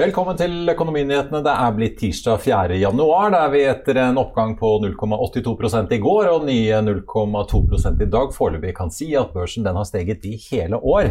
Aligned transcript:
Velkommen 0.00 0.36
til 0.38 0.70
Økonominyhetene. 0.72 1.42
Det 1.44 1.52
er 1.52 1.72
blitt 1.76 1.98
tirsdag 2.00 2.38
4. 2.40 2.76
januar, 2.80 3.26
der 3.34 3.50
vi 3.52 3.60
etter 3.68 3.98
en 4.00 4.20
oppgang 4.22 4.54
på 4.56 4.70
0,82 4.80 5.92
i 5.92 5.98
går 6.00 6.28
og 6.30 6.46
nye 6.48 6.78
0,2 6.86 7.60
i 7.90 8.08
dag 8.08 8.32
foreløpig 8.32 8.72
kan 8.78 8.92
si 8.94 9.10
at 9.18 9.34
børsen 9.34 9.68
har 9.68 9.84
steget 9.84 10.24
i 10.24 10.38
hele 10.46 10.80
år. 10.80 11.10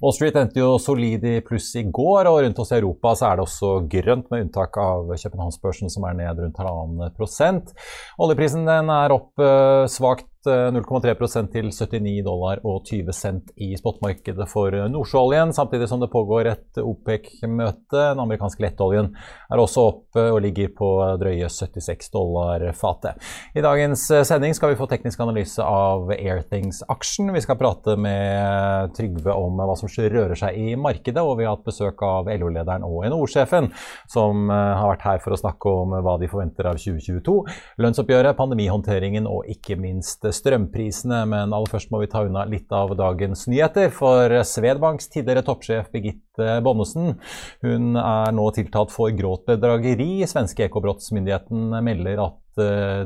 Wall 0.00 0.16
Street 0.16 0.38
endte 0.40 0.62
jo 0.62 0.78
solid 0.80 1.26
i 1.28 1.34
pluss 1.44 1.68
i 1.76 1.84
går, 1.84 2.30
og 2.30 2.40
rundt 2.46 2.62
oss 2.64 2.72
i 2.72 2.78
Europa 2.78 3.12
er 3.12 3.36
det 3.36 3.44
også 3.44 3.74
grønt, 3.92 4.30
med 4.30 4.46
unntak 4.46 4.80
av 4.80 5.12
Københavnsbørsen 5.12 5.92
som 5.92 6.08
er 6.08 6.16
ned 6.22 6.40
rundt 6.40 6.64
halvannen 6.64 7.12
prosent. 7.18 7.74
Oljeprisen 8.16 8.64
den 8.64 8.88
er 8.94 9.18
opp 9.20 9.36
eh, 9.44 9.84
svakt 9.92 10.30
0,3 10.46 11.50
til 11.52 11.68
79 11.68 12.22
dollar 12.24 12.62
og 12.64 12.86
20 12.88 13.12
cent 13.12 13.50
i 13.60 13.74
spotmarkedet 13.76 14.46
for 14.48 14.72
nordsjøoljen, 14.88 15.52
samtidig 15.52 15.88
som 15.90 16.00
det 16.00 16.08
pågår 16.12 16.48
et 16.48 16.80
OPEC-møte. 16.80 17.92
Den 17.92 18.22
amerikanske 18.22 18.64
lettoljen 18.64 19.10
er 19.52 19.60
også 19.60 19.84
oppe 19.90 20.24
og 20.32 20.40
ligger 20.40 20.70
på 20.76 20.88
drøye 21.20 21.50
76 21.52 22.08
dollar 22.14 22.64
fatet. 22.78 23.20
I 23.52 23.64
dagens 23.64 24.06
sending 24.28 24.56
skal 24.56 24.72
vi 24.72 24.78
få 24.80 24.88
teknisk 24.88 25.20
analyse 25.20 25.60
av 25.60 26.08
Airthings-aksjen. 26.16 27.28
Vi 27.36 27.44
skal 27.44 27.60
prate 27.60 27.98
med 28.00 28.96
Trygve 28.96 29.36
om 29.36 29.60
hva 29.60 29.76
som 29.76 29.92
rører 29.92 30.38
seg 30.38 30.56
i 30.56 30.72
markedet, 30.80 31.20
og 31.20 31.36
vi 31.36 31.44
har 31.44 31.58
hatt 31.58 31.68
besøk 31.68 32.00
av 32.06 32.32
LO-lederen 32.32 32.86
og 32.88 33.04
NHO-sjefen, 33.10 33.68
som 34.08 34.48
har 34.48 34.88
vært 34.94 35.06
her 35.06 35.20
for 35.20 35.36
å 35.36 35.42
snakke 35.42 35.76
om 35.82 35.98
hva 36.00 36.16
de 36.20 36.30
forventer 36.32 36.70
av 36.70 36.80
2022, 36.80 37.36
lønnsoppgjøret, 37.84 38.38
pandemihåndteringen 38.40 39.28
og 39.28 39.44
ikke 39.52 39.76
minst 39.80 40.29
strømprisene, 40.34 41.22
men 41.28 41.54
aller 41.54 41.70
først 41.70 41.90
må 41.92 42.00
vi 42.02 42.08
ta 42.12 42.24
unna 42.26 42.46
litt 42.48 42.70
av 42.74 42.94
dagens 42.98 43.46
nyheter. 43.50 43.90
For 43.94 44.40
Svedbanks 44.46 45.10
tidligere 45.12 45.44
toppsjef 45.46 45.90
Birgitte 45.92 46.29
Bonnesen 46.64 47.16
hun 47.64 47.96
er 48.00 48.36
nå 48.36 48.50
tiltalt 48.56 48.94
for 48.94 49.12
grovt 49.16 49.46
bedrageri. 49.50 50.26
Svenske 50.30 50.66
Ekobrottsmyndigheten 50.68 51.74
melder 51.84 52.24
at 52.28 52.38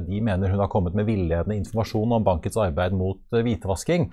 de 0.09 0.21
mener 0.25 0.51
hun 0.51 0.59
har 0.59 0.71
kommet 0.73 0.95
med 0.97 1.07
villedende 1.09 1.57
informasjon 1.61 2.17
om 2.17 2.25
bankets 2.25 2.57
arbeid 2.61 2.95
mot 2.97 3.21
hvitevasking. 3.35 4.09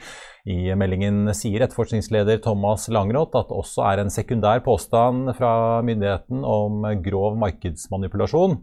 I 0.49 0.73
meldingen 0.77 1.29
sier 1.37 1.61
etterforskningsleder 1.61 2.41
Thomas 2.41 2.87
Langroth 2.89 3.37
at 3.37 3.49
det 3.51 3.57
også 3.61 3.83
er 3.85 4.01
en 4.01 4.13
sekundær 4.13 4.63
påstand 4.65 5.31
fra 5.37 5.81
myndigheten 5.85 6.41
om 6.47 6.85
grov 7.05 7.37
markedsmanipulasjon. 7.41 8.57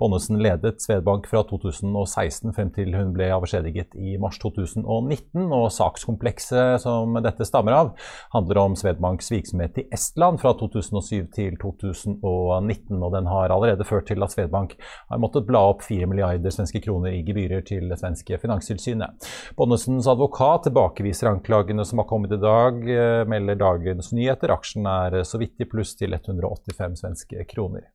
Bonnesen 0.00 0.42
ledet 0.44 0.82
Svedbank 0.84 1.28
fra 1.30 1.44
2016 1.48 2.52
frem 2.52 2.72
til 2.76 2.92
hun 2.96 3.14
ble 3.16 3.30
avskjediget 3.32 3.96
i 3.96 4.18
mars 4.20 4.38
2019. 4.42 5.48
og 5.48 5.70
Sakskomplekset 5.72 6.84
som 6.84 7.16
dette 7.24 7.48
stammer 7.48 7.78
av, 7.78 7.94
handler 8.36 8.62
om 8.66 8.76
Svedbanks 8.78 9.32
virksomhet 9.32 9.80
i 9.80 9.88
Estland 10.02 10.40
fra 10.42 10.52
2007 10.58 11.28
til 11.36 11.56
2019. 11.62 12.98
og 12.98 13.12
Den 13.14 13.28
har 13.30 13.54
allerede 13.54 13.86
ført 13.86 14.08
til 14.10 14.22
at 14.24 14.34
Svedbank 14.34 14.74
har 15.10 15.20
måttet 15.22 15.46
bla 15.46 15.62
opp 15.70 15.84
4 15.86 16.08
milliarder 16.10 16.54
svenske 16.54 16.82
kroner 16.82 17.14
i 17.14 17.22
gebyrer 17.26 17.62
til 17.68 17.88
det 17.92 18.00
svenske 18.00 18.38
finanstilsynet. 18.42 19.28
Bonnesens 19.58 20.10
advokat 20.10 20.66
tilbakeviser 20.66 21.30
anklagene 21.30 21.86
som 21.88 22.02
har 22.02 22.10
kommet 22.10 22.34
i 22.34 22.40
dag, 22.42 22.82
melder 23.30 23.60
Dagens 23.62 24.12
Nyheter. 24.16 24.54
Aksjen 24.54 24.88
er 24.90 25.22
så 25.28 25.40
vidt 25.42 25.62
i 25.62 25.68
pluss 25.70 25.94
til 25.98 26.16
185 26.18 27.04
svenske 27.04 27.46
kroner. 27.52 27.86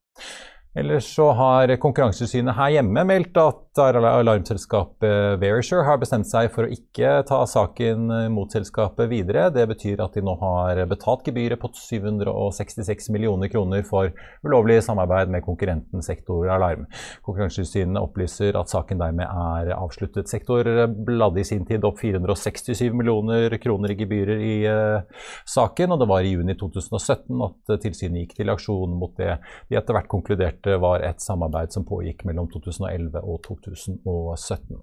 Ellers 0.77 1.15
så 1.15 1.31
har 1.33 1.71
Konkurransetilsynet 1.81 2.53
her 2.53 2.75
hjemme 2.75 3.01
meldt 3.09 3.37
at 3.41 3.63
alarmselskapet 3.77 5.37
Verisure 5.41 5.85
har 5.85 5.99
bestemt 6.01 6.27
seg 6.29 6.49
for 6.53 6.65
å 6.65 6.73
ikke 6.73 7.23
ta 7.29 7.39
saken 7.49 8.09
mot 8.33 8.51
selskapet 8.53 9.09
videre. 9.09 9.47
Det 9.53 9.67
betyr 9.69 10.01
at 10.01 10.17
de 10.17 10.23
nå 10.25 10.33
har 10.41 10.81
betalt 10.89 11.25
gebyret 11.27 11.61
på 11.61 11.69
766 11.77 13.09
millioner 13.13 13.51
kroner 13.53 13.85
for 13.85 14.13
ulovlig 14.45 14.79
samarbeid 14.85 15.29
med 15.33 15.45
konkurrenten 15.45 16.05
Sektor 16.05 16.49
Alarm. 16.53 16.87
Konkurransetilsynet 17.25 18.01
opplyser 18.01 18.57
at 18.57 18.73
saken 18.73 19.01
dermed 19.01 19.25
er 19.27 19.73
avsluttet. 19.77 20.29
Sektor 20.29 20.65
bladde 20.87 21.41
i 21.41 21.47
sin 21.47 21.65
tid 21.69 21.85
opp 21.85 22.01
467 22.01 22.93
millioner 22.97 23.57
kroner 23.61 23.93
i 23.93 23.99
gebyrer 24.01 24.41
i 24.41 24.55
uh, 24.69 25.25
saken, 25.45 25.93
og 25.93 26.01
det 26.01 26.09
var 26.09 26.25
i 26.25 26.33
juni 26.33 26.57
2017 26.57 27.45
at 27.49 27.77
tilsynet 27.85 28.25
gikk 28.25 28.37
til 28.41 28.53
aksjon 28.53 28.97
mot 28.97 29.13
det 29.17 29.37
de 29.69 29.77
etter 29.77 29.95
hvert 29.95 30.09
konkluderte 30.11 30.66
var 30.81 31.05
et 31.05 31.23
samarbeid 31.23 31.73
som 31.73 31.87
pågikk 31.87 32.25
mellom 32.27 32.49
2011 32.51 33.23
og 33.23 33.41
2017. 33.47 34.77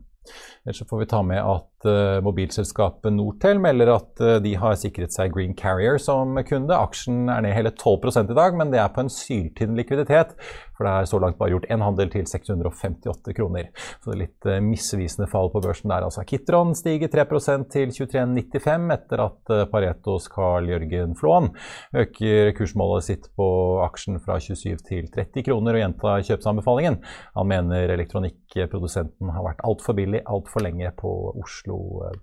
Ellers 0.65 0.81
får 0.89 1.01
vi 1.03 1.07
ta 1.11 1.21
med 1.27 1.41
at 1.45 1.87
uh, 1.89 2.23
mobilselskapet 2.25 3.13
Nortel 3.13 3.61
melder 3.61 3.93
at 3.93 4.23
uh, 4.25 4.37
de 4.43 4.55
har 4.61 4.79
sikret 4.81 5.13
seg 5.13 5.35
Green 5.35 5.53
Carrier 5.59 6.01
som 6.01 6.39
kunde. 6.49 6.73
Aksjen 6.77 7.29
er 7.29 7.45
ned 7.45 7.57
hele 7.57 7.75
12 7.75 8.31
i 8.33 8.39
dag, 8.39 8.57
men 8.57 8.73
det 8.73 8.81
er 8.81 8.93
på 8.95 9.05
en 9.05 9.13
syltynn 9.13 9.77
likviditet. 9.77 10.33
For 10.75 10.87
det 10.87 10.93
er 10.95 11.11
så 11.11 11.21
langt 11.23 11.39
bare 11.41 11.55
gjort 11.55 11.69
én 11.73 11.85
handel 11.85 12.11
til 12.13 12.27
658 12.29 13.37
kroner. 13.37 13.71
Så 14.03 14.11
det 14.11 14.15
er 14.17 14.23
litt 14.25 14.49
uh, 14.51 14.59
misvisende 14.65 15.29
fall 15.31 15.51
på 15.55 15.63
børsen 15.65 15.93
der. 15.93 16.07
Altså 16.07 16.25
Kitron 16.29 16.75
stiger 16.79 17.13
3% 17.13 17.69
til 17.75 17.95
23,95 17.95 18.95
etter 18.95 19.25
at 19.25 19.55
Paretos 19.73 20.29
Carl 20.33 20.69
Jørgen 20.71 21.15
Flåen 21.19 21.51
øker 21.97 22.53
kursmålet 22.59 23.09
sitt 23.09 23.31
på 23.39 23.49
aksjen 23.85 24.21
fra 24.25 24.39
27 24.43 24.85
til 24.89 25.11
30 25.15 25.47
kroner 25.47 25.79
og 25.79 25.85
gjentar 25.85 26.25
kjøpsanbefalingen. 26.29 27.01
Han 27.39 27.51
mener 27.51 27.95
elektronikkprodusenten 27.97 29.35
har 29.35 29.47
vært 29.47 29.65
altfor 29.67 29.99
billig 29.99 30.25
altfor 30.27 30.67
lenge 30.67 30.91
på 31.01 31.13
Oslo 31.41 31.79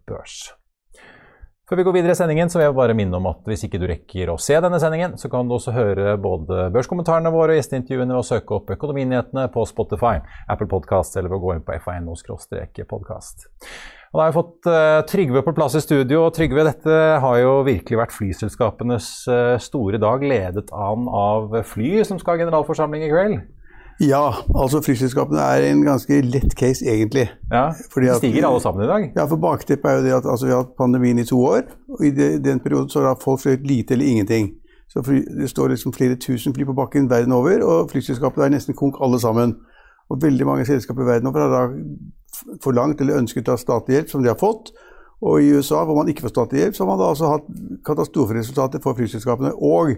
Børs. 0.08 0.61
Før 1.72 1.80
vi 1.80 1.84
går 1.88 1.94
videre 1.96 2.12
i 2.12 2.18
sendingen, 2.20 2.50
så 2.52 2.60
vil 2.60 2.66
jeg 2.66 2.74
bare 2.76 2.94
minne 3.00 3.16
om 3.16 3.30
at 3.30 3.46
hvis 3.48 3.62
ikke 3.64 3.80
du 3.80 3.86
rekker 3.88 4.28
å 4.28 4.34
se 4.44 4.58
denne 4.60 4.76
sendingen, 4.84 5.14
så 5.16 5.30
kan 5.32 5.48
du 5.48 5.54
også 5.56 5.72
høre 5.72 6.18
både 6.20 6.66
børskommentarene 6.76 7.32
våre 7.32 7.54
og 7.54 7.62
gjesteintervjuene 7.62 8.12
ved 8.12 8.20
å 8.20 8.26
søke 8.28 8.58
opp 8.58 8.74
Økonominyhetene 8.76 9.46
på 9.54 9.64
Spotify, 9.70 10.20
Apple 10.52 10.68
Podcast 10.68 11.16
eller 11.16 11.32
ved 11.32 11.40
å 11.40 11.46
gå 11.46 11.54
inn 11.56 11.64
på 11.64 11.78
fa.no-podkast. 11.86 13.48
Og 14.12 14.20
da 14.20 14.26
har 14.26 14.28
jeg 14.34 14.36
fått 14.42 14.68
uh, 14.68 15.00
Trygve 15.14 15.46
på 15.48 15.56
plass 15.62 15.80
i 15.80 15.84
studio. 15.86 16.26
og 16.26 16.36
Trygve, 16.36 16.68
dette 16.68 17.00
har 17.24 17.40
jo 17.40 17.56
virkelig 17.64 18.02
vært 18.02 18.18
flyselskapenes 18.18 19.08
uh, 19.32 19.56
store 19.64 19.96
dag, 20.04 20.28
ledet 20.28 20.68
an 20.76 21.08
av 21.08 21.56
Fly, 21.72 22.04
som 22.04 22.20
skal 22.20 22.36
ha 22.36 22.44
generalforsamling 22.44 23.08
i 23.08 23.14
kveld. 23.16 23.40
Ja, 24.02 24.32
altså 24.58 24.80
flyselskapene 24.82 25.44
er 25.44 25.68
en 25.68 25.84
ganske 25.86 26.22
lett 26.26 26.56
case, 26.58 26.86
egentlig. 26.90 27.28
Ja, 27.52 27.68
De 27.70 28.16
stiger 28.18 28.48
alle 28.48 28.62
sammen 28.64 28.86
i 28.86 28.90
dag? 28.90 29.12
Ja, 29.16 29.28
for 29.30 29.38
bakteppet 29.38 29.86
er 29.86 30.00
jo 30.00 30.06
det 30.08 30.16
at 30.16 30.26
altså, 30.26 30.48
vi 30.48 30.56
har 30.56 30.64
hatt 30.64 30.78
pandemien 30.78 31.20
i 31.22 31.26
to 31.28 31.38
år. 31.38 31.68
og 31.90 32.06
I 32.06 32.10
de, 32.10 32.32
den 32.42 32.60
perioden 32.60 32.90
så 32.90 33.04
har 33.06 33.20
folk 33.22 33.44
fløyet 33.44 33.68
lite 33.68 33.94
eller 33.94 34.06
ingenting. 34.06 34.56
Så 34.90 35.04
fly, 35.06 35.22
Det 35.42 35.50
står 35.50 35.68
liksom 35.76 35.94
flere 35.94 36.16
tusen 36.16 36.54
fly 36.54 36.66
på 36.66 36.74
bakken 36.74 37.10
verden 37.10 37.32
over, 37.32 37.62
og 37.64 37.92
flyselskapene 37.92 38.46
er 38.46 38.56
nesten 38.56 38.76
konk 38.76 38.98
alle 39.02 39.20
sammen. 39.20 39.56
Og 40.10 40.22
veldig 40.22 40.46
mange 40.46 40.66
selskaper 40.66 41.06
verden 41.06 41.28
over 41.28 41.40
har 41.46 41.54
da 41.54 42.58
forlangt 42.64 43.02
eller 43.02 43.22
ønsket 43.22 43.50
av 43.50 43.60
statlig 43.62 44.00
hjelp, 44.00 44.10
som 44.10 44.24
de 44.24 44.32
har 44.34 44.40
fått. 44.40 44.74
Og 45.22 45.44
i 45.44 45.52
USA, 45.54 45.86
hvor 45.86 45.96
man 45.96 46.10
ikke 46.10 46.26
får 46.26 46.34
statlig 46.34 46.64
hjelp, 46.64 46.76
så 46.76 46.84
har 46.84 46.90
man 46.90 47.00
da 47.00 47.12
altså 47.14 47.30
hatt 47.30 47.46
katastroferesultater 47.86 48.82
for 48.82 48.98
flyselskapene. 48.98 49.54
Og 49.54 49.94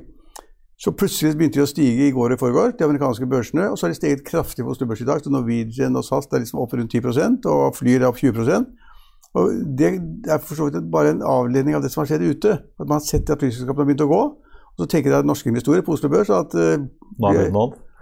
så 0.83 0.91
plutselig 0.91 1.37
begynte 1.39 1.61
de 1.61 1.63
å 1.63 1.69
stige 1.69 2.09
i 2.09 2.11
går 2.11 2.33
og 2.35 2.41
forgår, 2.41 2.73
de 2.75 2.83
amerikanske 2.83 3.27
børsene. 3.31 3.69
Og 3.71 3.77
så 3.79 3.85
har 3.85 3.93
de 3.93 3.95
steget 4.01 4.25
kraftig 4.27 4.65
på 4.65 4.73
Oslo 4.73 4.87
Børs 4.89 4.99
i 4.99 5.07
dag. 5.07 5.21
Så 5.23 5.31
Norwegian 5.31 5.95
og 5.95 6.03
SAS 6.03 6.27
er 6.27 6.43
liksom 6.43 6.59
opp 6.59 6.73
rundt 6.75 6.91
10% 6.91 7.47
og 7.47 7.77
Flyr 7.77 8.01
er 8.01 8.09
opp 8.09 8.19
20% 8.19 8.67
og 9.33 9.53
Det 9.77 9.87
er 10.29 10.37
for 10.37 10.55
så 10.55 10.67
vidt 10.67 10.91
bare 10.93 11.15
en 11.15 11.23
avledning 11.25 11.75
av 11.75 11.81
det 11.81 11.89
som 11.89 12.03
har 12.03 12.11
skjedd 12.11 12.25
ute. 12.27 12.51
At 12.53 12.85
man 12.85 12.99
har 12.99 13.05
sett 13.05 13.31
at 13.33 13.41
flyselskapene 13.41 13.81
har 13.81 13.87
begynt 13.89 14.03
å 14.05 14.11
gå. 14.11 14.19
Og 14.73 14.83
så 14.83 14.89
tenker 14.89 15.09
de 15.09 15.21
at 15.21 15.29
norske 15.29 15.49
investorer 15.49 15.85
på 15.85 15.95
Oslo 15.95 16.09
Børs 16.11 16.29
at 16.33 16.53
uh, 16.53 16.83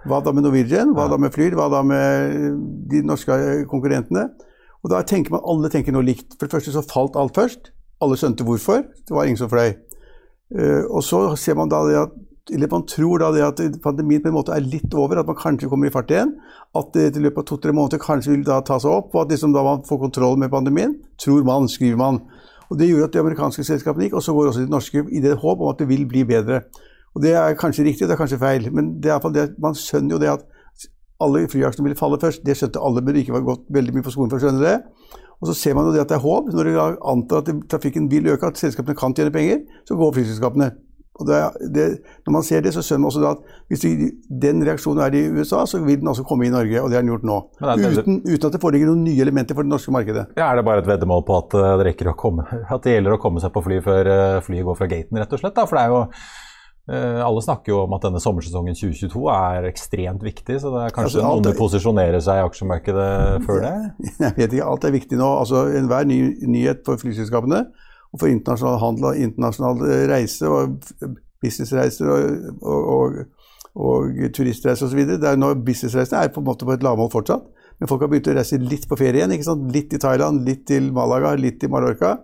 Hva 0.08 0.18
da 0.24 0.34
med 0.34 0.44
Norwegian? 0.44 0.92
Hva 0.96 1.06
ja. 1.06 1.12
da 1.14 1.20
med 1.20 1.32
Flyr? 1.32 1.56
Hva 1.56 1.70
da 1.72 1.80
med 1.86 2.58
de 2.90 3.00
norske 3.06 3.38
konkurrentene? 3.70 4.26
Og 4.82 4.92
da 4.92 5.00
tenker 5.08 5.32
man, 5.32 5.44
Alle 5.48 5.70
tenker 5.72 5.94
noe 5.96 6.04
likt. 6.04 6.34
For 6.36 6.48
det 6.48 6.56
første 6.58 6.74
så 6.74 6.84
falt 6.84 7.16
alt 7.16 7.38
først. 7.38 7.72
Alle 8.04 8.18
skjønte 8.20 8.44
hvorfor. 8.44 8.84
Det 8.84 9.16
var 9.16 9.30
ingen 9.30 9.40
som 9.40 9.52
fløy. 9.52 9.72
Uh, 10.52 10.84
og 10.90 11.00
så 11.06 11.24
ser 11.40 11.56
man 11.56 11.72
da 11.72 11.80
det 11.88 11.96
at 12.02 12.20
eller 12.50 12.70
man 12.70 12.86
tror 12.90 13.22
da 13.22 13.30
det 13.30 13.42
at 13.46 13.60
pandemien 13.84 14.22
på 14.22 14.30
en 14.32 14.34
måte 14.34 14.54
er 14.54 14.64
litt 14.66 14.94
over, 14.98 15.20
at 15.20 15.28
man 15.28 15.38
kanskje 15.38 15.68
kommer 15.70 15.86
i 15.86 15.92
fart 15.94 16.10
igjen. 16.10 16.34
At 16.74 16.90
det 16.96 17.12
i 17.14 17.22
løpet 17.22 17.44
av 17.44 17.46
to-tre 17.52 17.74
måneder 17.76 18.02
kanskje 18.02 18.32
vil 18.32 18.46
da 18.46 18.58
ta 18.66 18.80
seg 18.82 18.90
opp, 18.90 19.12
og 19.14 19.24
at 19.24 19.34
liksom 19.34 19.54
da 19.54 19.62
man 19.62 19.84
får 19.86 20.00
kontroll 20.02 20.40
med 20.40 20.50
pandemien. 20.50 20.96
Tror 21.22 21.44
man, 21.46 21.68
skriver 21.70 22.00
man. 22.00 22.18
Og 22.70 22.78
Det 22.78 22.88
gjorde 22.88 23.04
at 23.10 23.14
de 23.14 23.20
amerikanske 23.20 23.64
selskapene 23.68 24.08
gikk, 24.08 24.16
og 24.18 24.24
så 24.26 24.34
går 24.34 24.50
også 24.50 24.64
de 24.64 24.72
norske 24.72 25.04
i 25.12 25.22
det 25.22 25.36
håp 25.38 25.60
om 25.60 25.70
at 25.70 25.78
det 25.78 25.88
vil 25.90 26.06
bli 26.08 26.24
bedre. 26.26 26.64
Og 27.14 27.22
Det 27.22 27.34
er 27.36 27.54
kanskje 27.60 27.84
riktig, 27.84 28.08
det 28.08 28.16
er 28.16 28.22
kanskje 28.22 28.40
feil, 28.40 28.70
men 28.72 28.96
det 29.00 29.12
er 29.12 29.32
det, 29.34 29.50
man 29.60 29.76
skjønner 29.76 30.16
jo 30.16 30.22
det 30.22 30.32
at 30.32 30.46
alle 31.22 31.46
flyaksjene 31.46 31.86
ville 31.86 31.98
falle 31.98 32.18
først. 32.18 32.42
Det 32.42 32.56
skjønte 32.58 32.80
alle, 32.82 33.02
men 33.02 33.14
det 33.14 33.22
ikke 33.22 33.36
var 33.36 33.46
gått 33.52 33.68
veldig 33.70 33.94
mye 33.94 34.06
på 34.06 34.14
skolen 34.14 34.32
for 34.32 34.40
å 34.40 34.42
skjønne 34.42 34.64
det. 34.64 34.78
Og 35.42 35.50
så 35.50 35.54
ser 35.58 35.74
man 35.74 35.86
jo 35.86 35.92
det 35.94 36.02
at 36.02 36.10
det 36.10 36.16
er 36.16 36.24
håp. 36.24 36.48
Når 36.54 36.70
de 36.70 36.74
antar 37.12 37.42
at 37.42 37.50
trafikken 37.70 38.08
vil 38.10 38.26
øke, 38.30 38.46
at 38.46 38.58
selskapene 38.58 38.98
kan 38.98 39.14
tjene 39.14 39.34
penger, 39.34 39.62
så 39.86 39.98
går 39.98 40.16
flyselskapene. 40.16 40.70
Det, 41.20 41.38
det, 41.74 41.86
når 42.24 42.32
man 42.32 42.44
ser 42.46 42.62
det, 42.64 42.72
så 42.72 42.82
skjønner 42.82 43.02
man 43.04 43.10
også 43.10 43.24
at 43.28 43.42
hvis 43.70 43.82
den 44.42 44.62
reaksjonen 44.64 45.02
er 45.04 45.16
i 45.18 45.26
USA, 45.28 45.60
så 45.68 45.82
vil 45.84 45.98
den 46.00 46.08
også 46.08 46.24
komme 46.26 46.46
i 46.46 46.52
Norge. 46.52 46.80
Og 46.80 46.88
det 46.88 46.96
har 46.96 47.04
den 47.04 47.12
gjort 47.12 47.26
nå. 47.28 47.36
Uten, 47.60 48.22
uten, 48.24 48.46
at 48.48 48.54
det 48.56 48.62
foreligger 48.62 48.88
noen 48.90 49.04
nye 49.04 49.20
elementer 49.22 49.58
for 49.58 49.68
det 49.68 49.74
norske 49.74 49.92
markedet. 49.94 50.30
Ja, 50.38 50.48
Er 50.48 50.58
det 50.58 50.64
bare 50.66 50.82
et 50.82 50.88
veddemål 50.88 51.26
på 51.28 51.36
at 51.36 51.52
det, 51.52 51.92
det, 52.00 52.08
å 52.08 52.16
komme, 52.18 52.46
at 52.48 52.86
det 52.86 52.96
gjelder 52.96 53.18
å 53.18 53.20
komme 53.22 53.44
seg 53.44 53.52
på 53.52 53.64
fly 53.68 53.82
før 53.84 54.10
eh, 54.14 54.38
flyet 54.46 54.66
går 54.70 54.80
fra 54.80 54.88
gaten, 54.90 55.20
rett 55.20 55.36
og 55.36 55.44
slett? 55.44 55.56
Da? 55.58 55.68
For 55.68 55.78
det 55.78 55.84
er 55.84 55.92
jo 55.92 56.00
eh, 56.96 57.20
alle 57.28 57.44
snakker 57.44 57.74
jo 57.74 57.84
om 57.84 57.94
at 57.98 58.08
denne 58.08 58.24
sommersesongen 58.24 58.80
2022 58.80 59.28
er 59.36 59.68
ekstremt 59.68 60.24
viktig, 60.24 60.58
så 60.64 60.72
det 60.72 60.88
er 60.88 60.96
kanskje 60.96 61.20
altså, 61.20 61.28
noen 61.44 61.60
posisjonerer 61.60 62.24
seg 62.24 62.40
i 62.40 62.48
aksjemarkedet 62.48 63.12
før 63.44 63.64
det? 63.68 63.76
Jeg 64.30 64.36
vet 64.40 64.48
ikke, 64.48 64.72
alt 64.72 64.88
er 64.88 64.96
viktig 64.96 65.20
nå. 65.20 65.32
Altså 65.44 65.68
Enhver 65.76 66.08
ny 66.08 66.22
nyhet 66.48 66.86
for 66.88 67.00
flyselskapene 67.04 67.66
og 68.12 68.20
for 68.20 68.28
internasjonal 68.28 68.80
handel 68.82 69.08
og 69.10 69.20
internasjonal 69.26 69.84
eh, 69.88 70.04
reise 70.10 70.50
og 70.50 70.76
businessreiser 71.42 72.10
og, 72.12 72.60
og, 72.62 72.92
og, 72.92 73.18
og 73.88 74.22
turistreiser 74.36 74.86
osv. 74.86 75.16
Businessreisene 75.64 76.20
er 76.20 76.32
på 76.32 76.42
en 76.42 76.48
måte 76.48 76.68
på 76.68 76.76
et 76.76 76.84
lavmål 76.84 77.10
fortsatt, 77.12 77.48
men 77.80 77.90
folk 77.90 78.04
har 78.04 78.12
begynt 78.12 78.30
å 78.30 78.36
reise 78.36 78.60
litt 78.60 78.86
på 78.88 78.98
ferie 79.00 79.24
igjen. 79.24 79.64
Litt 79.74 79.90
til 79.90 80.02
Thailand, 80.02 80.44
litt 80.46 80.66
til 80.70 80.92
Malaga, 80.94 81.34
litt 81.40 81.58
til 81.62 81.72
Mallorca. 81.72 82.18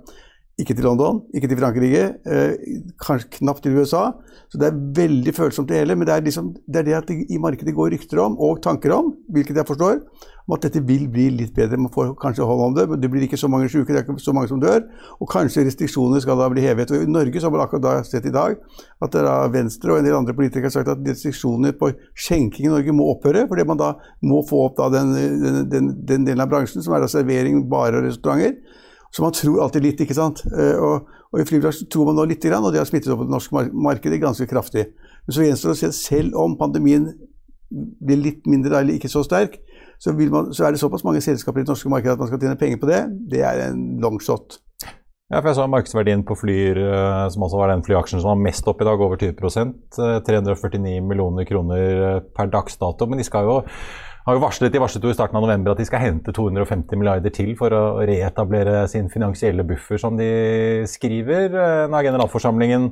Ikke 0.58 0.75
til 0.75 0.88
London, 0.88 1.20
ikke 1.34 1.46
til 1.46 1.58
Frankrike, 1.60 2.05
eh, 2.26 2.81
kanskje 2.99 3.38
knapt 3.38 3.62
til 3.62 3.76
USA. 3.78 4.08
Så 4.50 4.58
det 4.58 4.66
er 4.66 4.81
veldig 4.96 5.34
følsomt 5.37 5.69
det 5.69 5.76
hele. 5.78 5.94
Men 5.94 6.08
det 6.08 6.14
er, 6.16 6.25
liksom, 6.25 6.49
det, 6.66 6.81
er 6.81 6.87
det 6.88 6.96
at 6.99 7.08
det 7.08 7.26
i 7.31 7.38
markedet 7.38 7.75
går 7.76 7.93
rykter 7.93 8.19
om, 8.25 8.34
og 8.40 8.62
tanker 8.64 8.94
om, 8.96 9.12
hvilket 9.31 9.60
jeg 9.60 9.69
forstår, 9.69 10.00
om 10.49 10.56
at 10.56 10.64
dette 10.64 10.81
vil 10.88 11.05
bli 11.12 11.28
litt 11.37 11.52
bedre. 11.55 11.78
Man 11.78 11.93
får 11.93 12.14
kanskje 12.22 12.46
hånd 12.49 12.62
om 12.64 12.75
det, 12.75 12.88
men 12.90 13.02
det 13.02 13.10
blir 13.12 13.26
ikke 13.26 13.38
så 13.38 13.50
mange 13.52 13.69
syke, 13.69 13.93
det 13.93 14.00
er 14.00 14.06
ikke 14.08 14.25
så 14.25 14.34
mange 14.34 14.49
som 14.50 14.62
dør. 14.62 14.81
Og 15.20 15.31
kanskje 15.31 15.66
restriksjoner 15.69 16.25
skal 16.25 16.40
da 16.40 16.49
bli 16.50 16.64
hevet. 16.64 16.90
Og 16.90 17.04
I 17.04 17.12
Norge 17.12 17.38
så 17.38 17.46
har 17.46 17.54
man 17.54 17.62
akkurat 17.66 17.84
da 17.84 17.94
sett 18.08 18.26
i 18.26 18.34
dag 18.34 18.56
at 19.04 19.14
det 19.14 19.22
er 19.28 19.54
Venstre 19.54 19.93
og 19.93 20.00
en 20.00 20.08
del 20.08 20.16
andre 20.19 20.34
politikere 20.34 20.72
har 20.72 20.75
sagt 20.75 20.90
at 20.90 21.06
restriksjoner 21.06 21.76
på 21.78 21.93
skjenking 22.16 22.66
i 22.66 22.72
Norge 22.72 22.96
må 22.96 23.12
opphøre, 23.12 23.46
fordi 23.46 23.69
man 23.69 23.78
da 23.78 23.93
må 24.26 24.43
få 24.49 24.64
opp 24.70 24.81
da 24.81 24.90
den, 24.96 25.14
den, 25.44 25.62
den, 25.70 25.94
den 26.08 26.26
delen 26.26 26.43
av 26.43 26.50
bransjen 26.50 26.82
som 26.82 26.96
er 26.96 27.04
da 27.04 27.12
servering, 27.12 27.66
barer 27.70 28.00
og 28.00 28.08
restauranter. 28.08 28.58
Så 29.14 29.25
man 29.25 29.32
tror 29.37 29.62
alltid 29.64 29.84
litt, 29.84 30.02
ikke 30.05 30.16
sant. 30.16 30.43
Eh, 30.52 30.76
og, 30.76 31.08
og 31.32 31.40
i 31.40 31.46
flybransjen 31.49 31.88
tror 31.93 32.10
man 32.10 32.19
nå 32.19 32.26
litt, 32.28 32.44
og 32.44 32.70
det 32.72 32.82
har 32.82 32.88
smittet 32.88 33.12
opp 33.12 33.22
på 33.22 33.28
det 33.28 33.34
norske 33.34 33.64
markedet 33.72 34.20
ganske 34.22 34.49
kraftig. 34.50 34.90
Men 35.26 35.37
så 35.37 35.46
gjenstår 35.46 35.72
det 35.72 35.78
å 35.78 35.81
se, 35.81 35.93
selv 35.96 36.38
om 36.40 36.56
pandemien 36.60 37.10
blir 37.69 38.20
litt 38.20 38.46
mindre 38.49 38.81
eller 38.81 38.96
ikke 38.96 39.10
så 39.12 39.25
sterk, 39.26 39.58
så, 39.99 40.14
man, 40.14 40.52
så, 40.55 40.64
er 40.64 40.72
det 40.72 40.81
såpass 40.81 41.02
mange 41.05 41.20
selskaper 41.25 41.60
i 41.60 41.66
det 41.66 41.72
norske 41.72 41.90
markedet 41.90 42.14
at 42.14 42.22
man 42.22 42.31
skal 42.31 42.40
tjene 42.40 42.60
penger 42.60 42.81
på 42.81 42.88
det. 42.88 43.02
Det 43.32 43.43
er 43.44 43.64
en 43.66 43.82
long 44.02 44.20
shot. 44.22 44.60
Ja, 45.28 45.43
for 45.43 45.50
jeg 45.50 45.58
så 45.58 45.66
markedsverdien 45.69 46.22
på 46.25 46.38
Flyr, 46.40 46.78
eh, 46.81 47.25
som 47.34 47.43
også 47.44 47.58
var 47.61 47.72
den 47.72 47.82
flyaksjen 47.84 48.22
som 48.22 48.31
var 48.31 48.44
mest 48.46 48.69
opp 48.70 48.81
i 48.81 48.87
dag, 48.88 49.02
over 49.04 49.20
20% 49.20 49.75
349 50.25 50.78
eh, 50.94 51.02
millioner 51.04 51.49
kroner 51.49 52.22
per 52.37 52.49
dags 52.52 52.78
dato. 52.81 53.08
Men 53.11 53.20
de 53.20 53.26
skal 53.28 53.44
jo 53.44 53.58
har 54.26 54.40
varslet, 54.42 54.72
de 54.72 54.80
varslet 54.82 55.04
jo 55.04 55.12
i 55.12 55.16
starten 55.16 55.38
av 55.38 55.44
november 55.46 55.72
at 55.72 55.80
de 55.80 55.86
skal 55.88 56.02
hente 56.02 56.34
250 56.36 57.00
milliarder 57.00 57.32
til 57.34 57.54
for 57.58 57.72
å 57.72 57.84
reetablere 58.08 58.82
sin 58.90 59.08
finansielle 59.12 59.64
buffer, 59.68 60.00
som 60.00 60.18
de 60.18 60.84
skriver. 60.90 61.54
Nå 61.88 61.96
er 61.96 62.10
generalforsamlingen 62.10 62.90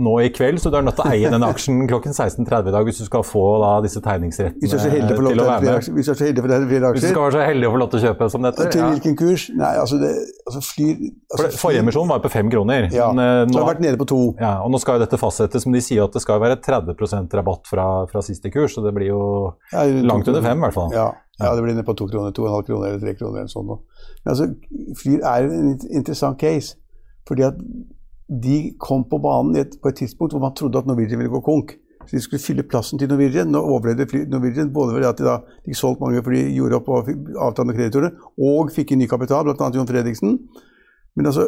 nå 0.00 0.12
i 0.24 0.28
kveld, 0.32 0.56
så 0.62 0.70
du 0.72 0.78
er 0.78 0.84
nødt 0.86 0.96
til 0.96 1.04
å 1.04 1.12
eie 1.12 1.30
den 1.32 1.42
aksjen 1.44 1.82
klokken 1.90 2.14
16.30 2.14 2.70
i 2.70 2.72
dag 2.72 2.86
hvis 2.88 3.00
du 3.02 3.04
skal 3.04 3.24
få 3.28 3.42
da, 3.60 3.72
disse 3.84 4.00
tegningsrettene 4.00 4.70
til 4.70 5.42
å 5.42 5.46
være 5.48 5.66
med. 5.66 5.88
Hvis 5.92 6.08
du 6.08 6.12
er 6.14 6.16
så 6.16 6.24
heldig 6.24 6.44
for 6.44 6.48
flere 6.48 6.62
aksjer. 6.62 6.94
Hvis 6.96 7.04
du 7.04 7.08
skal 7.10 7.26
være 7.26 7.34
så 7.34 7.42
heldig 7.44 7.68
å 7.68 7.72
få 7.74 7.80
lov 7.82 7.90
til 7.92 8.00
å 8.00 8.02
kjøpe 8.06 8.28
som 8.32 8.46
dette. 8.48 8.68
Til 8.72 8.86
hvilken 8.86 9.18
kurs? 9.20 9.44
Nei, 9.58 9.72
altså, 9.82 9.98
det, 10.00 10.12
altså 10.46 10.62
flyr 10.64 10.94
altså, 10.96 11.42
for, 11.42 11.58
Forrige 11.66 11.84
emisjon 11.84 12.08
var 12.08 12.24
på 12.24 12.32
fem 12.32 12.52
kroner. 12.54 12.88
Ja, 12.96 13.10
men, 13.12 13.20
uh, 13.20 13.42
nå, 13.50 13.52
så 13.52 13.60
har 13.60 13.70
vært 13.74 13.84
nede 13.84 14.00
på 14.00 14.08
to. 14.14 14.20
Ja, 14.40 14.54
og 14.64 14.72
Nå 14.72 14.80
skal 14.80 14.96
jo 14.96 15.04
dette 15.04 15.20
fastsettes, 15.20 15.68
men 15.68 15.76
de 15.76 15.84
sier 15.84 16.08
at 16.08 16.16
det 16.16 16.24
skal 16.24 16.40
være 16.40 16.56
30% 16.64 17.38
rabatt 17.42 17.68
fra, 17.68 17.88
fra, 18.08 18.24
siste 18.24 18.48
kurs, 18.54 18.72
så 18.72 18.84
det 18.86 18.96
blir 18.96 19.12
jo 19.12 19.22
ja, 19.74 19.84
langt 20.08 20.30
under 20.32 20.44
fem 20.44 20.56
i 20.56 20.66
hvert 20.68 20.78
fall. 20.78 20.92
Ja. 20.96 21.10
Ja, 21.40 21.54
det 21.56 21.64
blir 21.64 21.74
ned 21.74 21.84
på 21.84 21.94
to 21.98 22.06
kroner, 22.08 22.32
to 22.32 22.44
og 22.44 22.48
en 22.48 22.54
halv 22.54 22.66
kroner 22.68 22.92
eller 22.92 23.00
tre 23.02 23.16
kroner. 23.18 23.42
eller 23.42 23.52
sånn. 23.52 23.68
Men 23.68 24.32
altså, 24.32 24.48
Flyr 25.00 25.24
er 25.26 25.48
en 25.48 25.74
interessant 25.90 26.38
case. 26.40 26.78
fordi 27.28 27.44
at 27.46 27.58
de 28.40 28.58
kom 28.80 29.04
på 29.08 29.18
banen 29.20 29.72
på 29.82 29.90
et 29.90 29.98
tidspunkt 30.00 30.32
hvor 30.32 30.42
man 30.42 30.54
trodde 30.56 30.80
at 30.80 30.86
Norwegian 30.88 31.20
ville 31.20 31.32
gå 31.32 31.42
konk. 31.44 31.74
Så 32.06 32.16
de 32.16 32.22
skulle 32.22 32.42
fylle 32.42 32.62
plassen 32.66 32.98
til 32.98 33.10
Norwegian. 33.10 33.50
Nå 33.52 33.60
overlevde 33.62 34.24
Norwegian 34.30 34.72
både 34.74 34.96
fordi 34.96 35.08
at 35.08 35.18
de 35.18 35.26
da 35.26 35.36
fikk 35.66 35.78
solgt 35.78 36.00
mange 36.02 36.22
fly, 36.24 36.44
gjorde 36.56 36.80
opp 36.80 36.88
og 36.90 37.10
avtale 37.46 37.68
med 37.68 37.78
kreditorene, 37.78 38.30
og 38.42 38.72
fikk 38.74 38.94
inn 38.94 39.04
ny 39.04 39.10
kapital, 39.10 39.44
bl.a. 39.46 39.70
John 39.74 39.86
Fredriksen. 39.86 40.38
Men 41.14 41.28
altså, 41.28 41.46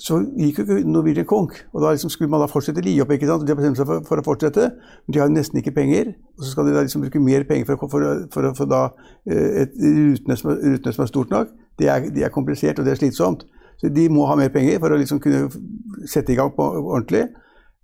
så 0.00 0.16
gikk 0.38 0.62
jo 0.62 0.78
Norwegian 0.88 1.28
konk. 1.28 1.58
Og 1.74 1.84
da 1.84 1.92
liksom 1.92 2.12
skulle 2.12 2.32
man 2.32 2.40
da 2.40 2.48
fortsette 2.48 2.82
li 2.84 2.96
opp. 3.02 3.12
ikke 3.12 3.28
sant? 3.28 3.44
De 3.44 3.52
har 3.52 3.58
bestemt 3.58 3.80
seg 3.80 3.88
for, 3.88 4.04
for, 4.08 4.22
å 4.22 4.24
fortsette, 4.24 4.70
men 5.04 5.14
de 5.14 5.20
har 5.20 5.28
jo 5.28 5.36
nesten 5.36 5.60
ikke 5.60 5.76
penger. 5.76 6.14
Og 6.38 6.44
så 6.44 6.54
skal 6.54 6.68
de 6.68 6.76
da 6.76 6.84
liksom 6.86 7.04
bruke 7.04 7.20
mer 7.22 7.44
penger 7.48 7.68
for, 7.68 7.90
for, 8.32 8.52
for, 8.56 8.70
da 8.70 8.86
eh, 9.28 9.66
et 9.66 9.76
rutene 9.76 10.38
som, 10.40 10.54
rutene 10.56 10.96
som, 10.96 11.04
er 11.04 11.12
stort 11.12 11.34
nok. 11.34 11.52
Det 11.80 11.90
er, 11.92 12.08
det 12.14 12.24
er 12.24 12.32
komplisert, 12.32 12.80
og 12.80 12.88
det 12.88 12.94
er 12.94 13.02
slitsomt. 13.02 13.44
Så 13.80 13.90
de 13.94 14.08
må 14.12 14.26
ha 14.28 14.36
mer 14.36 14.52
penger 14.52 14.80
for 14.82 14.92
å 14.92 14.98
liksom 15.00 15.20
kunne 15.24 15.48
sette 16.08 16.34
i 16.34 16.38
gang 16.38 16.52
på 16.56 16.66
ordentlig. 16.80 17.26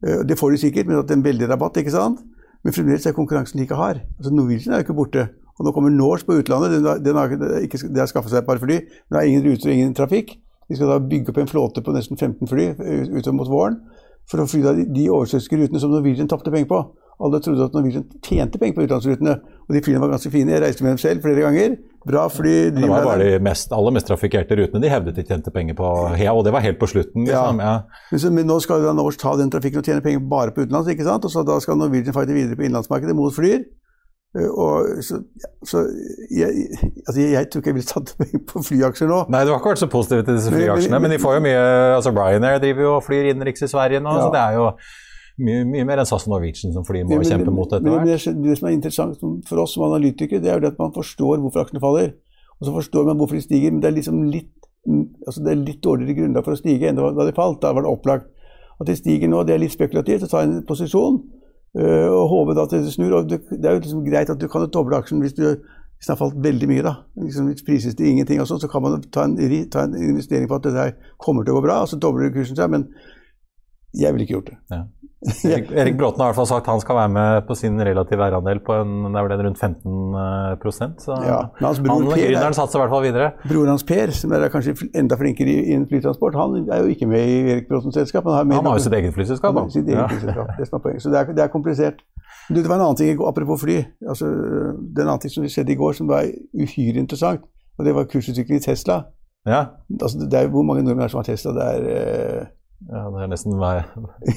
Eh, 0.05 0.23
det 0.29 0.39
får 0.39 0.55
de 0.55 0.63
sikkert, 0.67 0.89
men 0.89 1.01
det 1.01 1.15
er 1.15 1.21
en 1.21 1.27
veldig 1.27 1.51
rabatt, 1.51 1.81
ikke 1.81 1.95
sant? 1.95 2.23
Men 2.65 2.75
fremdeles 2.77 3.07
er 3.07 3.17
konkurransen 3.17 3.61
like 3.61 3.77
hard. 3.79 4.03
Altså 4.19 4.33
Norwegian 4.35 4.75
er 4.75 4.83
jo 4.83 4.89
ikke 4.89 4.99
borte. 4.99 5.29
Og 5.57 5.65
nå 5.65 5.73
kommer 5.73 5.93
Norse 5.95 6.27
på 6.27 6.37
utlandet. 6.37 6.83
Den, 7.05 7.17
har, 7.17 7.33
ikke, 7.63 7.81
det 7.89 8.03
har 8.03 8.11
skaffet 8.11 8.33
seg 8.33 8.43
et 8.43 8.49
par 8.49 8.61
fly, 8.61 8.81
men 8.83 9.17
det 9.17 9.23
er 9.23 9.31
ingen 9.31 9.47
ruter 9.47 9.71
og 9.71 9.77
ingen 9.77 9.95
trafikk. 9.97 10.35
De 10.67 10.77
skal 10.77 10.91
da 10.91 10.99
bygge 11.01 11.33
opp 11.33 11.41
en 11.41 11.49
flåte 11.49 11.83
på 11.85 11.95
nesten 11.95 12.19
15 12.19 12.51
fly 12.51 12.67
eh, 12.75 13.07
utover 13.15 13.39
mot 13.39 13.51
våren 13.51 13.81
for 14.27 14.43
å 14.43 14.49
fly 14.51 14.63
de, 14.65 14.87
de 14.91 15.07
oversøiske 15.15 15.59
rutene 15.61 15.81
som 15.81 15.93
Norwegian 15.95 16.29
tapte 16.29 16.51
penger 16.51 16.69
på. 16.73 16.81
Alle 17.17 17.41
trodde 17.41 17.65
at 17.65 17.73
Norwegian 17.73 18.05
tjente 18.21 18.59
penger 18.61 18.77
på 18.77 18.85
utenlandsrutene. 18.85 19.37
Og 19.67 19.75
de 19.75 19.81
flyene 19.83 20.03
var 20.03 20.11
ganske 20.13 20.31
fine. 20.31 20.53
Jeg 20.53 20.63
reiste 20.63 20.85
med 20.85 20.93
dem 20.93 20.99
selv 21.01 21.23
flere 21.25 21.45
ganger. 21.47 21.79
Bra 22.07 22.27
fly. 22.31 22.53
De 22.75 22.83
det 22.83 22.91
var 22.91 23.07
bare 23.09 23.25
de 23.25 23.39
mest, 23.43 23.73
aller 23.73 23.95
mest 23.97 24.07
trafikkerte 24.11 24.59
rutene 24.61 24.83
de 24.85 24.91
hevdet 24.93 25.17
de 25.17 25.25
tjente 25.27 25.51
penger 25.55 25.79
på. 25.79 25.89
Ja, 26.21 26.35
og 26.37 26.45
det 26.45 26.53
var 26.53 26.65
helt 26.67 26.79
på 26.79 26.91
slutten. 26.93 27.25
Liksom. 27.25 27.63
Ja. 27.65 27.79
Men, 28.11 28.21
så, 28.21 28.31
men, 28.37 28.47
nå 28.51 28.61
skal 28.61 28.85
da 28.85 28.93
Norse 28.95 29.19
ta 29.23 29.33
den 29.41 29.51
trafikken 29.51 29.81
og 29.81 29.89
tjene 29.89 30.05
penger 30.05 30.29
bare 30.29 30.53
på 30.53 30.67
utenlands. 30.67 30.93
ikke 30.93 31.09
sant? 31.09 31.25
Og 31.25 31.33
så 31.33 31.47
da 31.47 31.57
skal 31.65 31.81
Norwegian 31.81 32.15
fighte 32.15 32.37
videre 32.37 32.59
på 32.59 32.69
innenlandsmarkedet 32.69 33.17
mot 33.17 33.35
flyer. 33.35 33.65
Eh, 34.37 34.51
og 34.53 35.03
så, 35.09 35.23
så 35.65 35.87
jeg, 36.37 36.69
altså 37.07 37.21
jeg, 37.21 37.33
jeg, 37.33 37.49
tror 37.49 37.65
ikke 37.65 37.73
jeg 37.73 37.79
ville 37.79 37.91
tatt 37.95 38.13
penger 38.21 38.45
på 38.53 38.63
flyaksjer 38.69 39.11
nå. 39.11 39.23
Nei, 39.33 39.43
du 39.49 39.55
har 39.55 39.63
ikke 39.63 39.73
vært 39.73 39.83
så 39.87 39.91
positiv 39.91 40.23
til 40.27 40.37
disse 40.37 40.53
flyaksjene, 40.53 40.93
men, 40.93 41.01
men, 41.01 41.09
men 41.09 41.17
de 41.17 41.23
får 41.25 41.39
jo 41.39 41.43
mye 41.49 41.67
altså 41.97 42.13
Ryanair 42.13 42.61
driver 42.63 42.89
jo 42.91 42.95
og 42.99 43.05
flyr 43.09 43.33
innenriks 43.33 43.65
i 43.65 43.73
Sverige 43.73 44.05
nå, 44.05 44.13
ja. 44.19 44.27
så 44.27 44.33
det 44.35 44.43
er 44.43 44.61
jo 44.61 44.69
mye, 45.37 45.65
mye, 45.69 45.85
mer 45.89 46.01
enn 46.01 46.09
SAS 46.09 46.27
og 46.27 46.35
Norwegian 46.35 46.75
som 46.75 46.85
flyr 46.87 47.07
må 47.09 47.19
kjempe 47.25 47.53
mot 47.55 47.69
etter 47.69 47.85
hvert. 47.85 48.07
Det, 48.09 48.35
det, 48.45 48.57
som 48.59 48.69
er 48.69 48.77
interessant 48.77 49.21
for 49.49 49.63
oss 49.63 49.77
som 49.77 49.87
analytikere, 49.89 50.43
det 50.43 50.53
er 50.53 50.63
jo 50.63 50.71
at 50.71 50.81
man 50.81 50.95
forstår 50.95 51.43
hvorfor 51.43 51.65
aksjene 51.65 51.83
faller. 51.83 52.15
Og 52.57 52.69
så 52.69 52.75
forstår 52.79 53.09
man 53.11 53.21
hvorfor 53.21 53.37
de 53.37 53.45
stiger, 53.45 53.73
men 53.73 53.83
det 53.83 53.91
er 53.91 53.97
liksom 53.99 54.23
litt, 54.33 54.53
altså 55.27 55.45
det 55.45 55.53
er 55.53 55.63
litt 55.63 55.83
dårligere 55.85 56.23
grunnlag 56.23 56.47
for 56.47 56.57
å 56.57 56.61
stige 56.61 56.89
enn 56.89 56.99
da 57.01 57.13
de 57.13 57.37
falt. 57.37 57.61
Da 57.65 57.75
var 57.77 57.85
det 57.85 57.93
opplagt. 57.93 58.31
At 58.81 58.89
de 58.89 58.97
stiger 58.97 59.29
nå, 59.33 59.41
det 59.49 59.55
er 59.55 59.63
litt 59.63 59.73
spekulativt 59.73 60.27
å 60.27 60.29
ta 60.29 60.43
en 60.45 60.59
posisjon 60.69 61.15
øh, 61.81 62.09
og 62.13 62.27
håpe 62.33 62.57
at 62.61 62.75
det 62.75 62.83
snur. 62.93 63.15
og 63.21 63.31
Det, 63.31 63.41
det 63.55 63.65
er 63.65 63.79
jo 63.79 63.85
liksom 63.85 64.05
greit 64.05 64.33
at 64.33 64.41
du 64.41 64.49
kan 64.53 64.67
doble 64.73 65.01
aksjen 65.01 65.23
hvis 65.25 65.37
du 65.37 65.47
hvis 65.97 66.11
den 66.11 66.13
har 66.13 66.21
falt 66.21 66.37
veldig 66.45 66.67
mye, 66.69 66.83
da, 66.85 66.93
liksom 67.17 67.47
prises 67.65 67.95
til 67.97 68.11
ingenting, 68.11 68.41
og 68.43 68.49
sånn, 68.51 68.61
så 68.61 68.69
kan 68.69 68.83
man 68.85 69.05
ta 69.13 69.25
en, 69.25 69.37
ta 69.73 69.87
en 69.87 69.95
investering 69.97 70.49
på 70.49 70.59
at 70.59 70.67
dette 70.67 70.83
her 70.83 71.15
kommer 71.23 71.45
til 71.45 71.55
å 71.55 71.57
gå 71.57 71.63
bra, 71.65 71.79
og 71.83 71.89
så 71.89 71.97
dobler 71.97 72.35
kursen 72.35 72.59
seg. 72.59 72.69
Men 72.73 72.85
jeg 73.97 74.13
ville 74.15 74.27
ikke 74.27 74.37
gjort 74.39 74.53
det. 74.53 74.59
Ja. 74.71 74.83
Erik, 75.49 75.71
Erik 75.73 75.97
Bråten 75.99 76.21
har 76.21 76.29
i 76.29 76.31
hvert 76.31 76.37
fall 76.37 76.47
sagt 76.47 76.67
han 76.69 76.81
skal 76.83 76.95
være 76.99 77.09
med 77.11 77.47
på 77.49 77.55
sin 77.57 77.81
relative 77.83 78.21
eierandel 78.23 78.61
på 78.63 78.75
en, 78.77 78.91
det 79.11 79.19
er 79.19 79.25
vel 79.27 79.33
en 79.35 79.47
rundt 79.47 79.59
15 79.59 80.59
prosent, 80.63 81.01
så 81.03 81.17
Ja, 81.25 81.39
hans 81.63 81.81
bror 81.83 82.03
han, 82.05 82.13
Per 82.13 82.37
er- 82.37 82.53
satser 82.55 82.79
i 82.79 82.83
hvert 82.85 82.93
fall 82.93 83.03
videre. 83.07 83.31
Broren 83.49 83.73
hans 83.73 83.83
Per, 83.89 84.13
som 84.15 84.33
er 84.37 84.45
kanskje 84.53 84.75
enda 84.95 85.17
flinkere 85.19 85.49
i- 85.49 85.73
innen 85.73 85.89
flytransport, 85.91 86.37
han 86.37 86.69
er 86.71 86.85
jo 86.85 86.93
ikke 86.93 87.09
med 87.11 87.25
i 87.33 87.39
Erik 87.57 87.69
Bråtens 87.69 87.95
selskap. 87.97 88.25
Han 88.29 88.53
Han 88.53 88.65
har 88.67 88.77
jo 88.79 88.85
sitt 88.85 88.93
eget 88.93 89.15
flyselskap. 89.17 89.55
Han 89.57 89.71
sitt 89.71 89.89
eget 89.89 89.99
Ja. 89.99 90.07
flyselskap. 90.07 90.47
Det 90.59 90.69
er. 90.95 90.99
Så 91.01 91.11
det 91.11 91.19
er, 91.19 91.33
det 91.33 91.43
er 91.45 91.49
komplisert. 91.49 92.05
Du, 92.49 92.55
det 92.61 92.69
var 92.69 92.77
en 92.77 92.83
annen 92.83 92.97
ting 92.97 93.19
apropos 93.27 93.61
fly. 93.65 93.85
Altså, 94.09 94.27
det 94.29 94.99
er 95.01 95.03
en 95.03 95.09
annen 95.09 95.21
ting 95.25 95.33
som 95.33 95.45
skjedde 95.49 95.73
i 95.73 95.81
går 95.81 95.93
som 95.97 96.07
var 96.09 96.23
uhyre 96.55 96.99
interessant. 97.01 97.41
Og 97.79 97.85
det 97.85 97.95
var 97.95 98.05
kursutvikling 98.05 98.61
i 98.61 98.63
Tesla. 98.63 99.05
Ja. 99.47 99.65
Altså, 100.03 100.19
det 100.29 100.35
er 100.39 100.43
jo 100.47 100.51
hvor 100.55 100.63
mange 100.65 100.83
nordmenn 100.85 101.09
som 101.11 101.19
har 101.19 101.25
Tesla. 101.25 101.53
Det 101.53 101.65
er, 101.65 101.89
eh, 101.97 102.47
ja, 102.87 103.03
det 103.13 103.23
er 103.25 103.31
nesten 103.33 103.57
hver, 103.59 103.87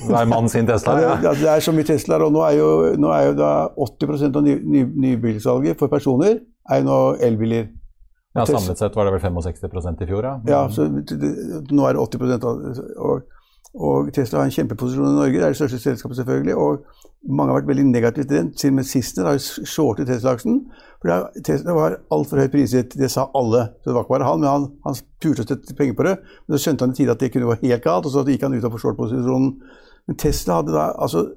hver 0.08 0.30
mann 0.32 0.48
sin 0.50 0.68
Tesla. 0.68 0.96
ja, 1.02 1.16
Ja. 1.24 1.34
det, 1.34 1.50
er 1.52 1.60
så 1.64 1.74
mye 1.76 1.88
Teslaer, 1.88 2.24
og 2.26 2.32
nå 2.34 2.44
er 2.48 2.56
jo, 2.58 2.70
nå 2.98 3.12
er 3.14 3.26
jo 3.30 3.34
da 3.40 3.50
80% 3.76 4.40
av 4.40 4.46
ny, 4.46 4.56
ny, 4.64 4.86
nybilsalget 5.08 5.80
for 5.82 5.92
personer 5.92 6.40
er 6.70 6.82
jo 6.82 6.88
nå 6.88 7.00
elbiler. 7.26 7.68
Ja, 8.38 8.46
Samlet 8.46 8.78
sett 8.78 8.96
var 8.96 9.10
det 9.10 9.16
vel 9.18 9.24
65% 9.34 10.04
i 10.06 10.08
fjor, 10.08 10.24
ja. 10.24 10.36
Ja, 10.48 10.62
så 10.70 10.86
det, 10.88 11.32
nå 11.74 11.88
er 11.90 11.98
det 11.98 12.04
80% 12.06 12.46
av 12.46 12.66
og, 13.10 13.24
og 13.76 14.12
Tesla 14.14 14.40
har 14.40 14.46
en 14.50 14.52
kjempeposisjon 14.56 15.12
i 15.12 15.18
Norge. 15.20 15.38
Det 15.38 15.44
er 15.46 15.54
det 15.54 15.60
største 15.60 15.80
selskapet, 15.84 16.18
selvfølgelig. 16.18 16.56
Og 16.58 16.84
mange 17.30 17.52
har 17.54 17.60
vært 17.62 17.68
veldig 17.70 17.86
negative 17.92 18.26
til 18.26 18.38
den. 18.38 18.52
Til 18.58 18.72
og 18.72 18.76
med 18.80 18.88
Sissener 18.90 19.28
har 19.30 19.38
shortet 19.40 20.08
Tesla-aksen. 20.08 20.56
For 21.02 21.30
Tesla 21.46 21.76
var 21.78 21.98
altfor 22.12 22.42
høyt 22.42 22.52
priset. 22.52 22.96
Det 22.98 23.12
sa 23.12 23.28
alle. 23.38 23.68
Så 23.84 23.90
det 23.92 23.96
var 23.96 24.04
ikke 24.08 24.16
bare 24.18 24.30
han, 24.30 24.40
men 24.42 24.50
han, 24.50 24.66
han 24.88 24.96
turte 25.22 25.44
å 25.46 25.48
støtte 25.48 25.76
penger 25.78 25.96
på 26.00 26.08
det. 26.08 26.16
Men 26.48 26.58
så 26.58 26.64
skjønte 26.66 26.88
han 26.88 26.96
i 26.96 26.98
tide 26.98 27.12
at 27.14 27.20
det 27.22 27.32
kunne 27.34 27.48
være 27.52 27.68
helt 27.70 27.84
galt, 27.86 28.06
og 28.10 28.12
så 28.16 28.26
gikk 28.28 28.48
han 28.48 28.56
ut 28.58 28.66
av 28.66 28.80
short-posisjonen. 28.82 29.52
Men 30.10 30.18
Tesla 30.18 30.62
hadde 30.62 30.74
da 30.74 30.88
altså 30.98 31.28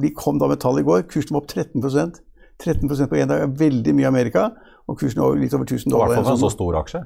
De 0.00 0.08
kom 0.16 0.38
da 0.40 0.46
med 0.48 0.60
tall 0.62 0.78
i 0.80 0.84
går. 0.86 1.02
Kursen 1.10 1.34
var 1.36 1.42
opp 1.42 1.50
13% 1.52 2.22
13% 2.62 3.08
på 3.10 3.16
én 3.18 3.26
dag 3.28 3.40
er 3.42 3.50
veldig 3.58 3.92
mye 3.98 4.06
i 4.06 4.08
Amerika. 4.08 4.46
Og 4.88 4.96
kursen 5.00 5.18
er 5.18 5.24
over- 5.26 5.40
litt 5.40 5.52
over 5.54 5.64
1000 5.66 5.88
I 5.88 5.90
dollar. 5.90 6.06
hvert 6.06 6.16
fall 6.16 6.24
for 6.24 6.32
en 6.32 6.38
så 6.44 6.50
stor 6.54 6.78
aksje. 6.78 7.00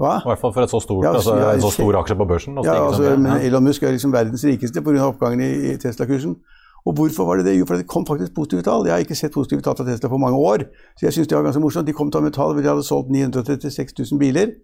Hva? 0.00 0.14
I 0.24 0.30
hvert 0.30 0.40
fall 0.40 0.54
for 0.56 0.64
et 0.64 0.72
så 0.72 0.80
stort, 0.80 1.04
Ja, 1.04 1.12
altså, 1.12 1.34
en 1.36 1.60
så 1.60 1.70
stor 1.74 1.98
aksje 2.00 2.16
på 2.16 2.26
børsen. 2.28 2.56
Ja, 2.64 2.78
altså, 2.86 3.16
men 3.20 3.42
Elon 3.44 3.64
Musk 3.64 3.82
er 3.82 3.92
liksom 3.92 4.12
verdens 4.14 4.44
rikeste 4.48 4.80
pga. 4.82 5.02
oppgangen 5.10 5.42
i, 5.44 5.50
i 5.72 5.76
Tesla-kursen. 5.76 6.38
Og 6.86 6.94
hvorfor 6.96 7.24
var 7.28 7.36
det 7.36 7.46
det? 7.46 7.58
Jo, 7.58 7.66
for 7.68 7.76
det 7.76 7.86
kom 7.86 8.06
faktisk 8.06 8.34
positive 8.34 8.62
tall. 8.62 8.86
Jeg 8.86 8.92
har 8.92 9.04
ikke 9.04 9.14
sett 9.14 9.32
positive 9.32 9.60
tall 9.60 9.76
fra 9.76 9.84
Tesla 9.84 10.08
på 10.08 10.16
mange 10.16 10.38
år. 10.38 10.64
Så 10.96 11.06
jeg 11.06 11.12
syns 11.12 11.28
det 11.28 11.36
var 11.36 11.44
ganske 11.44 11.60
morsomt. 11.60 11.86
De 11.86 11.92
kom 11.92 12.10
til 12.10 12.22
med 12.22 12.32
tall 12.32 12.54
hvor 12.54 12.62
de 12.62 12.68
hadde 12.68 12.86
solgt 12.86 13.10
936 13.10 13.92
000 14.12 14.18
biler. 14.18 14.54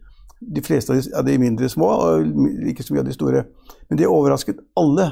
De 0.56 0.62
fleste 0.64 0.96
av 1.16 1.24
de, 1.24 1.38
mindre 1.38 1.68
små, 1.68 1.86
og 1.86 2.24
ikke 2.68 2.82
så 2.82 2.94
mye 2.94 3.04
av 3.04 3.06
de 3.08 3.12
store. 3.12 3.44
Men 3.90 4.00
det 4.00 4.08
overrasket 4.08 4.64
alle. 4.76 5.10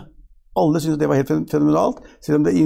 Alle 0.56 0.80
syntes 0.80 0.98
det 0.98 1.08
var 1.08 1.20
helt 1.20 1.50
fenomenalt. 1.50 2.00
Selv 2.24 2.40
om 2.40 2.44
det, 2.44 2.56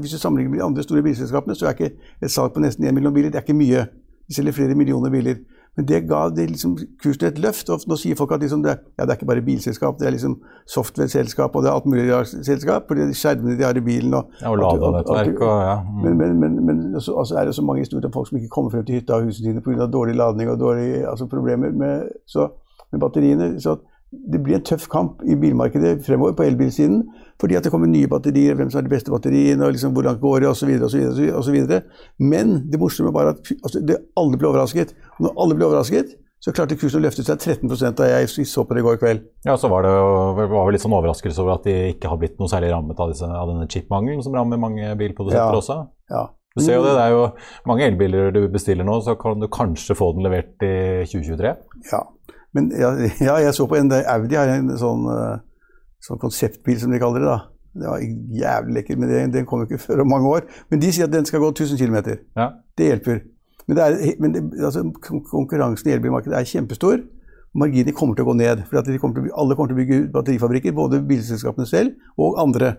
hvis 0.00 0.14
du 0.14 0.18
sammenligner 0.18 0.50
med 0.50 0.58
de 0.58 0.64
andre 0.64 0.82
store 0.82 1.02
bilselskapene, 1.02 1.54
så 1.58 1.66
er 1.66 1.74
ikke 1.74 1.92
et 2.22 2.30
salg 2.30 2.54
på 2.54 2.62
nesten 2.62 2.86
1 2.86 2.94
million 2.94 3.14
biler 3.14 3.30
det 3.30 3.42
er 3.42 3.46
ikke 3.46 3.58
mye. 3.58 3.86
De 4.28 4.34
selger 4.34 4.52
flere 4.52 4.74
millioner 4.74 5.10
biler. 5.10 5.42
Men 5.78 5.86
det 5.86 6.00
ga 6.10 6.24
det 6.34 6.48
liksom 6.50 6.72
kursen 6.98 7.28
et 7.28 7.36
løft. 7.38 7.68
og 7.70 7.84
Nå 7.86 7.96
sier 8.00 8.16
folk 8.18 8.32
at 8.34 8.42
liksom 8.42 8.64
det, 8.64 8.72
ja, 8.98 9.04
det 9.04 9.12
er 9.12 9.18
ikke 9.20 9.28
bare 9.30 9.44
bilselskap, 9.46 10.00
det 10.00 10.08
er 10.08 10.14
liksom 10.16 10.34
software-selskap 10.66 11.54
og 11.54 11.62
det 11.62 11.70
er 11.70 11.76
alt 11.76 11.86
mulig 11.86 12.08
selskap. 12.26 12.88
For 12.88 12.98
de 12.98 13.14
skjermene 13.14 13.54
de 13.54 13.62
har 13.62 13.78
i 13.78 13.84
bilen 13.86 14.16
og, 14.18 14.32
Ja, 14.42 14.50
og 14.50 14.58
ladenettverk 14.58 15.38
og 15.38 15.60
ja. 15.62 15.76
Mm. 15.84 16.00
Men, 16.02 16.16
men, 16.18 16.40
men, 16.40 16.56
men 16.66 17.00
så 17.00 17.14
også 17.22 17.38
er 17.38 17.46
det 17.46 17.54
så 17.54 17.62
mange 17.62 17.86
historier 17.86 18.10
om 18.10 18.16
folk 18.16 18.26
som 18.28 18.40
ikke 18.40 18.50
kommer 18.56 18.74
frem 18.74 18.82
til 18.88 18.98
hytta 18.98 19.20
og 19.20 19.28
husene 19.28 19.52
sine 19.52 19.62
pga. 19.62 19.86
dårlig 19.86 20.16
ladning 20.18 20.50
og 20.50 20.58
dårlige 20.58 21.06
altså 21.06 21.30
problemer 21.30 21.70
med, 21.70 22.10
så, 22.26 22.48
med 22.92 23.00
batteriene. 23.00 23.52
Så 23.62 23.78
det 24.10 24.40
blir 24.40 24.56
en 24.56 24.64
tøff 24.64 24.86
kamp 24.88 25.22
i 25.28 25.36
bilmarkedet 25.36 25.98
fremover 26.06 26.36
på 26.38 26.46
elbilsiden. 26.46 27.02
Fordi 27.40 27.58
at 27.58 27.66
det 27.66 27.72
kommer 27.72 27.90
nye 27.90 28.08
batterier, 28.10 28.56
hvem 28.58 28.70
som 28.72 28.80
er 28.80 28.88
de 28.88 28.94
beste 28.94 29.12
batteriene, 29.12 29.62
og 29.66 29.74
liksom 29.74 29.92
hvor 29.94 30.06
langt 30.06 30.22
går 30.22 30.40
det, 30.42 30.48
osv. 30.48 30.72
osv. 31.38 31.58
Men 32.18 32.54
det 32.70 32.80
morsomme 32.80 33.12
var 33.14 33.34
at 33.34 33.52
altså, 33.62 33.82
det, 33.84 34.00
alle 34.18 34.40
ble 34.40 34.48
overrasket. 34.48 34.96
Og 35.18 35.28
når 35.28 35.36
alle 35.44 35.58
ble 35.58 35.68
overrasket, 35.68 36.16
så 36.38 36.54
klarte 36.54 36.78
kursen 36.78 37.00
å 37.00 37.04
løfte 37.04 37.24
seg 37.26 37.38
13 37.42 37.94
da 37.98 38.08
jeg 38.12 38.30
så 38.46 38.62
på 38.64 38.74
det 38.76 38.82
i 38.82 38.86
går 38.86 38.98
kveld. 39.02 39.22
Ja, 39.46 39.56
så 39.58 39.70
var 39.70 39.82
det 39.86 39.90
det 39.90 40.48
var 40.52 40.66
vel 40.68 40.76
litt 40.76 40.84
sånn 40.84 40.94
overraskelse 40.94 41.42
over 41.42 41.56
at 41.56 41.66
de 41.66 41.76
ikke 41.92 42.10
har 42.10 42.20
blitt 42.20 42.38
noe 42.38 42.50
særlig 42.50 42.70
rammet 42.72 43.00
av, 43.02 43.10
disse, 43.10 43.26
av 43.26 43.50
denne 43.50 43.66
chipmangelen 43.70 44.22
som 44.22 44.36
rammer 44.38 44.60
mange 44.62 44.92
bilprodusenter 45.00 45.58
Ja. 45.58 45.62
også. 45.62 45.78
Ja. 46.14 46.26
Du 46.56 46.62
ser 46.64 46.78
jo 46.78 46.84
det, 46.86 46.94
det 46.96 47.02
er 47.04 47.12
jo 47.14 47.24
mange 47.70 47.86
elbiler 47.86 48.32
du 48.34 48.40
bestiller 48.50 48.86
nå, 48.86 48.96
så 49.04 49.14
kan 49.20 49.38
du 49.38 49.46
kanskje 49.52 49.94
få 49.98 50.12
den 50.16 50.26
levert 50.26 50.62
i 50.66 51.04
2023. 51.06 51.52
Ja, 51.92 52.00
men 52.56 52.70
ja, 52.72 52.92
ja, 53.20 53.36
jeg 53.44 53.54
så 53.56 53.66
på 53.68 53.76
en 53.78 53.92
Audi 53.92 54.38
har 54.38 54.50
en 54.54 54.70
sånn, 54.80 55.04
eh, 55.12 55.40
sånn 56.04 56.20
konseptbil, 56.22 56.78
som 56.80 56.94
de 56.94 57.00
kaller 57.02 57.24
det. 57.24 57.32
da. 57.32 57.38
Det 57.78 57.90
var 57.90 58.04
jævlig 58.42 58.74
lekker, 58.78 58.98
men 58.98 59.10
det, 59.10 59.18
den 59.34 59.46
kom 59.46 59.62
jo 59.62 59.68
ikke 59.68 59.84
før 59.88 60.04
om 60.04 60.12
mange 60.14 60.32
år. 60.38 60.48
Men 60.70 60.82
de 60.82 60.92
sier 60.92 61.08
at 61.08 61.14
den 61.14 61.28
skal 61.28 61.44
gå 61.44 61.52
1000 61.52 61.78
km. 61.80 62.16
Ja. 62.38 62.50
Det 62.78 62.90
hjelper. 62.92 63.22
Men, 63.68 63.76
det 63.76 63.84
er, 63.84 64.16
men 64.22 64.34
det, 64.34 64.42
altså, 64.64 64.82
konkurransen 65.30 65.90
i 65.90 65.96
elbilmarkedet 65.96 66.38
er 66.38 66.48
kjempestor. 66.48 67.04
Marginene 67.58 67.94
kommer 67.96 68.16
til 68.16 68.24
å 68.24 68.30
gå 68.30 68.36
ned. 68.38 68.64
for 68.68 68.98
kommer 69.00 69.20
til, 69.20 69.32
Alle 69.36 69.56
kommer 69.56 69.72
til 69.72 69.76
å 69.76 69.82
bygge 69.82 70.12
batterifabrikker, 70.12 70.72
både 70.72 71.02
bilselskapene 71.08 71.66
selv 71.66 71.90
og 72.16 72.40
andre. 72.40 72.76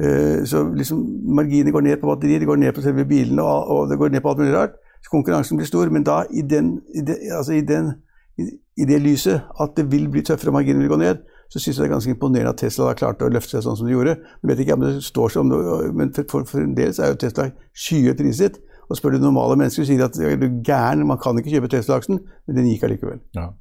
Eh, 0.00 0.44
så 0.44 0.64
liksom 0.74 0.98
marginene 1.36 1.72
går 1.72 1.84
ned 1.86 2.00
på 2.00 2.08
batterier, 2.08 2.40
de 2.40 2.46
går 2.46 2.56
ned 2.56 2.72
på 2.74 2.82
selve 2.82 3.04
bilene 3.06 3.42
og, 3.42 3.68
og 3.70 3.90
det 3.90 3.98
går 3.98 4.10
ned 4.10 4.24
på 4.24 4.32
alt 4.32 4.42
mulig 4.42 4.54
rart. 4.54 4.74
Så 5.04 5.12
konkurransen 5.12 5.56
blir 5.56 5.68
stor. 5.68 5.90
Men 5.92 6.04
da 6.04 6.24
i, 6.30 6.42
den, 6.42 6.80
i, 6.94 7.00
den, 7.00 7.16
altså 7.36 7.52
i, 7.52 7.60
den, 7.60 7.92
i, 8.38 8.48
i 8.76 8.86
det 8.88 8.98
lyset 9.02 9.46
at 9.60 9.76
det 9.78 9.86
vil 9.92 10.08
bli 10.10 10.22
tøffere 10.26 10.50
og 10.50 10.58
marginene 10.58 10.84
vil 10.84 10.92
gå 10.94 11.00
ned, 11.00 11.22
så 11.52 11.60
syns 11.60 11.76
jeg 11.76 11.84
det 11.84 11.88
er 11.90 11.94
ganske 11.94 12.14
imponerende 12.14 12.50
at 12.54 12.58
Tesla 12.58 12.88
har 12.90 12.98
klart 12.98 13.22
å 13.22 13.30
løfte 13.30 13.54
seg 13.54 13.66
sånn 13.66 13.76
som 13.78 13.86
de 13.86 13.94
gjorde. 13.94 14.16
Jeg 14.42 14.50
vet 14.50 14.62
ikke 14.64 14.76
om 14.78 14.86
det 14.86 14.94
står 15.06 15.34
som 15.34 15.52
men 15.94 16.14
for, 16.30 16.46
en 16.58 16.74
del 16.74 16.94
så 16.94 17.04
er 17.04 17.12
jo 17.12 17.20
Tesla 17.22 17.50
skyhøyt 17.72 18.18
priset. 18.18 18.62
Og 18.90 18.98
spør 18.98 19.14
du 19.14 19.22
normale 19.22 19.56
mennesker, 19.56 19.86
sier 19.86 20.00
de 20.00 20.04
at 20.04 20.18
er 20.20 20.40
du 20.40 20.48
gæren, 20.66 21.06
man 21.08 21.20
kan 21.20 21.38
ikke 21.40 21.54
kjøpe 21.54 21.70
Tesla-aksen, 21.72 22.18
men 22.20 22.58
den 22.58 22.66
gikk 22.68 22.84
allikevel. 22.88 23.22
Ja. 23.36 23.52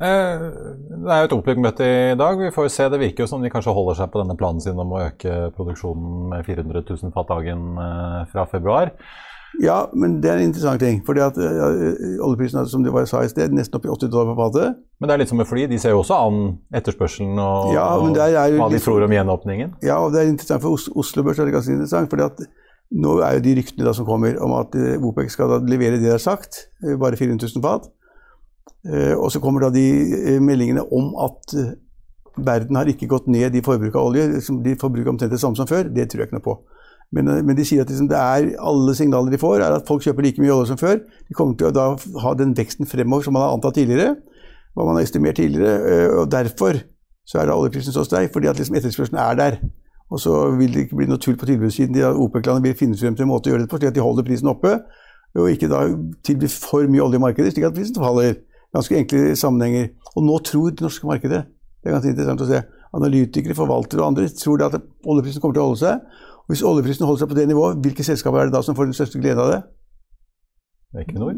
Eh, 0.00 0.46
Det 0.92 1.12
er 1.12 1.20
jo 1.22 1.28
et 1.28 1.34
OPEC-møte 1.36 1.86
i 2.12 2.16
dag. 2.16 2.40
Vi 2.40 2.52
får 2.54 2.68
jo 2.68 2.72
se. 2.72 2.88
Det 2.92 3.00
virker 3.00 3.24
jo 3.24 3.30
som 3.30 3.42
de 3.44 3.50
kanskje 3.52 3.74
holder 3.76 3.98
seg 4.00 4.10
på 4.12 4.22
denne 4.22 4.36
planen 4.36 4.60
sin 4.64 4.80
om 4.80 4.92
å 4.92 5.02
øke 5.08 5.50
produksjonen 5.56 6.28
med 6.32 6.48
400 6.48 6.84
000 6.88 7.14
fat 7.16 7.28
dagen 7.32 7.80
eh, 7.80 8.20
fra 8.32 8.46
februar. 8.50 8.92
Ja, 9.62 9.76
men 9.96 10.18
det 10.20 10.28
er 10.30 10.40
en 10.40 10.50
interessant 10.50 10.82
ting. 10.82 10.98
fordi 11.06 11.22
at 11.24 11.38
ja, 11.40 11.68
oljeprisen 12.26 12.60
er, 12.60 12.66
som 12.68 12.82
du 12.84 12.90
sa 13.08 13.22
i 13.24 13.30
sted, 13.30 13.54
nesten 13.56 13.78
opp 13.78 13.86
i 13.86 13.92
80 13.94 14.10
dollar 14.12 14.34
på 14.34 14.36
fatet. 14.42 14.76
Men 15.00 15.08
det 15.08 15.14
er 15.14 15.22
litt 15.22 15.32
som 15.32 15.40
med 15.40 15.48
fly. 15.48 15.64
De 15.70 15.78
ser 15.80 15.94
jo 15.94 16.02
også 16.02 16.18
an 16.26 16.38
etterspørselen 16.76 17.38
og, 17.40 17.72
Ja, 17.72 17.86
og 17.96 18.12
hva 18.16 18.68
de 18.72 18.82
tror 18.82 19.06
om 19.06 19.16
gjenåpningen. 19.16 19.76
Ja, 19.86 19.98
og 20.04 20.12
det 20.12 20.22
er 20.22 20.30
interessant 20.32 20.64
for 20.64 20.76
Os 20.76 20.90
Oslo 20.92 21.24
Børs 21.24 21.40
er 21.40 21.48
det 21.48 21.56
ganske 21.56 21.72
interessant. 21.72 22.10
fordi 22.12 22.26
at 22.28 22.44
nå 22.96 23.16
er 23.24 23.38
jo 23.38 23.44
de 23.48 23.56
ryktene 23.58 23.86
da 23.88 23.92
som 23.96 24.06
kommer 24.06 24.36
om 24.42 24.52
at 24.60 24.76
eh, 24.78 24.94
OPEC 25.02 25.32
skal 25.34 25.50
da 25.50 25.58
levere 25.66 25.96
det 25.96 26.04
de 26.06 26.12
har 26.12 26.22
sagt, 26.22 26.68
eh, 26.84 26.94
bare 27.00 27.18
400 27.18 27.48
000 27.56 27.64
fat. 27.64 27.88
Eh, 28.86 29.14
og 29.16 29.32
så 29.34 29.40
kommer 29.42 29.66
da 29.66 29.72
de 29.74 29.82
eh, 30.36 30.38
meldingene 30.42 30.84
om 30.94 31.10
at 31.24 31.56
eh, 31.58 31.72
verden 32.36 32.78
har 32.78 32.86
ikke 32.90 33.08
gått 33.10 33.26
ned 33.32 33.56
i 33.56 33.64
forbruk 33.64 33.96
av 33.96 34.12
olje. 34.12 34.28
liksom 34.36 34.62
De 34.62 34.76
forbruker 34.78 35.10
omtrent 35.10 35.32
det 35.34 35.40
samme 35.42 35.58
som 35.58 35.66
før. 35.66 35.90
Det 35.90 36.06
tror 36.10 36.22
jeg 36.22 36.30
ikke 36.30 36.38
noe 36.38 36.46
på. 36.46 36.56
Men, 37.12 37.28
eh, 37.28 37.42
men 37.42 37.56
de 37.56 37.64
sier 37.64 37.82
at 37.82 37.90
liksom 37.90 38.10
er, 38.10 38.50
alle 38.58 38.94
signaler 38.94 39.30
de 39.30 39.38
får, 39.38 39.60
er 39.60 39.76
at 39.78 39.86
folk 39.86 40.02
kjøper 40.02 40.22
like 40.26 40.42
mye 40.42 40.52
olje 40.52 40.72
som 40.72 40.80
før. 40.80 40.98
De 41.28 41.34
kommer 41.34 41.56
til 41.56 41.70
å 41.70 42.20
ha 42.22 42.34
den 42.34 42.54
veksten 42.56 42.86
fremover 42.86 43.24
som 43.24 43.36
man 43.36 43.46
har 43.46 43.54
antatt 43.56 43.78
tidligere, 43.78 44.16
hva 44.74 44.84
man 44.84 44.98
har 44.98 45.06
estimert 45.06 45.36
tidligere. 45.36 45.76
eh, 45.86 46.18
Og 46.18 46.30
derfor 46.30 46.82
så 47.26 47.40
er 47.40 47.50
oljeprisen 47.50 47.92
så 47.92 48.04
sterk, 48.04 48.32
fordi 48.32 48.48
at 48.48 48.58
liksom 48.58 48.76
etterspørselen 48.76 49.18
er 49.18 49.34
der. 49.34 49.58
Og 50.10 50.20
så 50.20 50.56
vil 50.56 50.72
det 50.72 50.86
ikke 50.86 50.96
bli 50.96 51.06
noe 51.06 51.18
tull 51.18 51.36
på 51.36 51.46
tilbudssiden. 51.46 51.94
De 51.94 52.04
OPEC-landene 52.06 52.62
vil 52.62 52.76
finne 52.78 52.96
frem 52.96 53.16
til 53.16 53.26
en 53.26 53.32
måte 53.32 53.50
å 53.50 53.54
gjøre 53.54 53.64
det 53.64 53.70
på, 53.70 53.80
slik 53.80 53.90
at 53.90 53.96
de 53.96 54.04
holder 54.04 54.22
prisen 54.22 54.48
oppe. 54.48 54.76
Og 55.36 55.50
ikke 55.50 55.68
da 55.68 55.80
tilbyr 56.24 56.48
for 56.48 56.86
mye 56.86 57.02
olje 57.02 57.18
i 57.18 57.24
markedet, 57.24 57.52
slik 57.52 57.66
at 57.66 57.74
prisen 57.74 57.98
faller. 57.98 58.36
Ganske 58.74 58.96
enkle 58.96 59.34
sammenhenger. 59.36 59.90
Og 60.14 60.22
nå 60.22 60.38
tror 60.46 60.70
det 60.70 60.86
norske 60.86 61.06
markedet, 61.08 61.42
det 61.82 61.90
er 61.90 61.96
ganske 61.96 62.12
interessant 62.12 62.40
å 62.40 62.46
se, 62.46 62.62
analytikere, 62.96 63.56
forvaltere 63.58 64.00
og 64.00 64.06
andre 64.12 64.28
tror 64.30 64.62
at 64.64 64.78
oljeprisen 65.04 65.42
kommer 65.42 65.58
til 65.58 65.64
å 65.64 65.66
holde 65.70 65.82
seg. 65.82 66.22
Og 66.46 66.54
hvis 66.54 66.62
oljeprisen 66.62 67.06
holder 67.06 67.24
seg 67.24 67.28
på 67.28 67.34
det 67.34 67.48
nivået, 67.48 67.80
hvilke 67.82 68.04
selskaper 68.06 68.38
er 68.38 68.44
det 68.50 68.54
da 68.54 68.62
som 68.62 68.76
får 68.78 68.84
den 68.84 68.94
største 68.94 69.18
gleden 69.18 69.42
av 69.42 69.48
det? 69.50 69.62
Equinor. 71.00 71.32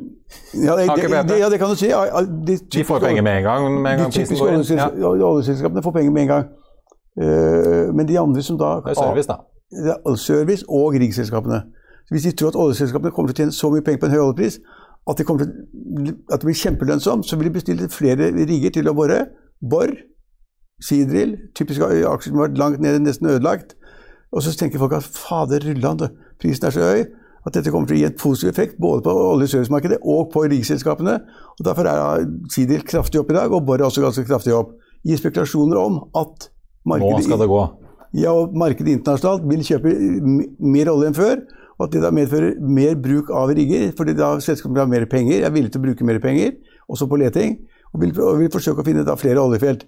Ja, 0.55 0.77
det, 0.77 0.85
det, 0.97 1.29
det, 1.29 1.39
ja, 1.41 1.49
det 1.51 1.59
kan 1.59 1.69
du 1.69 1.75
si. 1.75 1.89
Ja, 1.89 2.05
ja, 2.05 2.21
De, 2.47 2.59
De 2.73 2.85
får 2.85 2.99
penger 3.01 3.23
med 3.23 3.37
en 3.37 3.43
gang. 3.43 3.83
Med 3.83 3.93
en 3.93 3.99
gang 3.99 4.13
de 4.13 4.19
typiske 4.19 4.39
går 4.45 4.49
inn. 4.49 4.63
Ja. 4.77 4.89
oljeselskapene, 4.89 5.25
oljeselskapene 5.25 5.83
får 5.83 5.93
penger 5.93 6.11
med 6.11 6.23
en 6.23 6.29
gang. 6.29 6.45
Uh, 7.23 7.95
men 7.97 8.09
de 8.09 8.19
andre 8.19 8.43
som 8.43 8.59
da 8.59 8.75
Det 8.85 8.91
er 8.91 8.95
service, 8.95 9.27
da. 9.27 9.37
det 9.87 9.95
er 10.07 10.15
service 10.15 10.65
og 10.69 10.93
riggselskapene. 10.93 11.63
Hvis 12.11 12.23
de 12.23 12.33
tror 12.33 12.49
at 12.49 12.61
oljeselskapene 12.65 13.11
kommer 13.11 13.33
til 13.33 13.35
å 13.35 13.41
tjene 13.43 13.57
så 13.57 13.71
mye 13.73 13.83
penger 13.83 14.01
på 14.01 14.07
en 14.07 14.15
høy 14.15 14.21
oljepris 14.27 14.61
at 15.09 15.19
det, 15.19 15.27
til, 15.27 16.15
at 16.33 16.41
det 16.41 16.47
blir 16.47 16.61
kjempelønnsomt, 16.63 17.27
så 17.27 17.37
vil 17.37 17.49
de 17.49 17.53
bestille 17.57 17.89
flere 17.89 18.29
rigger 18.37 18.71
til 18.77 18.91
å 18.91 18.95
bore. 18.95 19.23
Bor, 19.71 19.91
Sidril, 20.85 21.33
typisk 21.57 21.81
aksjer 21.83 22.29
som 22.29 22.39
har 22.39 22.51
vært 22.51 22.61
langt 22.61 22.83
nede, 22.85 23.01
nesten 23.03 23.31
ødelagt. 23.33 23.75
Og 24.33 24.45
så 24.45 24.53
tenker 24.57 24.81
folk 24.83 24.93
at 24.99 25.07
fader 25.09 25.65
rullande, 25.71 26.11
prisen 26.41 26.69
er 26.69 26.75
så 26.75 26.91
høy 26.91 27.07
at 27.49 27.55
dette 27.55 27.73
kommer 27.73 27.89
til 27.89 27.97
å 27.97 28.01
gi 28.03 28.07
en 28.09 28.17
positiv 28.19 28.51
effekt 28.51 28.79
både 28.83 29.03
på 29.07 29.13
olje- 29.15 29.99
og 30.03 30.31
på 30.33 30.45
riksselskapene. 30.53 31.15
og 31.59 31.65
Derfor 31.65 31.87
er 31.89 32.27
Sidil 32.53 32.83
kraftig 32.83 33.21
opp 33.21 33.31
i 33.31 33.35
dag, 33.35 33.53
og 33.53 33.65
Borr 33.65 33.81
er 33.81 33.89
også 33.89 34.05
ganske 34.05 34.27
kraftig 34.29 34.55
opp. 34.55 34.75
Gir 35.07 35.17
spekulasjoner 35.17 35.79
om 35.81 36.01
at 36.15 36.51
markedet, 36.85 37.23
Nå 37.23 37.25
skal 37.25 37.39
det 37.39 37.49
gå. 37.49 37.63
ja, 38.15 38.33
og 38.33 38.55
markedet 38.55 38.99
internasjonalt 38.99 39.47
vil 39.49 39.65
kjøpe 39.65 39.95
mer 40.61 40.91
olje 40.93 41.09
enn 41.09 41.15
før. 41.15 41.37
Og 41.79 41.87
at 41.87 41.93
det 41.93 42.03
da 42.03 42.11
medfører 42.11 42.59
mer 42.61 42.97
bruk 42.99 43.31
av 43.31 43.53
rigger, 43.55 43.93
fordi 43.97 44.17
da 44.19 44.33
selskapene 44.43 44.83
har 44.83 44.91
mer 44.91 45.07
penger, 45.07 45.45
er 45.47 45.51
villige 45.55 45.77
til 45.77 45.81
å 45.81 45.87
bruke 45.87 46.05
mer 46.05 46.19
penger, 46.19 46.57
også 46.91 47.07
på 47.07 47.21
leting, 47.23 47.61
og 47.95 48.03
vil, 48.03 48.11
og 48.21 48.41
vil 48.41 48.51
forsøke 48.51 48.83
å 48.83 48.85
finne 48.85 49.05
da 49.07 49.15
flere 49.15 49.39
oljefelt. 49.39 49.87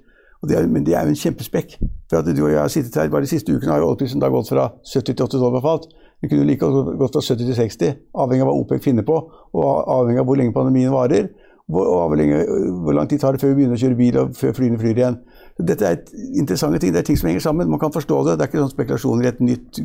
Det 0.49 0.57
er, 0.57 0.67
men 0.67 0.87
det 0.87 0.95
er 0.97 1.05
jo 1.05 1.13
en 1.13 1.21
kjempespekk. 1.21 1.75
For 2.09 2.21
at 2.21 2.29
du 2.29 2.45
og 2.45 2.53
jeg 2.53 2.61
har 2.61 2.71
sittet 2.73 2.97
her, 2.97 3.11
Bare 3.13 3.27
de 3.27 3.33
siste 3.33 3.53
ukene 3.53 3.75
har 3.75 3.83
jo 3.83 3.91
oljeprisen 3.91 4.23
da 4.23 4.31
gått 4.33 4.49
fra 4.49 4.71
70 4.89 5.13
til 5.13 5.27
80 5.27 5.43
dollar 5.43 5.65
falt. 5.65 5.91
Den 6.21 6.31
kunne 6.33 6.47
like 6.49 6.65
godt 6.65 6.97
gått 7.01 7.17
fra 7.17 7.23
70 7.35 7.47
til 7.47 7.57
60, 7.57 8.01
avhengig 8.25 8.45
av 8.45 8.51
hva 8.51 8.57
OPEC 8.61 8.83
finner 8.85 9.05
på, 9.05 9.17
og 9.53 9.91
avhengig 9.95 10.21
av 10.21 10.29
hvor 10.29 10.41
lenge 10.41 10.57
pandemien 10.57 10.93
varer. 10.93 11.29
Og 11.71 11.91
avhengig 12.07 12.41
av 12.41 12.81
hvor 12.85 12.97
lang 12.97 13.09
tid 13.09 13.21
tar 13.23 13.37
det 13.37 13.43
før 13.43 13.53
vi 13.53 13.61
begynner 13.61 13.79
å 13.79 13.83
kjøre 13.85 13.99
bil 13.99 14.19
og 14.21 14.33
før 14.37 14.57
flyene 14.57 14.81
flyr 14.81 15.03
igjen. 15.03 15.21
Dette 15.61 15.87
er 15.87 16.01
interessante 16.41 16.81
ting. 16.81 16.95
Det 16.95 17.03
er 17.03 17.09
ting 17.09 17.21
som 17.21 17.29
henger 17.29 17.45
sammen. 17.45 17.71
Man 17.71 17.81
kan 17.83 17.93
forstå 17.95 18.23
det. 18.27 18.39
Det 18.39 18.47
er 18.47 18.51
ikke 18.51 18.65
sånn 18.65 18.73
spekulasjoner 18.73 19.29
i 19.29 19.31
et 19.31 19.45
nytt 19.45 19.83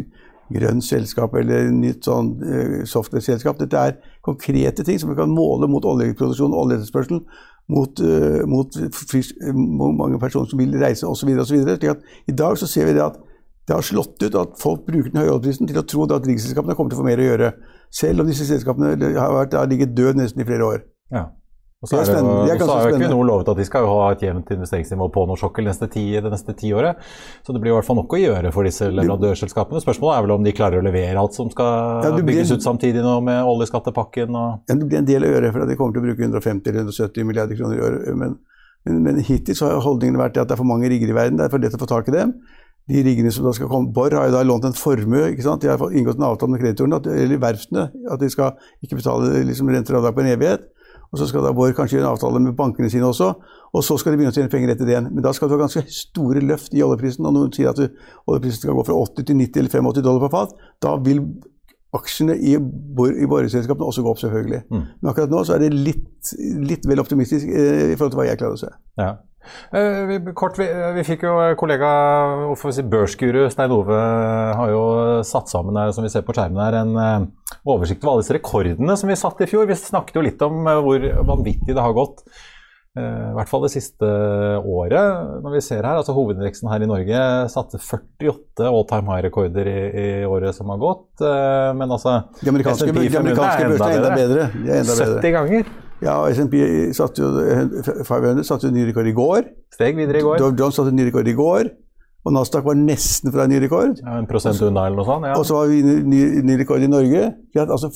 grønt 0.54 0.86
selskap 0.86 1.34
eller 1.40 1.68
et 1.68 1.74
nytt 1.74 2.06
sånn 2.06 2.32
uh, 2.42 2.80
software-selskap. 2.90 3.60
Dette 3.62 3.82
er 3.82 3.98
konkrete 4.26 4.86
ting 4.86 5.00
som 5.02 5.12
vi 5.12 5.18
kan 5.18 5.32
måle 5.32 5.70
mot 5.72 5.86
oljeproduksjon 5.86 6.54
og 6.54 6.66
oljeetterspørsel, 6.66 7.22
mot, 7.72 8.02
uh, 8.02 8.42
mot 8.50 8.78
uh, 8.78 9.54
mange 9.56 10.20
personer 10.22 10.50
som 10.52 10.60
vil 10.60 10.76
reise 10.82 11.08
osv. 11.08 11.32
I 11.32 12.36
dag 12.36 12.60
så 12.62 12.70
ser 12.70 12.90
vi 12.90 12.98
det 12.98 13.06
at 13.06 13.18
det 13.66 13.74
har 13.74 13.86
slått 13.86 14.22
ut 14.22 14.36
at 14.38 14.60
folk 14.62 14.84
bruker 14.86 15.10
den 15.10 15.24
høye 15.24 15.32
oljeprisen 15.34 15.70
til 15.70 15.80
å 15.82 15.86
tro 15.90 16.06
at 16.06 16.28
riksselskapene 16.28 16.76
kommer 16.78 16.94
til 16.94 17.00
å 17.00 17.02
få 17.02 17.08
mer 17.08 17.22
å 17.22 17.26
gjøre. 17.26 17.54
Selv 17.96 18.22
om 18.22 18.30
disse 18.30 18.46
selskapene 18.46 18.94
har, 19.16 19.34
vært, 19.34 19.58
ligget 19.72 19.96
død 19.98 20.20
nesten 20.20 20.44
i 20.44 20.48
flere 20.48 20.68
år. 20.68 20.84
Ja. 21.14 21.30
Og 21.86 21.90
så 21.92 22.00
er 22.00 22.02
har 22.02 22.08
jo 22.10 22.16
spennende. 22.18 23.06
Equinor 23.06 23.28
lovet 23.30 23.52
at 23.54 23.58
de 23.62 23.66
skal 23.68 23.86
ha 23.86 24.00
et 24.16 24.24
jevnt 24.26 24.50
investeringsnivå 24.56 25.08
på 25.14 25.26
norsk 25.30 25.46
sokkel 25.46 25.68
neste 25.70 25.88
ti- 25.94 26.18
det 26.18 26.32
neste 26.34 26.56
tiåret. 26.58 26.98
Så 27.46 27.54
det 27.54 27.62
blir 27.62 27.72
i 27.72 27.76
hvert 27.78 27.86
fall 27.86 28.00
nok 28.02 28.10
å 28.18 28.20
gjøre 28.20 28.52
for 28.56 28.66
disse 28.66 28.90
leverandørselskapene. 28.90 29.82
Spørsmålet 29.86 30.18
er 30.18 30.26
vel 30.26 30.36
om 30.40 30.44
de 30.44 30.52
klarer 30.58 30.82
å 30.82 30.86
levere 30.86 31.16
alt 31.22 31.38
som 31.38 31.50
skal 31.54 32.02
Ja, 32.04 32.12
blir- 32.18 32.26
bygges 32.34 32.52
ut 32.58 32.66
samtidig 32.66 33.04
nå 33.06 33.22
med 33.24 33.44
oljeskattepakken 33.46 34.34
og 34.36 34.60
Ja, 34.68 34.76
Det 34.76 34.88
blir 34.90 34.98
en 34.98 35.06
del 35.06 35.22
å 35.24 35.30
gjøre, 35.30 35.52
for 35.54 35.62
at 35.62 35.70
de 35.70 35.76
kommer 35.76 35.94
til 35.94 36.02
å 36.02 36.06
bruke 36.10 36.24
150 36.26 36.68
eller 36.74 36.82
170 36.90 37.24
milliarder 37.24 37.56
kroner 37.56 37.78
i 37.78 37.82
året. 37.86 38.16
Men, 38.18 38.38
men, 38.86 39.04
men 39.04 39.20
hittil 39.24 39.56
så 39.56 39.70
har 39.70 39.82
holdningen 39.86 40.18
vært 40.18 40.38
at 40.42 40.48
det 40.48 40.56
er 40.58 40.62
for 40.62 40.66
mange 40.66 40.90
rigger 40.90 41.10
i 41.10 41.14
verden, 41.14 41.38
det 41.38 41.46
er 41.46 41.50
for 41.54 41.60
lett 41.60 41.74
å 41.76 41.80
få 41.80 41.88
tak 41.88 42.10
i 42.10 42.12
dem. 42.12 42.34
De 42.88 43.02
riggene 43.02 43.32
som 43.34 43.44
da 43.48 43.52
skal 43.52 43.68
komme, 43.68 43.92
Borr 43.94 44.14
har 44.14 44.28
jo 44.30 44.36
da 44.36 44.44
lånt 44.46 44.66
en 44.68 44.74
formue, 44.78 45.32
ikke 45.34 45.42
sant? 45.42 45.62
de 45.62 45.68
har 45.72 45.78
inngått 45.90 46.20
en 46.20 46.28
avtale 46.28 46.52
med 46.54 46.62
kreditorene, 46.62 47.00
eller 47.18 47.38
verftene, 47.42 47.90
at 48.12 48.20
de 48.20 48.30
skal 48.30 48.52
ikke 48.86 49.00
betale 49.00 49.42
liksom, 49.48 49.70
renter 49.74 49.96
og 49.96 50.04
avdrag 50.04 50.14
på 50.20 50.22
en 50.22 50.38
evighet. 50.38 50.68
Og 51.16 51.22
så 51.22 51.30
skal 51.30 51.46
da 51.46 51.54
Bård 51.56 51.72
kanskje 51.78 51.96
gjøre 51.96 52.10
en 52.10 52.18
avtale 52.18 52.42
med 52.44 52.58
bankene 52.58 52.90
sine 52.92 53.08
også, 53.08 53.30
og 53.72 53.84
så 53.88 53.96
skal 53.96 54.12
de 54.12 54.20
begynne 54.20 54.34
å 54.34 54.36
tjene 54.36 54.52
penger 54.52 54.74
etter 54.74 54.84
det 54.84 54.92
igjen. 54.92 55.06
Men 55.16 55.24
da 55.24 55.32
skal 55.32 55.48
du 55.48 55.56
ha 55.56 55.62
ganske 55.62 55.86
store 55.96 56.42
løft 56.44 56.76
i 56.76 56.84
oljeprisen, 56.84 57.24
og 57.24 57.38
noen 57.38 57.54
sier 57.56 57.72
at 57.72 57.80
du, 57.80 57.86
oljeprisen 58.28 58.66
skal 58.66 58.76
gå 58.76 58.84
fra 58.90 58.98
80 59.00 59.30
til 59.30 59.40
90 59.40 59.62
eller 59.62 59.72
85 59.72 60.04
dollar 60.04 60.26
per 60.26 60.34
fat. 60.34 60.58
Da 60.84 60.98
vil 61.06 61.24
aksjene 61.96 62.36
i, 62.36 62.58
i 62.58 63.30
boreselskapene 63.32 63.88
også 63.88 64.04
gå 64.04 64.12
opp, 64.12 64.20
selvfølgelig. 64.26 64.62
Men 65.00 65.12
akkurat 65.14 65.32
nå 65.32 65.46
så 65.48 65.56
er 65.56 65.64
det 65.64 65.72
litt, 65.72 66.34
litt 66.68 66.84
vel 66.92 67.00
optimistisk 67.06 67.48
eh, 67.48 67.94
i 67.94 67.96
forhold 67.96 68.12
til 68.18 68.20
hva 68.20 68.28
jeg 68.28 68.42
klarer 68.42 68.60
å 68.60 68.64
se. 68.66 68.74
Ja. 69.00 69.14
Eh, 69.76 70.02
vi, 70.10 70.20
kort, 70.38 70.58
vi, 70.60 70.68
vi 70.98 71.04
fikk 71.08 71.26
jo 71.28 71.36
kollega 71.60 71.92
hvorfor 72.48 72.74
si, 72.76 72.86
børsguru 72.96 73.46
Stein 73.54 73.74
Ove 73.76 74.00
har 74.60 74.74
jo 74.74 74.84
satt 75.28 75.52
sammen 75.52 75.78
her, 75.80 75.94
som 75.96 76.06
vi 76.06 76.12
ser 76.14 76.26
på 76.28 76.36
skjermen 76.36 76.62
her, 76.64 76.80
en 76.82 76.96
eh, 76.98 77.30
oversikt 77.66 78.04
over 78.04 78.16
alle 78.18 78.26
disse 78.26 78.38
rekordene 78.38 78.98
som 79.00 79.10
vi 79.12 79.20
satte 79.20 79.46
i 79.48 79.52
fjor. 79.52 79.68
Vi 79.70 79.78
snakket 79.80 80.20
jo 80.20 80.26
litt 80.26 80.42
om 80.46 80.62
eh, 80.68 80.82
hvor 80.86 81.10
vanvittig 81.36 81.74
det 81.76 81.82
har 81.84 81.96
gått. 81.98 82.24
Eh, 82.96 83.32
I 83.32 83.36
hvert 83.36 83.50
fall 83.52 83.66
det 83.66 83.74
siste 83.74 84.08
året. 84.64 85.42
Når 85.44 85.56
vi 85.58 85.64
ser 85.66 85.82
her, 85.84 85.98
altså 86.00 86.14
Hovedindeksen 86.16 86.70
her 86.72 86.86
i 86.86 86.88
Norge 86.88 87.24
satte 87.52 87.76
48 87.82 88.70
all 88.70 88.86
time 88.88 89.12
high-rekorder 89.12 89.68
i, 89.68 89.80
i 90.00 90.06
året 90.30 90.56
som 90.56 90.72
har 90.72 90.80
gått. 90.80 91.10
eh, 91.20 91.72
Men 91.76 91.92
altså 91.92 92.22
De 92.40 92.54
amerikanske, 92.54 92.92
de 92.96 93.18
amerikanske 93.20 93.74
børsene 93.74 93.90
er 93.92 94.00
enda 94.00 94.14
bedre. 94.16 94.48
De 94.56 94.70
er 94.72 94.86
enda 94.86 94.96
bedre. 94.96 95.18
70 95.20 95.36
ganger. 95.36 95.74
Ja, 96.04 96.18
S&P 96.28 96.60
satte 96.96 97.24
jo, 97.24 97.30
500 98.04 98.44
satte 98.48 98.72
ny 98.74 98.84
rekord 98.90 99.08
i 99.08 99.16
går. 99.16 99.48
Steg 99.76 99.96
videre 100.00 100.20
i 100.20 100.26
går. 100.26 100.42
Dow 100.42 100.52
Jones 100.52 100.76
satte 100.80 100.94
ny 100.96 101.08
rekord 101.08 101.30
i 101.32 101.36
går. 101.38 101.72
Og 102.26 102.34
Nasdaq 102.34 102.66
var 102.66 102.78
nesten 102.80 103.32
fra 103.34 103.46
ny 103.48 103.60
rekord. 103.62 104.00
Ja, 104.02 104.18
en 104.18 104.28
prosent 104.30 104.60
unna 104.66 104.88
eller 104.90 104.98
noe 104.98 105.08
sånt. 105.08 105.28
Ja. 105.30 105.38
Og 105.38 105.46
så 105.46 105.60
har 105.60 105.70
vi 105.70 105.82
ny, 105.86 106.22
ny, 106.42 106.58
rekord 106.64 106.82
i 106.82 106.90
Norge. 106.90 107.28
At, 107.54 107.70
altså, 107.70 107.92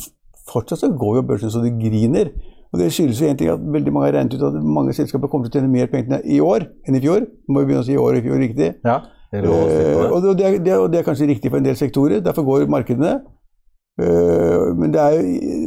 fortsatt 0.52 0.84
så 0.84 0.92
går 0.94 1.20
jo 1.20 1.26
børsen 1.32 1.54
så 1.54 1.64
det 1.66 1.74
griner. 1.82 2.30
Og 2.70 2.78
Det 2.80 2.92
skyldes 2.94 3.20
jo 3.24 3.26
en 3.26 3.38
ting 3.38 3.50
at 3.50 3.62
veldig 3.74 3.94
mange 3.94 4.12
har 4.12 4.20
regnet 4.20 4.36
ut 4.38 4.44
at 4.46 4.60
mange 4.62 4.94
selskaper 4.94 5.32
kommer 5.32 5.50
til 5.50 5.58
å 5.58 5.64
tjene 5.64 5.74
mer 5.74 5.90
penger 5.90 6.22
i 6.22 6.38
år 6.46 6.68
enn 6.86 7.00
i 7.00 7.02
fjor. 7.02 7.26
Nå 7.26 7.56
må 7.56 7.64
vi 7.64 7.72
begynne 7.72 7.82
å 7.82 7.88
si 7.88 7.96
i 7.96 7.98
år 7.98 8.14
og 8.14 8.22
i 8.22 8.28
fjor 8.28 8.44
riktig. 8.44 8.70
Ja, 8.86 9.00
det 9.34 9.42
er 9.42 9.48
lov 9.48 9.72
det. 9.74 9.88
og 10.06 10.28
det, 10.38 10.52
det, 10.68 10.76
og 10.78 10.88
det 10.94 11.02
er 11.02 11.08
kanskje 11.08 11.32
riktig 11.32 11.50
for 11.50 11.58
en 11.58 11.66
del 11.66 11.80
sektorer. 11.80 12.22
Derfor 12.22 12.46
går 12.46 12.70
markedene. 12.70 13.16
Eh, 14.00 14.76
men 14.80 14.94
det, 14.94 15.02
er, 15.02 15.24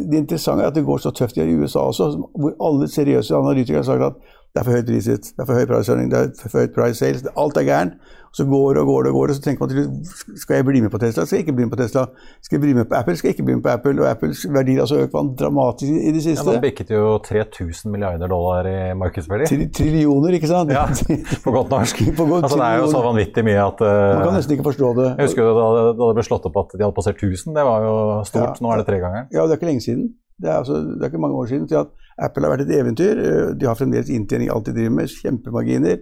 det 0.08 0.22
interessante 0.22 0.64
er 0.64 0.70
at 0.70 0.76
det 0.76 0.86
går 0.86 1.02
så 1.02 1.10
tøft 1.10 1.36
i 1.36 1.54
USA 1.54 1.78
også, 1.78 2.06
hvor 2.32 2.54
alle 2.68 2.88
seriøse 2.88 3.36
analytikere 3.36 3.82
har 3.82 3.90
sagt 3.90 4.02
at 4.02 4.38
det 4.52 4.60
er 4.60 4.66
for 4.66 4.76
høyt 4.76 4.88
priset, 4.88 5.30
det 5.32 5.40
er 5.40 5.48
for 5.48 5.56
høy 5.56 5.68
price 5.68 5.94
det 5.96 6.18
er 6.18 6.50
for 6.50 6.60
høyt 6.60 6.74
price 6.76 6.98
sales, 7.00 7.22
alt 7.40 7.56
er 7.56 7.64
gærent. 7.64 7.94
Så 8.32 8.46
går 8.48 8.78
og 8.80 8.86
går 8.88 9.02
det 9.04 9.10
og 9.12 9.16
går 9.18 9.26
det, 9.28 9.34
så 9.36 9.42
tenker 9.44 9.60
man 9.60 9.68
til 9.68 10.38
skal 10.40 10.56
jeg 10.56 10.64
bli 10.64 10.80
med 10.80 10.90
på 10.92 10.98
Tesla, 11.00 11.26
skal 11.28 11.36
jeg 11.36 11.44
ikke 11.44 11.54
bli 11.56 11.66
med 11.66 11.72
på 11.74 11.78
Tesla. 11.82 12.04
Skal 12.40 12.56
jeg 12.56 12.62
bli 12.62 12.72
med 12.78 12.86
på 12.88 12.96
Apple, 12.96 13.16
skal 13.16 13.28
jeg 13.28 13.34
ikke 13.36 13.44
bli 13.44 13.56
med 13.58 13.64
på 13.66 13.68
Apple. 13.68 13.92
Og 14.00 14.08
Apples 14.08 14.44
verdier 14.48 14.80
har 14.80 14.86
altså 14.86 15.02
økt 15.04 15.34
dramatisk 15.40 15.92
i 15.92 16.12
det 16.16 16.22
Ja, 16.24 16.44
Man 16.46 16.62
bikket 16.62 16.94
jo 16.94 17.18
3000 17.26 17.92
milliarder 17.92 18.32
dollar 18.32 18.68
i 18.70 18.94
markedsverdi. 18.96 19.50
Tri 19.50 19.68
trillioner, 19.68 20.38
ikke 20.38 20.48
sant? 20.48 20.72
Ja, 20.72 20.86
på 21.44 21.52
godt 21.52 21.76
norsk. 21.76 22.00
På 22.16 22.24
godt 22.24 22.48
altså, 22.48 22.60
det 22.62 22.70
er 22.70 22.80
jo 22.80 22.88
så 22.94 23.04
vanvittig 23.04 23.44
mye 23.44 23.66
at 23.66 23.84
uh, 23.84 23.92
Man 24.16 24.24
kan 24.30 24.40
nesten 24.40 24.56
ikke 24.56 24.68
forstå 24.70 24.94
det. 25.00 25.10
Jeg 25.10 25.28
husker 25.28 25.44
jo 25.44 25.52
da, 25.60 25.68
da 25.92 26.08
det 26.08 26.16
ble 26.16 26.26
slått 26.30 26.48
opp 26.48 26.60
at 26.64 26.72
de 26.72 26.86
hadde 26.86 26.96
passert 27.02 27.20
1000. 27.20 27.52
Det 27.60 27.68
var 27.68 27.84
jo 27.84 27.94
stort. 28.32 28.56
Ja. 28.56 28.64
Nå 28.64 28.72
er 28.72 28.80
det 28.80 28.88
tregangeren. 28.88 29.28
Ja, 29.28 29.44
det 29.44 29.58
er 29.58 29.60
ikke 29.60 29.72
lenge 29.74 29.84
siden. 29.84 30.08
Det 30.40 30.48
er, 30.48 30.62
altså, 30.64 30.80
det 30.80 31.04
er 31.04 31.12
ikke 31.12 31.20
mange 31.20 31.36
år 31.36 31.52
siden. 31.52 31.68
til 31.68 31.84
at 31.84 31.92
Apple 32.18 32.44
har 32.46 32.56
vært 32.56 32.66
et 32.68 32.74
eventyr. 32.80 33.18
Eh, 33.24 33.54
De 33.56 33.66
har 33.66 33.74
fremdeles 33.78 34.10
inntjening 34.10 34.48
i 34.48 34.52
alt 34.52 34.66
de 34.66 34.72
driver 34.76 34.90
med. 34.96 35.08
Kjempemarginer. 35.08 35.98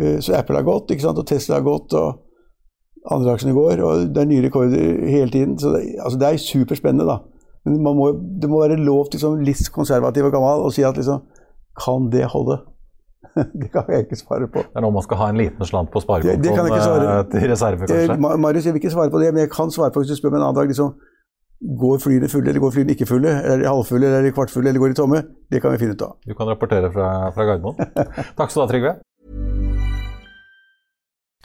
Eh, 0.00 0.18
Så 0.20 0.34
Apple 0.38 0.56
har 0.56 0.64
gått, 0.64 0.90
og 0.90 1.26
Tesla 1.26 1.56
har 1.60 1.62
gått, 1.66 1.92
og 1.94 2.20
andre 3.10 3.34
aksjene 3.34 3.54
går. 3.54 3.82
Og 3.84 4.08
det 4.14 4.22
er 4.22 4.26
nye 4.30 4.42
rekorder 4.46 5.06
hele 5.08 5.30
tiden. 5.30 5.58
Så 5.58 5.72
det, 5.76 5.96
altså, 6.00 6.18
det 6.18 6.28
er 6.28 6.36
superspennende, 6.40 7.06
da. 7.06 7.18
Men 7.64 7.82
man 7.82 7.96
må, 7.96 8.10
det 8.40 8.48
må 8.50 8.60
være 8.60 8.76
lov 8.76 9.08
til 9.10 9.20
som 9.20 9.38
litt 9.40 9.60
konservativ 9.72 10.24
og 10.26 10.32
gammel 10.32 10.66
å 10.66 10.72
si 10.72 10.82
at 10.84 10.96
liksom 10.96 11.22
Kan 11.80 12.10
det 12.12 12.26
holde? 12.30 12.60
det 13.60 13.70
kan 13.72 13.84
jeg 13.88 14.04
ikke 14.04 14.16
svare 14.20 14.46
på. 14.46 14.60
Det 14.62 14.76
er 14.78 14.84
nå 14.84 14.90
man 14.94 15.02
skal 15.02 15.16
ha 15.18 15.28
en 15.32 15.38
liten 15.40 15.64
slant 15.66 15.90
på 15.90 15.98
sparekontoen 16.04 17.06
eh, 17.08 17.22
til 17.32 17.48
reserve, 17.50 17.86
kanskje. 17.88 18.18
Ma- 18.20 18.36
Marius, 18.38 18.64
jeg 18.68 18.74
vil 18.76 18.82
ikke 18.84 18.92
svare 18.94 19.10
på 19.10 19.18
det, 19.18 19.32
men 19.34 19.40
jeg 19.46 19.50
kan 19.50 19.72
svare 19.74 19.90
på 19.90 20.00
hvis 20.04 20.12
du 20.12 20.16
spør 20.20 20.30
meg 20.30 20.38
en 20.42 20.46
annen 20.50 20.60
dag. 20.60 20.68
liksom 20.70 20.92
Går 21.60 21.98
flyene 22.02 22.28
fulle, 22.28 22.50
eller 22.50 22.60
går 22.60 22.74
flyene 22.74 22.92
ikke 22.92 23.06
fulle? 23.08 23.30
Er 23.30 23.62
de 23.62 23.68
halvfulle, 23.68 24.04
eller 24.06 24.18
er 24.18 24.28
de 24.28 24.34
kvartfulle, 24.36 24.68
eller 24.68 24.80
går 24.82 24.92
de 24.92 25.00
tomme? 25.00 25.22
Det 25.50 25.62
kan 25.62 25.72
vi 25.72 25.78
finne 25.78 25.94
ut 25.94 26.02
av. 26.02 26.16
Du 26.26 26.34
kan 26.34 26.50
rapportere 26.50 26.92
fra, 26.92 27.30
fra 27.32 27.46
Gardermoen. 27.48 27.78
Takk 28.38 28.50
skal 28.50 28.60
du 28.60 28.64
ha, 28.64 28.70
Trygve. 28.72 28.94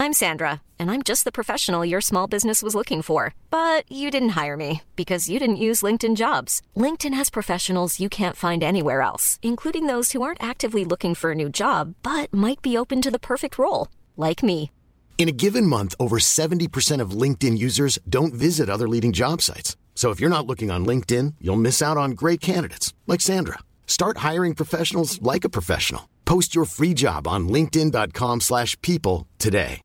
I'm 0.02 0.14
Sandra, 0.14 0.62
and 0.80 0.90
I'm 0.90 1.04
just 1.04 1.26
the 1.26 1.32
professional 1.32 1.84
your 1.84 2.00
small 2.00 2.26
business 2.26 2.64
was 2.64 2.74
looking 2.74 3.02
for. 3.02 3.34
But 3.50 3.84
you 3.92 4.10
didn't 4.10 4.30
hire 4.30 4.56
me 4.56 4.82
because 4.96 5.30
you 5.30 5.40
didn't 5.40 5.66
use 5.68 5.82
LinkedIn 5.82 6.16
jobs. 6.16 6.62
LinkedIn 6.76 7.14
has 7.14 7.30
professionals 7.30 8.00
you 8.00 8.08
can't 8.08 8.38
find 8.38 8.64
anywhere 8.64 9.02
else, 9.02 9.40
including 9.42 9.88
those 9.88 10.14
who 10.14 10.22
aren't 10.22 10.42
actively 10.42 10.86
looking 10.86 11.16
for 11.16 11.32
a 11.32 11.36
new 11.36 11.50
job 11.50 11.96
but 12.02 12.34
might 12.34 12.62
be 12.62 12.78
open 12.78 13.02
to 13.02 13.12
the 13.12 13.20
perfect 13.20 13.58
role, 13.58 13.90
like 14.16 14.42
me. 14.42 14.72
In 15.18 15.28
a 15.28 15.34
given 15.34 15.66
month, 15.68 15.96
over 16.00 16.18
70% 16.18 17.02
of 17.02 17.12
LinkedIn 17.12 17.58
users 17.58 18.00
don't 18.08 18.34
visit 18.34 18.70
other 18.70 18.88
leading 18.88 19.12
job 19.12 19.42
sites. 19.42 19.76
So 20.00 20.12
if 20.12 20.22
you're 20.22 20.30
not 20.38 20.48
looking 20.48 20.72
on 20.72 20.86
LinkedIn, 20.86 21.34
you'll 21.42 21.66
miss 21.68 21.82
out 21.82 21.98
on 21.98 22.12
great 22.12 22.40
candidates 22.40 22.94
like 23.06 23.20
Sandra. 23.20 23.60
Start 23.86 24.20
hiring 24.20 24.56
professionals 24.56 25.22
like 25.22 25.44
a 25.44 25.50
professional. 25.50 26.08
Post 26.24 26.56
your 26.56 26.64
free 26.64 26.94
job 26.94 27.28
on 27.28 27.50
linkedin.com/people 27.50 29.28
today. 29.38 29.82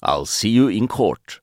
I'll 0.00 0.26
see 0.26 0.50
you 0.50 0.68
in 0.68 0.86
court. 0.86 1.40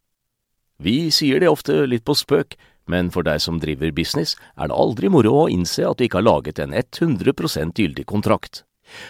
Vi 0.79 1.11
sier 1.11 1.39
det 1.39 1.49
ofte 1.49 1.85
litt 1.85 2.05
på 2.05 2.15
spøk, 2.15 2.55
men 2.87 3.11
for 3.11 3.23
deg 3.23 3.41
som 3.41 3.59
driver 3.59 3.91
business, 3.91 4.37
er 4.57 4.67
det 4.67 4.79
aldri 4.79 5.09
moro 5.09 5.33
å 5.43 5.49
innse 5.51 5.83
at 5.83 5.97
du 5.97 6.05
ikke 6.05 6.21
har 6.21 6.29
laget 6.31 6.59
en 6.59 6.71
100% 6.71 7.75
gyldig 7.75 8.05
kontrakt. 8.05 8.63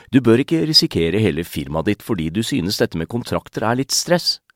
Du 0.09 0.19
bør 0.19 0.41
ikke 0.41 0.65
risikere 0.65 1.21
hele 1.21 1.43
firmaet 1.43 1.85
ditt 1.85 2.01
fordi 2.01 2.31
du 2.33 2.41
synes 2.41 2.77
dette 2.81 2.97
med 2.97 3.07
kontrakter 3.07 3.61
er 3.69 3.75
litt 3.75 3.91
stress. 3.91 4.39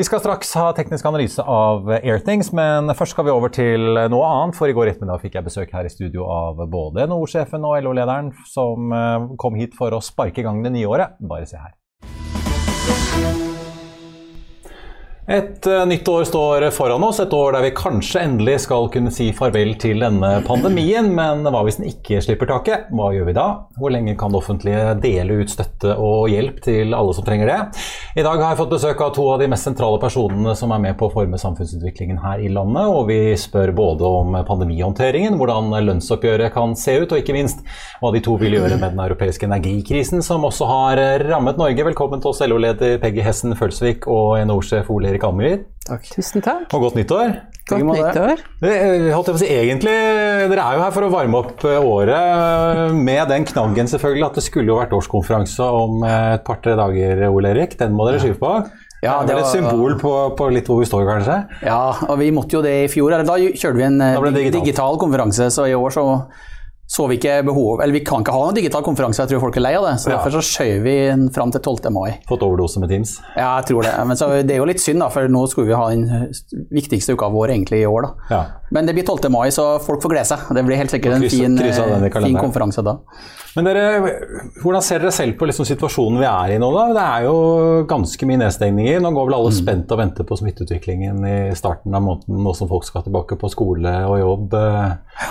Vi 0.00 0.04
skal 0.06 0.22
straks 0.22 0.54
ha 0.56 0.70
teknisk 0.72 1.04
analyse 1.04 1.44
av 1.44 1.90
Airthings, 1.98 2.48
men 2.56 2.88
først 2.96 3.12
skal 3.12 3.26
vi 3.26 3.34
over 3.34 3.52
til 3.52 3.98
noe 4.08 4.30
annet. 4.30 4.56
For 4.56 4.72
i 4.72 4.72
går 4.72 4.94
ettermiddag 4.94 5.20
fikk 5.20 5.36
jeg 5.36 5.44
besøk 5.44 5.74
her 5.76 5.84
i 5.84 5.92
studio 5.92 6.24
av 6.24 6.62
både 6.72 7.04
NHO-sjefen 7.10 7.66
og 7.68 7.76
LO-lederen, 7.84 8.30
som 8.48 8.94
eh, 8.96 9.28
kom 9.44 9.60
hit 9.60 9.76
for 9.76 9.92
å 9.92 10.00
sparke 10.00 10.40
i 10.40 10.46
gang 10.46 10.64
det 10.64 10.72
nye 10.72 10.88
året. 10.88 11.20
Bare 11.20 11.44
se 11.44 11.60
her. 11.60 11.74
Et 15.30 15.66
uh, 15.66 15.86
nytt 15.86 16.08
år 16.10 16.24
står 16.26 16.64
foran 16.74 17.04
oss, 17.06 17.20
et 17.22 17.34
år 17.36 17.52
der 17.54 17.62
vi 17.62 17.68
kanskje 17.78 18.18
endelig 18.26 18.56
skal 18.64 18.88
kunne 18.90 19.12
si 19.14 19.28
farvel 19.30 19.76
til 19.78 20.00
denne 20.02 20.30
pandemien. 20.42 21.06
Men 21.14 21.44
hva 21.46 21.60
hvis 21.62 21.76
den 21.78 21.86
ikke 21.86 22.18
slipper 22.24 22.48
taket? 22.50 22.88
Hva 22.90 23.12
gjør 23.14 23.28
vi 23.28 23.34
da? 23.36 23.44
Hvor 23.78 23.94
lenge 23.94 24.16
kan 24.18 24.34
det 24.34 24.40
offentlige 24.40 24.96
dele 24.98 25.36
ut 25.44 25.52
støtte 25.52 25.94
og 25.94 26.32
hjelp 26.32 26.58
til 26.64 26.96
alle 26.98 27.14
som 27.14 27.26
trenger 27.28 27.46
det? 27.46 27.58
I 28.18 28.24
dag 28.26 28.42
har 28.42 28.56
jeg 28.56 28.58
fått 28.58 28.72
besøk 28.72 29.04
av 29.06 29.12
to 29.14 29.28
av 29.30 29.38
de 29.38 29.46
mest 29.52 29.68
sentrale 29.68 30.00
personene 30.02 30.56
som 30.58 30.74
er 30.74 30.82
med 30.82 30.98
på 30.98 31.06
å 31.06 31.12
forme 31.14 31.38
samfunnsutviklingen 31.38 32.18
her 32.24 32.42
i 32.42 32.50
landet. 32.50 32.90
Og 32.90 33.06
vi 33.12 33.20
spør 33.38 33.70
både 33.78 34.10
om 34.10 34.34
pandemihåndteringen, 34.50 35.38
hvordan 35.38 35.70
lønnsoppgjøret 35.92 36.50
kan 36.58 36.74
se 36.74 36.96
ut, 37.04 37.14
og 37.14 37.22
ikke 37.22 37.38
minst 37.38 37.62
hva 38.02 38.10
de 38.10 38.24
to 38.26 38.34
vil 38.42 38.58
gjøre 38.58 38.80
med 38.82 38.96
den 38.96 39.04
europeiske 39.06 39.46
energikrisen, 39.46 40.26
som 40.26 40.42
også 40.50 40.72
har 40.74 41.04
rammet 41.30 41.62
Norge. 41.62 41.86
Velkommen 41.92 42.18
til 42.18 42.34
oss, 42.34 42.42
LO-leder 42.42 42.98
Peggy 42.98 43.22
Hessen 43.22 43.54
Følsvik 43.54 44.10
og 44.10 44.34
NHO-sjef 44.42 44.90
Ole 44.90 45.14
Erik 45.14 45.19
Ammerud. 45.26 45.64
Tusen 46.10 46.44
takk. 46.44 46.68
Og 46.76 46.84
godt 46.86 46.98
nyttår. 46.98 47.32
Godt 47.70 47.86
nyttår. 47.86 48.42
Holdt 48.62 49.30
jeg 49.30 49.34
på 49.34 49.38
å 49.38 49.40
si, 49.40 49.48
egentlig, 49.50 49.94
Dere 50.50 50.66
er 50.66 50.76
jo 50.76 50.84
her 50.84 50.94
for 50.94 51.06
å 51.06 51.10
varme 51.12 51.40
opp 51.40 51.64
året 51.64 52.94
med 52.96 53.22
den 53.30 53.46
knaggen 53.48 53.90
selvfølgelig 53.90 54.28
at 54.28 54.38
det 54.38 54.44
skulle 54.46 54.72
jo 54.72 54.78
vært 54.80 54.94
årskonferanse 54.96 55.66
om 55.80 56.04
et 56.08 56.46
par-tre 56.46 56.76
dager, 56.78 57.26
Ole 57.30 57.54
Erik. 57.54 57.76
Den 57.80 57.96
må 57.96 58.08
dere 58.08 58.22
skyve 58.22 58.38
på. 58.40 58.54
Ja, 59.00 59.22
det 59.24 59.32
er 59.32 59.40
et 59.40 59.48
symbol 59.48 59.94
på, 60.00 60.12
på, 60.36 60.50
litt 60.52 60.68
hvor 60.68 60.82
vi 60.82 60.88
står, 60.88 61.06
kanskje? 61.08 61.38
Ja, 61.64 61.80
og 62.04 62.18
vi 62.20 62.28
måtte 62.36 62.58
jo 62.58 62.64
det 62.64 62.74
i 62.82 62.88
fjor. 62.92 63.14
Da 63.16 63.38
kjørte 63.40 63.78
vi 63.78 63.86
en 63.86 64.00
digital. 64.00 64.56
digital 64.58 65.00
konferanse, 65.00 65.48
så 65.54 65.64
i 65.70 65.76
år 65.76 65.94
så 65.94 66.04
så 66.90 67.04
vi 67.06 67.20
ikke 67.20 67.36
behov 67.46 67.80
Eller 67.84 67.94
vi 67.94 68.02
kan 68.02 68.24
ikke 68.24 68.32
ha 68.34 68.46
noen 68.48 68.56
digital 68.56 68.82
konferanse, 68.82 69.22
jeg 69.22 69.30
tror 69.30 69.44
folk 69.44 69.58
er 69.60 69.62
lei 69.62 69.74
av 69.78 69.84
det. 69.86 69.94
Så 70.02 70.10
ja. 70.10 70.16
Derfor 70.16 70.34
så 70.34 70.42
skjøv 70.42 70.80
vi 70.82 70.94
den 71.06 71.28
fram 71.34 71.52
til 71.54 71.62
12. 71.62 71.86
mai. 71.94 72.16
Fått 72.26 72.42
overdose 72.42 72.82
med 72.82 72.90
Teams? 72.90 73.12
Ja, 73.36 73.52
jeg 73.60 73.68
tror 73.68 73.86
det. 73.86 73.92
Men 74.08 74.18
så, 74.18 74.30
det 74.42 74.56
er 74.56 74.58
jo 74.58 74.66
litt 74.66 74.82
synd, 74.82 74.98
da, 75.04 75.06
for 75.14 75.30
nå 75.30 75.44
skulle 75.52 75.70
vi 75.70 75.76
ha 75.78 75.84
den 75.92 76.32
viktigste 76.74 77.14
uka 77.14 77.28
vår 77.30 77.52
egentlig 77.54 77.84
i 77.84 77.86
år. 77.86 78.08
da. 78.08 78.32
Ja. 78.34 78.40
Men 78.74 78.90
det 78.90 78.96
blir 78.96 79.06
12. 79.06 79.30
mai, 79.30 79.52
så 79.54 79.66
folk 79.84 80.02
får 80.02 80.14
glede 80.16 80.30
seg. 80.32 80.50
Det 80.56 80.64
blir 80.66 80.80
helt 80.80 80.94
sikkert 80.94 81.14
en 81.14 81.26
fin, 81.30 81.54
fin 82.10 82.40
konferanse 82.40 82.82
da. 82.86 82.96
Men 83.54 83.66
dere, 83.66 83.84
Hvordan 84.62 84.82
ser 84.86 85.02
dere 85.02 85.14
selv 85.14 85.38
på 85.38 85.46
liksom 85.46 85.66
situasjonen 85.70 86.18
vi 86.22 86.26
er 86.26 86.56
i 86.56 86.58
nå? 86.62 86.72
da? 86.74 86.88
Det 86.96 87.04
er 87.04 87.28
jo 87.28 87.36
ganske 87.90 88.26
mye 88.30 88.42
nedstengninger. 88.42 88.98
Nå 89.02 89.14
går 89.14 89.30
vel 89.30 89.38
alle 89.38 89.54
mm. 89.54 89.58
spent 89.62 89.94
og 89.94 90.02
venter 90.02 90.26
på 90.26 90.38
smitteutviklingen 90.42 91.22
i 91.22 91.38
starten 91.58 91.94
av 91.94 92.02
måneden, 92.06 92.42
nå 92.42 92.54
som 92.58 92.70
folk 92.70 92.86
skal 92.86 93.06
tilbake 93.06 93.38
på 93.38 93.54
skole 93.54 93.94
og 94.10 94.18
jobb. 94.24 94.58
Ja. 94.58 95.30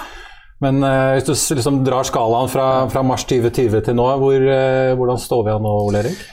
Men 0.64 0.84
uh, 0.84 1.16
hvis 1.16 1.48
du 1.48 1.56
liksom 1.56 1.84
drar 1.88 2.08
skalaen 2.08 2.52
fra, 2.52 2.66
fra, 2.92 3.04
mars 3.06 3.24
2020 3.30 3.86
til 3.86 3.96
nå, 3.96 4.08
hvor, 4.20 4.36
uh, 4.44 4.96
hvordan 5.00 5.22
står 5.22 5.46
vi 5.48 5.56
an 5.56 5.64
nå, 5.64 5.76
Ole 5.88 6.04
Erik? 6.04 6.26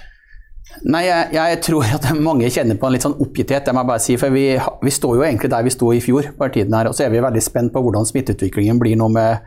Nei, 0.85 1.07
jeg, 1.07 1.29
jeg, 1.33 1.59
tror 1.65 1.87
at 1.97 2.09
mange 2.21 2.49
kjenner 2.53 2.77
på 2.77 2.89
en 2.89 2.97
litt 2.97 3.05
sånn 3.07 3.17
oppgitthet. 3.23 3.65
det 3.65 3.73
må 3.73 3.85
jeg 3.85 3.91
bare 3.91 4.03
si, 4.03 4.17
for 4.21 4.35
vi, 4.35 4.49
vi, 4.59 4.93
står 4.93 5.15
jo 5.17 5.25
egentlig 5.25 5.51
der 5.53 5.65
vi 5.65 5.73
sto 5.73 5.93
i 5.95 6.03
fjor. 6.05 6.33
på 6.37 6.49
tiden 6.53 6.75
her, 6.77 6.91
Og 6.91 6.97
så 6.97 7.07
er 7.07 7.15
vi 7.15 7.23
veldig 7.25 7.45
spent 7.45 7.73
på 7.73 7.83
hvordan 7.85 8.09
smitteutviklingen 8.09 8.81
blir 8.83 8.99
nå 8.99 9.09
med, 9.13 9.47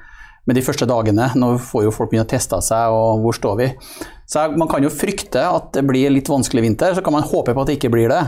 med 0.49 0.57
de 0.57 0.63
første 0.65 0.87
dagene. 0.89 1.29
Nå 1.37 1.51
får 1.61 1.85
jo 1.85 1.93
folk 1.93 2.09
begynne 2.09 2.25
å 2.25 2.31
teste 2.31 2.57
seg, 2.65 2.95
og 2.95 3.21
hvor 3.25 3.37
står 3.37 3.59
vi? 3.61 3.69
Så 4.29 4.47
Man 4.57 4.71
kan 4.71 4.83
jo 4.85 4.93
frykte 4.93 5.43
at 5.43 5.69
det 5.75 5.85
blir 5.85 6.09
litt 6.13 6.29
vanskelig 6.29 6.65
vinter, 6.65 6.95
så 6.95 7.05
kan 7.05 7.13
man 7.13 7.27
håpe 7.27 7.53
på 7.53 7.61
at 7.61 7.69
det 7.69 7.77
ikke 7.77 7.93
blir 7.93 8.09
det. 8.09 8.23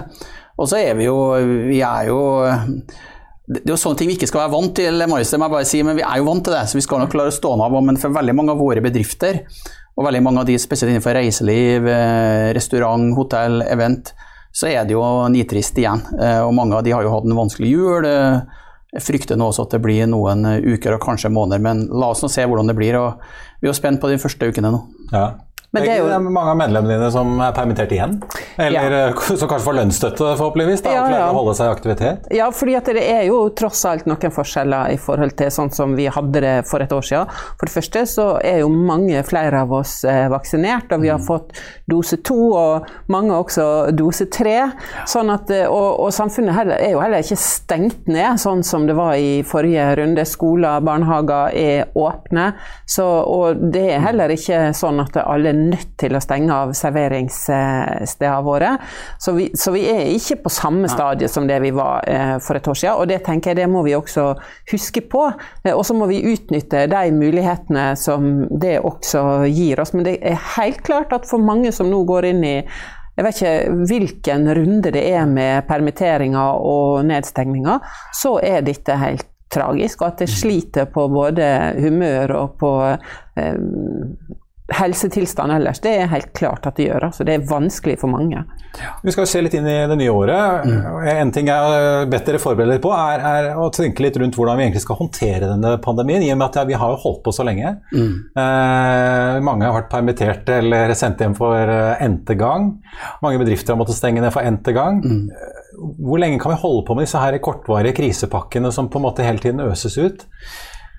Og 0.59 0.69
så 0.69 0.77
er 0.83 0.93
vi 0.99 1.07
jo 1.07 1.17
Vi 1.69 1.81
er 1.81 2.11
jo 2.11 2.21
det 3.51 3.65
er 3.67 3.73
jo 3.73 3.79
sånne 3.81 3.99
ting 3.99 4.07
vi 4.07 4.15
ikke 4.15 4.29
skal 4.29 4.45
være 4.45 4.53
vant 4.53 4.73
til, 4.79 5.01
Marius, 5.11 5.33
må 5.35 5.47
jeg 5.47 5.53
bare 5.57 5.67
si, 5.67 5.81
men 5.83 5.97
vi 5.97 6.03
er 6.07 6.21
jo 6.21 6.27
vant 6.29 6.43
til 6.47 6.55
det. 6.55 6.63
Så 6.71 6.77
vi 6.77 6.83
skal 6.85 7.01
nok 7.03 7.11
klare 7.11 7.33
å 7.33 7.35
stå 7.35 7.51
av. 7.57 7.75
Men 7.83 7.99
for 7.99 8.15
veldig 8.15 8.35
mange 8.37 8.53
av 8.53 8.61
våre 8.63 8.83
bedrifter, 8.83 9.41
og 9.97 10.07
veldig 10.07 10.21
mange 10.23 10.43
av 10.43 10.47
de 10.47 10.55
spesielt 10.61 10.93
innenfor 10.93 11.17
reiseliv, 11.17 11.89
eh, 11.91 12.53
restaurant, 12.55 13.11
hotell, 13.17 13.59
event, 13.67 14.13
så 14.55 14.69
er 14.71 14.87
det 14.87 14.95
jo 14.95 15.03
nitrist 15.31 15.75
igjen. 15.79 15.99
Eh, 16.15 16.39
og 16.45 16.55
mange 16.55 16.77
av 16.77 16.83
de 16.87 16.95
har 16.95 17.03
jo 17.03 17.11
hatt 17.11 17.27
en 17.27 17.35
vanskelig 17.35 17.73
jul. 17.73 18.07
Eh, 18.07 18.39
jeg 18.95 19.03
frykter 19.03 19.39
nå 19.39 19.51
også 19.51 19.67
at 19.67 19.75
det 19.75 19.83
blir 19.83 20.07
noen 20.07 20.47
uker 20.63 20.95
og 20.95 21.03
kanskje 21.03 21.31
måneder, 21.31 21.59
men 21.63 21.85
la 21.91 22.11
oss 22.11 22.23
nå 22.23 22.31
se 22.31 22.47
hvordan 22.47 22.71
det 22.71 22.75
blir. 22.79 22.95
og 22.99 23.19
Vi 23.59 23.67
er 23.67 23.73
jo 23.73 23.77
spent 23.77 23.99
på 23.99 24.11
de 24.11 24.19
første 24.19 24.47
ukene 24.47 24.71
nå. 24.71 24.81
Ja. 25.11 25.27
Men 25.71 25.85
det 25.85 25.91
er 25.93 26.01
jo 26.03 26.17
mange 26.27 26.51
av 26.51 26.57
medlemmene 26.59 26.97
dine 26.97 27.09
som 27.13 27.37
er 27.39 27.53
permittert 27.55 27.93
igjen? 27.95 28.17
Eller 28.59 28.91
ja. 28.91 29.11
Som 29.39 29.47
kanskje 29.47 29.63
får 29.63 29.75
lønnsstøtte, 29.77 30.31
forhåpentligvis, 30.35 30.81
da, 30.83 30.95
ja, 30.97 31.03
ja. 31.13 31.27
å 31.31 31.37
holde 31.37 31.53
seg 31.55 31.69
i 31.69 31.71
aktivitet? 31.71 32.25
Ja, 32.35 32.49
fordi 32.51 32.75
det 32.91 33.05
er 33.07 33.23
jo 33.29 33.37
tross 33.55 33.85
alt 33.87 34.07
noen 34.09 34.33
forskjeller 34.35 34.91
i 34.91 34.97
forhold 34.99 35.37
til 35.39 35.51
sånn 35.53 35.71
som 35.71 35.95
vi 35.95 36.09
hadde 36.11 36.41
det 36.43 36.55
for 36.67 36.83
et 36.83 36.91
år 36.91 37.05
siden. 37.07 37.31
For 37.55 37.69
det 37.69 37.75
første 37.77 38.03
så 38.11 38.25
er 38.43 38.59
jo 38.65 38.71
mange 38.73 39.21
flere 39.27 39.61
av 39.63 39.71
oss 39.79 40.01
eh, 40.03 40.25
vaksinert, 40.31 40.91
og 40.91 41.05
vi 41.05 41.11
har 41.13 41.21
mm. 41.21 41.27
fått 41.29 41.55
dose 41.89 42.19
to, 42.27 42.39
og 42.51 42.91
mange 43.13 43.37
også 43.37 43.65
dose 43.95 44.27
tre. 44.33 44.57
Sånn 45.09 45.31
at, 45.31 45.53
eh, 45.55 45.71
og, 45.71 46.03
og 46.03 46.11
samfunnet 46.15 46.57
heller, 46.57 46.83
er 46.83 46.97
jo 46.97 47.03
heller 47.03 47.23
ikke 47.23 47.39
stengt 47.39 48.11
ned, 48.11 48.41
sånn 48.43 48.65
som 48.67 48.89
det 48.89 48.97
var 48.99 49.15
i 49.15 49.39
forrige 49.47 49.87
runde. 50.01 50.27
Skoler, 50.27 50.83
barnehager 50.83 51.55
er 51.55 51.95
åpne. 51.95 52.51
Så, 52.91 53.07
og 53.07 53.63
det 53.71 53.87
er 53.95 54.05
heller 54.09 54.35
ikke 54.35 54.67
sånn 54.75 54.99
at 55.03 55.15
alle 55.23 55.55
nødt 55.69 55.95
til 56.01 56.15
å 56.17 56.21
stenge 56.23 56.55
av 56.55 56.73
serveringsstedene 56.77 58.41
våre. 58.45 58.73
Så 59.21 59.35
vi, 59.37 59.49
så 59.57 59.73
vi, 59.75 59.85
er 59.91 60.11
ikke 60.15 60.41
på 60.45 60.53
samme 60.53 60.89
stadie 60.91 61.29
som 61.31 61.47
det 61.49 61.59
vi 61.63 61.73
var 61.75 62.07
eh, 62.09 62.35
for 62.43 62.59
et 62.59 62.67
år 62.67 62.79
siden. 62.81 62.99
Og 63.01 63.11
det 63.11 63.21
tenker 63.25 63.51
jeg 63.51 63.61
det 63.61 63.69
må 63.71 63.83
vi 63.87 63.97
også 63.97 64.31
huske 64.71 65.05
på. 65.11 65.27
Eh, 65.63 65.73
og 65.73 65.83
så 65.87 65.97
må 65.97 66.09
vi 66.11 66.23
utnytte 66.33 66.87
de 66.91 67.03
mulighetene 67.15 67.91
som 67.99 68.31
det 68.61 68.79
også 68.79 69.43
gir 69.51 69.81
oss. 69.83 69.93
Men 69.95 70.07
det 70.07 70.17
er 70.21 70.41
helt 70.57 70.81
klart 70.87 71.13
at 71.15 71.29
for 71.29 71.43
mange 71.43 71.73
som 71.75 71.91
nå 71.91 72.03
går 72.09 72.31
inn 72.33 72.43
i 72.47 72.57
jeg 73.11 73.25
vet 73.27 73.39
ikke 73.41 73.81
hvilken 73.89 74.47
runde 74.55 74.91
det 74.95 75.01
er 75.11 75.25
med 75.29 75.65
permitteringer 75.67 76.61
og 76.63 77.03
nedstengninger, 77.05 77.83
så 78.15 78.37
er 78.39 78.63
dette 78.65 78.95
helt 78.97 79.27
tragisk. 79.51 80.01
Og 80.01 80.07
at 80.07 80.23
det 80.23 80.29
sliter 80.31 80.87
på 80.91 81.07
både 81.11 81.47
humør 81.81 82.35
og 82.39 82.55
på 82.61 82.71
eh, 82.87 83.57
helsetilstand 84.75 85.53
ellers. 85.53 85.79
Det 85.83 85.93
er 86.01 86.11
helt 86.11 86.31
klart 86.37 86.65
at 86.69 86.77
det 86.79 86.89
gjør. 86.89 87.07
Altså, 87.09 87.25
det 87.27 87.35
er 87.35 87.47
vanskelig 87.49 87.97
for 88.01 88.11
mange. 88.11 88.43
Vi 89.03 89.11
skal 89.11 89.27
se 89.27 89.41
litt 89.43 89.55
inn 89.57 89.67
i 89.67 89.75
det 89.89 89.97
nye 89.99 90.13
året. 90.13 90.65
Mm. 90.67 91.07
En 91.11 91.31
ting 91.35 91.49
jeg 91.51 91.65
har 91.67 92.07
bedt 92.11 92.29
dere 92.29 92.41
forberede 92.41 92.77
dere 92.77 92.83
på, 92.83 92.91
er, 92.95 93.23
er, 93.31 93.49
å 93.59 93.67
tenke 93.73 94.05
litt 94.05 94.17
rundt 94.21 94.37
hvordan 94.39 94.59
vi 94.59 94.67
egentlig 94.67 94.83
skal 94.85 94.99
håndtere 95.01 95.49
denne 95.49 95.75
pandemien. 95.83 96.23
I 96.23 96.31
og 96.33 96.39
med 96.39 96.47
at 96.47 96.61
ja, 96.61 96.65
vi 96.69 96.79
har 96.79 96.93
jo 96.93 97.01
holdt 97.03 97.23
på 97.25 97.35
så 97.35 97.45
lenge. 97.47 97.73
Mm. 97.91 98.13
Eh, 98.43 99.39
mange 99.47 99.67
har 99.67 99.75
vært 99.75 99.91
permittert 99.91 100.53
eller 100.55 100.95
sendt 100.97 101.23
hjem 101.23 101.35
for 101.37 101.55
uh, 101.55 102.01
n-te 102.05 102.37
gang. 102.39 102.71
Mange 103.23 103.41
bedrifter 103.41 103.75
har 103.75 103.81
måttet 103.81 103.99
stenge 103.99 104.23
ned 104.23 104.33
for 104.33 104.47
n-te 104.47 104.75
gang. 104.75 105.01
Mm. 105.03 105.25
Hvor 106.01 106.21
lenge 106.21 106.39
kan 106.41 106.53
vi 106.53 106.61
holde 106.61 106.85
på 106.87 106.95
med 106.95 107.07
disse 107.07 107.19
her 107.21 107.39
kortvarige 107.43 107.95
krisepakkene 107.97 108.71
som 108.75 108.89
på 108.91 108.99
en 108.99 109.07
måte 109.09 109.25
hele 109.25 109.41
tiden 109.43 109.63
øses 109.63 109.97
ut? 109.99 110.27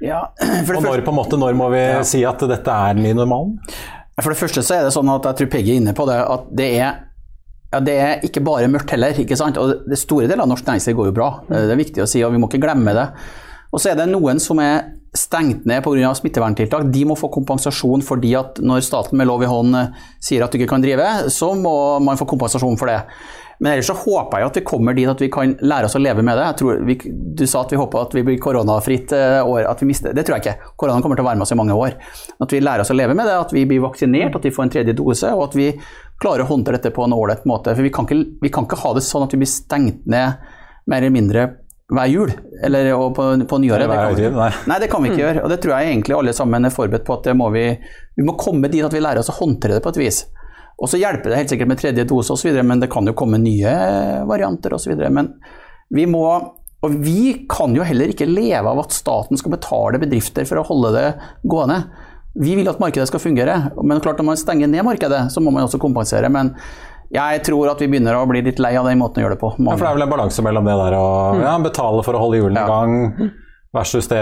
Ja, 0.03 0.25
og 0.77 0.83
når, 0.83 1.05
på 1.07 1.13
en 1.15 1.19
måte, 1.19 1.39
når 1.39 1.57
må 1.59 1.71
vi 1.73 1.83
ja. 1.83 2.03
si 2.07 2.25
at 2.27 2.43
dette 2.51 2.75
er 2.75 2.99
den 2.99 3.07
nye 3.07 3.19
normalen? 3.19 3.57
For 4.21 4.33
det 4.33 4.41
første 4.41 4.65
så 4.65 4.77
er 4.77 4.87
det 4.87 4.95
sånn 4.95 5.11
at 5.13 5.25
jeg 5.31 5.41
tror 5.41 5.53
Peggy 5.55 5.77
er 5.77 5.81
inne 5.81 5.95
på 5.97 6.07
det, 6.09 6.19
at 6.21 6.51
det 6.59 6.69
er, 6.83 6.99
ja, 7.73 7.81
det 7.81 7.95
er 7.97 8.27
ikke 8.27 8.43
bare 8.45 8.71
mørkt 8.71 8.93
heller. 8.93 9.17
ikke 9.19 9.39
sant? 9.39 9.61
Og 9.61 9.87
det 9.89 9.99
Store 10.01 10.29
deler 10.29 10.45
av 10.45 10.51
norsk 10.51 10.69
næringsliv 10.69 10.99
går 10.99 11.09
jo 11.11 11.17
bra, 11.17 11.31
det 11.49 11.65
er 11.65 11.81
viktig 11.81 12.05
å 12.05 12.11
si, 12.11 12.21
og 12.27 12.35
vi 12.35 12.43
må 12.43 12.51
ikke 12.51 12.61
glemme 12.67 12.95
det. 12.99 13.07
Og 13.73 13.81
så 13.81 13.93
er 13.93 14.03
det 14.03 14.11
noen 14.11 14.43
som 14.43 14.61
er 14.61 14.91
stengt 15.17 15.67
ned 15.69 15.85
pga. 15.85 16.13
smitteverntiltak, 16.17 16.89
de 16.93 17.05
må 17.09 17.17
få 17.17 17.29
kompensasjon 17.33 18.05
fordi 18.05 18.35
at 18.37 18.61
når 18.65 18.85
staten 18.85 19.19
med 19.21 19.29
lov 19.29 19.45
i 19.45 19.49
hånd 19.49 19.77
sier 20.25 20.45
at 20.45 20.53
du 20.53 20.59
ikke 20.61 20.71
kan 20.73 20.85
drive, 20.85 21.09
så 21.33 21.53
må 21.57 21.75
man 22.05 22.21
få 22.21 22.29
kompensasjon 22.29 22.79
for 22.81 22.93
det. 22.93 23.01
Men 23.63 23.73
ellers 23.73 23.87
så 23.87 23.95
håper 23.95 24.41
jeg 24.41 24.51
at 24.51 24.57
vi 24.59 24.63
kommer 24.67 24.97
dit 24.99 25.07
at 25.07 25.21
vi 25.23 25.29
kan 25.31 25.53
lære 25.63 25.87
oss 25.87 25.95
å 25.95 26.01
leve 26.03 26.25
med 26.27 26.35
det. 26.35 26.47
Vi, 26.89 26.97
du 27.39 27.45
sa 27.47 27.61
at 27.63 27.71
vi 27.71 27.79
håper 27.79 28.01
at 28.01 28.17
vi 28.17 28.25
blir 28.27 28.41
koronafritt 28.43 29.15
eh, 29.15 29.39
år, 29.39 29.69
at 29.71 29.85
vi 29.85 29.87
mister 29.87 30.17
Det 30.17 30.25
tror 30.27 30.41
jeg 30.41 30.43
ikke. 30.43 30.73
Koronaen 30.83 31.05
kommer 31.05 31.21
til 31.21 31.23
å 31.23 31.29
være 31.29 31.39
med 31.39 31.47
oss 31.47 31.55
i 31.55 31.59
mange 31.61 31.77
år. 31.79 31.95
At 32.43 32.55
vi 32.57 32.59
lærer 32.59 32.83
oss 32.83 32.91
å 32.91 32.97
leve 32.99 33.15
med 33.15 33.31
det, 33.31 33.37
at 33.39 33.55
vi 33.55 33.63
blir 33.71 33.85
vaksinert, 33.85 34.35
at 34.35 34.49
vi 34.49 34.51
får 34.57 34.67
en 34.67 34.75
tredje 34.75 34.97
dose, 34.99 35.31
og 35.31 35.45
at 35.47 35.55
vi 35.61 35.69
klarer 36.23 36.43
å 36.43 36.51
håndtere 36.51 36.81
dette 36.81 36.91
på 36.97 37.07
en 37.07 37.15
ålreit 37.15 37.47
måte. 37.47 37.77
For 37.79 37.87
vi 37.87 37.95
kan, 37.95 38.11
ikke, 38.11 38.43
vi 38.43 38.51
kan 38.51 38.67
ikke 38.67 38.83
ha 38.83 38.95
det 38.99 39.07
sånn 39.07 39.29
at 39.29 39.37
vi 39.37 39.45
blir 39.45 39.55
stengt 39.55 40.11
ned 40.11 40.43
mer 40.91 40.99
eller 40.99 41.15
mindre 41.15 41.49
hver 41.93 42.11
jul, 42.11 42.35
eller 42.67 42.93
på, 43.15 43.31
på 43.47 43.63
nyåret. 43.63 43.87
Det 43.87 44.03
kan, 44.03 44.15
vi, 44.17 44.29
nei. 44.43 44.53
nei. 44.71 44.79
det 44.83 44.91
kan 44.91 45.03
vi 45.05 45.11
ikke 45.13 45.21
mm. 45.21 45.25
gjøre. 45.27 45.43
Og 45.45 45.55
det 45.55 45.59
tror 45.63 45.77
jeg 45.77 45.95
egentlig 45.95 46.19
alle 46.19 46.35
sammen 46.35 46.67
er 46.67 46.75
forberedt 46.75 47.07
på 47.07 47.19
at 47.19 47.31
det 47.31 47.39
må 47.39 47.51
vi, 47.55 47.67
vi 48.17 48.27
må 48.27 48.35
komme 48.41 48.71
dit 48.73 48.83
at 48.83 48.95
vi 48.95 49.03
lærer 49.03 49.23
oss 49.23 49.31
å 49.31 49.39
håndtere 49.39 49.79
det 49.79 49.85
på 49.85 49.93
et 49.93 50.01
vis. 50.03 50.25
Og 50.81 50.91
så 50.91 51.01
hjelper 51.01 51.31
det 51.31 51.41
helt 51.41 51.53
sikkert 51.53 51.71
med 51.71 51.81
tredje 51.81 52.07
dose 52.09 52.35
osv., 52.35 52.57
men 52.65 52.83
det 52.83 52.91
kan 52.93 53.07
jo 53.07 53.17
komme 53.17 53.41
nye 53.43 53.75
varianter 54.29 54.75
osv. 54.77 54.97
Men 55.11 55.35
vi 55.93 56.09
må 56.09 56.27
Og 56.83 56.95
vi 56.99 57.47
kan 57.47 57.77
jo 57.77 57.85
heller 57.87 58.11
ikke 58.11 58.27
leve 58.27 58.67
av 58.67 58.81
at 58.83 58.91
staten 58.91 59.39
skal 59.39 59.53
betale 59.53 60.01
bedrifter 60.03 60.43
for 60.49 60.59
å 60.59 60.65
holde 60.67 60.91
det 60.97 61.05
gående. 61.47 61.77
Vi 62.35 62.57
vil 62.59 62.67
at 62.67 62.81
markedet 62.83 63.07
skal 63.07 63.23
fungere, 63.23 63.55
men 63.79 64.01
klart 64.03 64.19
når 64.19 64.27
man 64.33 64.41
stenger 64.41 64.67
ned 64.67 64.83
markedet, 64.89 65.29
så 65.31 65.39
må 65.39 65.53
man 65.55 65.69
også 65.69 65.79
kompensere. 65.79 66.27
men 66.33 66.57
jeg 67.13 67.43
tror 67.45 67.69
at 67.69 67.81
vi 67.83 67.91
begynner 67.93 68.17
å 68.17 68.25
bli 68.29 68.41
litt 68.41 68.61
lei 68.63 68.73
av 68.81 68.87
den 68.89 69.01
måten 69.01 69.21
å 69.21 69.27
gjøre 69.27 69.37
det 69.37 69.43
på. 69.43 69.53
Ja, 69.61 69.75
for 69.77 69.85
det 69.85 69.91
er 69.91 69.97
vel 69.99 70.07
en 70.07 70.13
balanse 70.15 70.45
mellom 70.45 70.69
det 70.69 70.77
der 70.81 70.95
å 70.97 71.07
mm. 71.37 71.43
ja, 71.45 71.55
betale 71.61 72.05
for 72.07 72.17
å 72.17 72.23
holde 72.23 72.39
hjulene 72.41 72.63
i 72.63 72.71
gang, 72.71 73.33
versus 73.73 74.09
det 74.11 74.21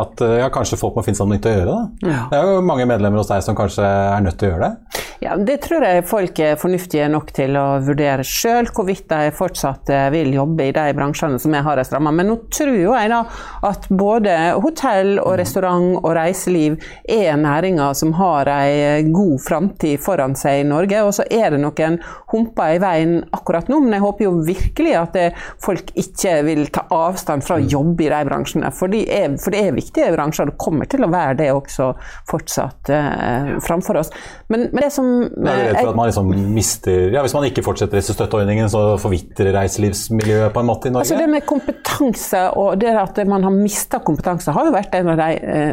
at 0.00 0.22
ja, 0.40 0.48
kanskje 0.52 0.78
folk 0.80 0.96
må 0.96 1.04
finne 1.04 1.18
seg 1.18 1.28
noe 1.28 1.36
nytt 1.36 1.48
å 1.48 1.52
gjøre. 1.52 1.74
Da. 1.74 2.08
Ja. 2.08 2.22
Det 2.30 2.38
er 2.38 2.50
jo 2.54 2.64
mange 2.64 2.86
medlemmer 2.88 3.20
hos 3.20 3.30
deg 3.30 3.44
som 3.44 3.58
kanskje 3.58 3.84
er 3.84 4.24
nødt 4.24 4.38
til 4.40 4.48
å 4.48 4.54
gjøre 4.54 4.70
det. 4.70 5.02
Ja, 5.20 5.36
Det 5.36 5.56
tror 5.64 5.84
jeg 5.84 6.04
folk 6.08 6.40
er 6.44 6.58
fornuftige 6.60 7.06
nok 7.08 7.30
til 7.36 7.56
å 7.56 7.78
vurdere 7.84 8.24
sjøl, 8.26 8.68
hvorvidt 8.72 9.08
de 9.08 9.32
fortsatt 9.36 9.88
eh, 9.92 10.08
vil 10.12 10.34
jobbe 10.36 10.68
i 10.68 10.74
de 10.76 10.84
bransjene 10.96 11.40
som 11.40 11.54
er 11.56 11.64
hardest 11.64 11.94
ramma. 11.94 12.12
Men 12.12 12.28
nå 12.30 12.36
tror 12.52 12.74
jo 12.76 12.92
jeg 12.92 13.12
da 13.12 13.22
at 13.68 13.88
både 13.88 14.34
hotell 14.60 15.16
og 15.22 15.38
restaurant 15.40 15.96
og 16.02 16.10
reiseliv 16.18 16.76
er 17.08 17.36
næringer 17.40 17.96
som 17.96 18.12
har 18.18 18.50
ei 18.52 19.06
god 19.08 19.40
framtid 19.44 20.00
foran 20.04 20.36
seg 20.38 20.62
i 20.62 20.68
Norge. 20.68 21.00
Og 21.04 21.14
så 21.16 21.24
er 21.32 21.54
det 21.54 21.62
noen 21.64 21.98
humper 22.32 22.76
i 22.76 22.82
veien 22.82 23.16
akkurat 23.36 23.70
nå, 23.72 23.80
men 23.84 23.96
jeg 23.96 24.04
håper 24.04 24.28
jo 24.28 24.34
virkelig 24.46 24.96
at 25.00 25.20
folk 25.64 25.92
ikke 25.96 26.38
vil 26.46 26.66
ta 26.72 26.86
avstand 26.92 27.44
fra 27.46 27.56
å 27.56 27.64
jobbe 27.64 28.06
i 28.06 28.12
de 28.12 28.22
bransjene. 28.28 28.72
For, 28.76 28.85
de 28.92 29.02
er, 29.12 29.36
for 29.42 29.54
det 29.54 29.62
er 29.62 29.76
viktige 29.76 30.12
bransjer, 30.14 30.50
det 30.50 30.56
kommer 30.60 30.88
til 30.90 31.06
å 31.06 31.10
være 31.12 31.36
det 31.40 31.50
også 31.54 31.90
fortsatt 32.30 32.90
eh, 32.94 33.52
framfor 33.64 34.00
oss. 34.02 34.12
Men, 34.52 34.68
men 34.72 34.86
det 34.86 34.90
som 34.94 35.10
jeg 35.24 35.52
er 35.52 35.70
redd 35.70 35.80
for 35.80 35.92
at 35.92 35.98
man 35.98 36.10
liksom 36.10 36.32
mister 36.54 37.14
ja, 37.14 37.22
Hvis 37.24 37.34
man 37.34 37.46
ikke 37.48 37.64
fortsetter 37.66 37.98
disse 37.98 38.14
støtteordningene, 38.16 38.70
så 38.72 38.82
forvitrer 39.02 39.52
reiselivsmiljøet 39.56 40.54
på 40.54 40.62
en 40.62 40.70
måte 40.70 40.90
i 40.90 40.94
Norge? 40.94 41.06
Altså 41.06 41.20
Det 41.20 41.30
med 41.30 41.46
kompetanse 41.48 42.42
og 42.56 42.76
det 42.80 42.94
at 42.96 43.22
man 43.28 43.46
har 43.46 43.54
mista 43.54 44.00
kompetanse, 44.04 44.54
har 44.54 44.68
jo 44.68 44.74
vært 44.74 44.94
en 44.98 45.14
av 45.14 45.22
de 45.22 45.30
eh, 45.36 45.72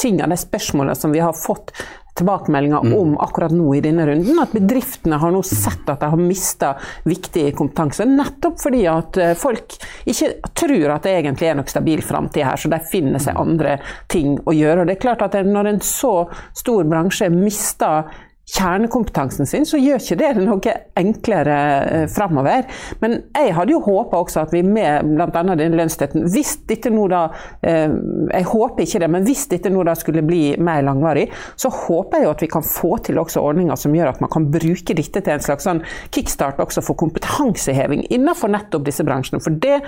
tingene, 0.00 0.34
de 0.34 0.40
spørsmålene 0.40 0.98
som 0.98 1.14
vi 1.14 1.22
har 1.22 1.36
fått 1.38 1.74
tilbakemeldinger 2.14 2.84
mm. 2.84 2.94
om 2.98 3.18
akkurat 3.18 3.52
nå 3.52 3.74
i 3.74 3.80
denne 3.84 4.06
runden. 4.06 4.38
At 4.42 4.54
bedriftene 4.54 5.18
har 5.20 5.32
nå 5.34 5.42
sett 5.46 5.88
at 5.90 6.02
de 6.02 6.10
har 6.12 6.20
mista 6.20 6.74
viktig 7.08 7.48
kompetanse. 7.58 8.06
Nettopp 8.08 8.60
fordi 8.62 8.84
at 8.90 9.18
eh, 9.20 9.34
folk 9.38 9.76
ikke 10.10 10.30
tror 10.54 10.94
at 10.94 11.06
det 11.06 11.16
egentlig 11.18 11.50
er 11.50 11.58
noe 11.58 11.70
stabil 11.70 12.04
framtid 12.06 12.46
her, 12.46 12.60
så 12.60 12.70
de 12.70 12.80
finner 12.90 13.22
seg 13.22 13.40
andre 13.40 13.78
ting 14.12 14.36
å 14.44 14.54
gjøre. 14.54 14.82
Og 14.82 14.90
det 14.90 14.98
er 14.98 15.04
klart 15.06 15.26
at 15.26 15.34
Når 15.44 15.66
en 15.68 15.80
så 15.84 16.12
stor 16.56 16.86
bransje 16.88 17.26
mister 17.32 18.06
kjernekompetansen 18.44 19.46
sin, 19.48 19.64
så 19.66 19.78
gjør 19.80 20.02
ikke 20.02 20.18
det 20.20 20.30
noe 20.36 20.74
enklere 21.00 21.58
eh, 21.88 22.04
framover. 22.12 22.66
Men 23.00 23.16
jeg 23.32 23.54
hadde 23.56 23.72
jo 23.72 23.80
håpa 23.84 24.20
også 24.20 24.42
at 24.42 24.52
vi 24.52 24.60
med 24.66 25.08
bl.a. 25.14 25.42
den 25.56 25.76
lønnsstøtten 25.78 26.26
Hvis 26.32 26.58
dette 26.68 26.92
nå 26.92 27.06
da 27.10 27.22
eh, 27.64 27.88
Jeg 28.34 28.48
håper 28.50 28.84
ikke 28.84 29.00
det, 29.00 29.08
men 29.14 29.24
hvis 29.24 29.46
dette 29.50 29.72
nå 29.72 29.84
da 29.86 29.94
skulle 29.96 30.24
bli 30.26 30.42
mer 30.60 30.84
langvarig, 30.84 31.26
så 31.56 31.70
håper 31.72 32.20
jeg 32.20 32.28
jo 32.28 32.34
at 32.34 32.44
vi 32.44 32.50
kan 32.52 32.66
få 32.66 32.98
til 33.06 33.20
også 33.22 33.42
ordninger 33.44 33.80
som 33.80 33.96
gjør 33.96 34.12
at 34.12 34.20
man 34.24 34.32
kan 34.32 34.50
bruke 34.52 34.96
dette 34.96 35.24
til 35.24 35.34
en 35.34 35.44
slags 35.44 35.64
sånn 35.64 35.80
kickstart 36.14 36.60
også 36.60 36.84
for 36.84 36.98
kompetanseheving 37.00 38.04
innenfor 38.12 38.52
nettopp 38.52 38.84
disse 38.86 39.06
bransjene. 39.06 39.40
For 39.44 39.56
det, 39.64 39.80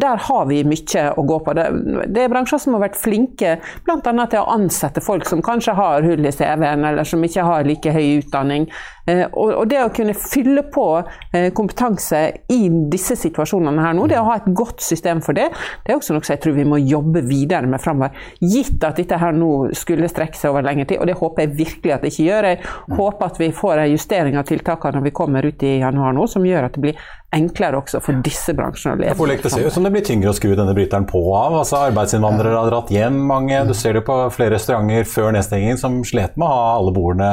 der 0.00 0.24
har 0.24 0.48
vi 0.48 0.62
mye 0.64 1.04
å 1.20 1.24
gå 1.28 1.38
på. 1.44 1.54
Det, 1.56 1.66
det 2.08 2.24
er 2.24 2.32
bransjer 2.32 2.62
som 2.62 2.76
har 2.76 2.86
vært 2.86 2.98
flinke 3.00 3.56
bl.a. 3.84 4.00
til 4.00 4.40
å 4.40 4.48
ansette 4.54 5.04
folk 5.04 5.28
som 5.28 5.44
kanskje 5.44 5.76
har 5.76 6.06
hull 6.06 6.24
i 6.24 6.32
CV-en, 6.34 6.86
eller 6.92 7.08
som 7.08 7.24
ikke 7.26 7.44
har 7.46 7.68
like 7.68 7.89
høy 7.96 8.20
utdanning. 8.20 8.68
Eh, 9.08 9.24
og 9.32 9.64
det 9.70 9.80
å 9.82 9.92
kunne 9.94 10.14
fylle 10.16 10.64
på 10.72 10.86
eh, 11.00 11.48
kompetanse 11.56 12.22
i 12.52 12.60
disse 12.92 13.16
situasjonene 13.18 13.84
her 13.84 13.96
nå, 13.96 14.06
det 14.10 14.18
å 14.20 14.26
ha 14.28 14.38
et 14.40 14.50
godt 14.56 14.82
system 14.84 15.22
for 15.24 15.36
det, 15.36 15.48
det 15.84 15.94
er 15.94 15.98
også 15.98 16.16
noe 16.16 16.26
som 16.26 16.34
jeg 16.34 16.42
tror 16.44 16.58
vi 16.58 16.66
må 16.68 16.80
jobbe 16.82 17.24
videre 17.26 17.70
med 17.70 17.82
framover. 17.82 18.16
Gitt 18.40 18.82
at 18.86 19.00
dette 19.00 19.20
her 19.20 19.36
nå 19.36 19.70
skulle 19.78 20.10
strekke 20.10 20.38
seg 20.38 20.52
over 20.52 20.66
lengre 20.66 20.88
tid, 20.90 21.00
og 21.00 21.10
det 21.10 21.18
håper 21.20 21.46
jeg 21.46 21.56
virkelig 21.60 21.94
at 21.96 22.04
det 22.04 22.12
ikke 22.14 22.28
gjør. 22.28 22.50
Jeg 22.50 22.98
håper 22.98 23.30
at 23.30 23.40
vi 23.40 23.50
får 23.62 23.84
en 23.84 23.94
justering 23.94 24.38
av 24.40 24.46
tiltakene 24.50 24.98
når 24.98 25.08
vi 25.08 25.16
kommer 25.16 25.46
ut 25.48 25.66
i 25.66 25.78
januar 25.80 26.14
nå, 26.16 26.28
som 26.30 26.46
gjør 26.46 26.68
at 26.68 26.76
det 26.76 26.84
blir 26.84 27.08
enklere 27.30 27.78
også 27.78 28.00
for 28.02 28.18
disse 28.24 28.52
bransjene 28.58 28.96
å 28.96 29.00
leve. 29.00 29.38
Det 29.44 29.52
ser 29.52 29.66
ut 29.68 29.74
som 29.74 29.86
det 29.86 29.92
blir 29.94 30.02
tyngre 30.06 30.32
å 30.32 30.36
skru 30.36 30.50
denne 30.58 30.74
bryteren 30.74 31.06
på 31.08 31.20
av. 31.36 31.60
Altså, 31.60 31.78
arbeidsinnvandrere 31.90 32.58
har 32.58 32.70
dratt 32.72 32.90
hjem 32.94 33.20
mange. 33.28 33.60
Du 33.68 33.74
ser 33.78 33.94
det 33.98 34.02
på 34.06 34.16
flere 34.34 34.56
restauranter 34.56 35.06
før 35.08 35.30
nedstengingen 35.36 35.78
som 35.80 36.00
slet 36.06 36.34
med 36.40 36.48
å 36.48 36.50
ha 36.50 36.64
alle 36.80 36.94
bordene 36.96 37.30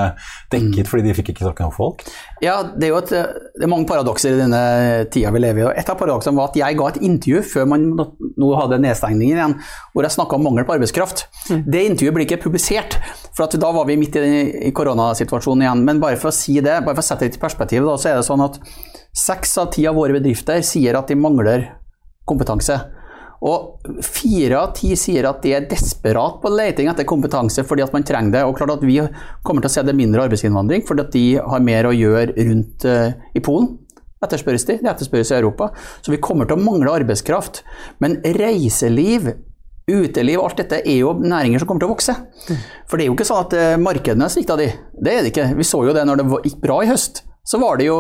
dekket 0.54 0.92
fordi 0.92 1.08
de 1.08 1.18
fikk 1.18 1.34
ikke 1.34 1.48
om 1.66 1.74
folk. 1.74 2.04
Ja, 2.44 2.60
det 2.70 2.88
er 2.88 2.92
jo 2.92 3.00
et, 3.02 3.14
det 3.14 3.66
er 3.66 3.72
mange 3.72 3.88
paradokser 3.90 4.36
i 4.36 4.42
denne 4.42 4.62
tida 5.14 5.32
vi 5.34 5.42
lever 5.42 5.64
i. 5.64 5.70
Et 5.82 5.90
av 5.90 5.98
paradoksene 6.00 6.38
var 6.38 6.52
at 6.52 6.60
jeg 6.60 6.78
ga 6.78 6.90
et 6.92 7.00
intervju 7.10 7.42
før 7.54 7.72
man 7.74 7.88
nå 7.98 8.52
hadde 8.60 8.82
nedstengningen 8.84 9.40
igjen, 9.40 9.56
hvor 9.94 10.06
jeg 10.06 10.18
snakka 10.18 10.38
om 10.38 10.46
mangel 10.50 10.68
på 10.68 10.78
arbeidskraft. 10.78 11.26
Mm. 11.50 11.64
Det 11.66 11.86
intervjuet 11.92 12.18
blir 12.20 12.28
ikke 12.28 12.44
publisert, 12.46 13.00
for 13.38 13.50
da 13.58 13.72
var 13.74 13.90
vi 13.90 13.98
midt 13.98 14.20
i, 14.22 14.28
i 14.70 14.76
koronasituasjonen 14.76 15.66
igjen. 15.66 15.84
Men 15.88 16.04
bare 16.04 16.20
for 16.22 16.30
å 16.30 16.36
si 16.36 16.60
det, 16.60 16.84
bare 16.86 16.94
for 16.94 17.06
å 17.06 17.10
sette 17.10 17.26
det 17.26 17.40
i 17.40 17.42
perspektiv, 17.42 17.88
da, 17.88 17.98
så 17.98 18.12
er 18.12 18.22
det 18.22 18.28
sånn 18.28 18.46
at 18.46 18.62
Seks 19.18 19.56
av 19.58 19.72
ti 19.74 19.82
av 19.90 19.96
våre 19.98 20.14
bedrifter 20.14 20.60
sier 20.62 20.94
at 21.00 21.10
de 21.10 21.16
mangler 21.18 21.64
kompetanse. 22.30 22.76
Og 23.46 23.90
fire 24.06 24.62
av 24.64 24.72
ti 24.78 24.96
sier 24.98 25.28
at 25.30 25.44
de 25.44 25.54
er 25.54 25.68
desperat 25.70 26.40
på 26.42 26.52
leting 26.54 26.90
etter 26.90 27.06
kompetanse 27.08 27.66
fordi 27.68 27.86
at 27.86 27.94
man 27.94 28.06
trenger 28.08 28.34
det. 28.34 28.46
Og 28.48 28.56
klart 28.58 28.78
at 28.78 28.86
Vi 28.88 28.98
kommer 29.46 29.62
til 29.62 29.70
å 29.70 29.76
se 29.76 29.84
det 29.86 29.98
mindre 29.98 30.26
arbeidsinnvandring 30.26 30.86
fordi 30.88 31.04
at 31.04 31.12
de 31.14 31.26
har 31.38 31.66
mer 31.66 31.90
å 31.90 31.96
gjøre 31.96 32.34
rundt 32.38 32.88
uh, 32.90 33.12
i 33.38 33.44
Polen. 33.44 33.76
Etterspørres 34.24 34.66
de, 34.66 34.80
det 34.82 34.90
etterspørres 34.90 35.30
i 35.30 35.38
Europa. 35.38 35.70
Så 36.02 36.10
vi 36.10 36.22
kommer 36.24 36.50
til 36.50 36.58
å 36.58 36.64
mangle 36.64 36.96
arbeidskraft. 36.98 37.62
Men 38.02 38.18
reiseliv, 38.40 39.30
uteliv, 39.86 40.42
alt 40.42 40.64
dette 40.64 40.82
er 40.82 41.04
jo 41.04 41.14
næringer 41.22 41.62
som 41.62 41.70
kommer 41.70 41.86
til 41.86 41.92
å 41.92 41.94
vokse. 41.94 42.16
For 42.90 42.98
det 42.98 43.06
er 43.06 43.12
jo 43.12 43.18
ikke 43.18 43.28
sånn 43.30 43.44
at 43.46 43.54
uh, 43.54 43.74
markedene 43.82 44.32
svikta 44.34 44.58
de. 44.58 44.72
Det 44.98 45.14
er 45.14 45.22
det 45.22 45.36
ikke. 45.36 45.52
Vi 45.60 45.68
så 45.68 45.84
jo 45.86 45.94
det 45.94 46.08
når 46.10 46.24
det 46.24 46.42
gikk 46.48 46.64
bra 46.66 46.82
i 46.82 46.90
høst. 46.90 47.22
Så 47.48 47.62
var 47.62 47.78
det 47.78 47.92
jo 47.92 48.00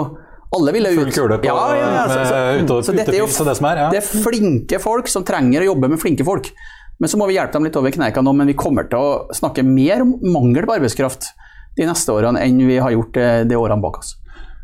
alle 0.55 0.73
ville 0.75 0.89
ut. 0.93 0.99
Full 1.01 1.13
kule 1.15 1.37
på 1.41 1.49
ja, 1.49 1.57
ja, 1.75 1.87
ja, 1.91 2.03
så, 2.07 2.19
så, 2.67 2.81
så, 2.87 2.95
dette 2.95 3.15
er 3.15 3.21
jo 3.21 3.27
det, 3.27 3.55
som 3.59 3.67
er, 3.69 3.81
ja. 3.83 3.87
det 3.91 3.99
er 3.99 4.07
flinke 4.07 4.79
folk 4.83 5.09
som 5.11 5.25
trenger 5.27 5.65
å 5.65 5.71
jobbe 5.73 5.91
med 5.91 6.01
flinke 6.01 6.27
folk. 6.27 6.51
Men 6.97 7.11
så 7.11 7.19
må 7.19 7.27
vi 7.29 7.35
hjelpe 7.37 7.59
dem 7.59 7.67
litt 7.67 7.75
over 7.77 7.93
kneika 7.93 8.23
nå, 8.25 8.33
men 8.33 8.49
vi 8.49 8.55
kommer 8.57 8.87
til 8.89 8.97
å 8.97 9.35
snakke 9.35 9.65
mer 9.65 10.01
om 10.05 10.15
mangel 10.33 10.65
på 10.65 10.77
arbeidskraft 10.79 11.29
de 11.77 11.85
neste 11.85 12.13
årene 12.13 12.41
enn 12.41 12.63
vi 12.65 12.79
har 12.81 12.93
gjort 12.95 13.19
eh, 13.21 13.43
de 13.45 13.59
årene 13.59 13.83
bak 13.83 13.99
oss. 14.01 14.15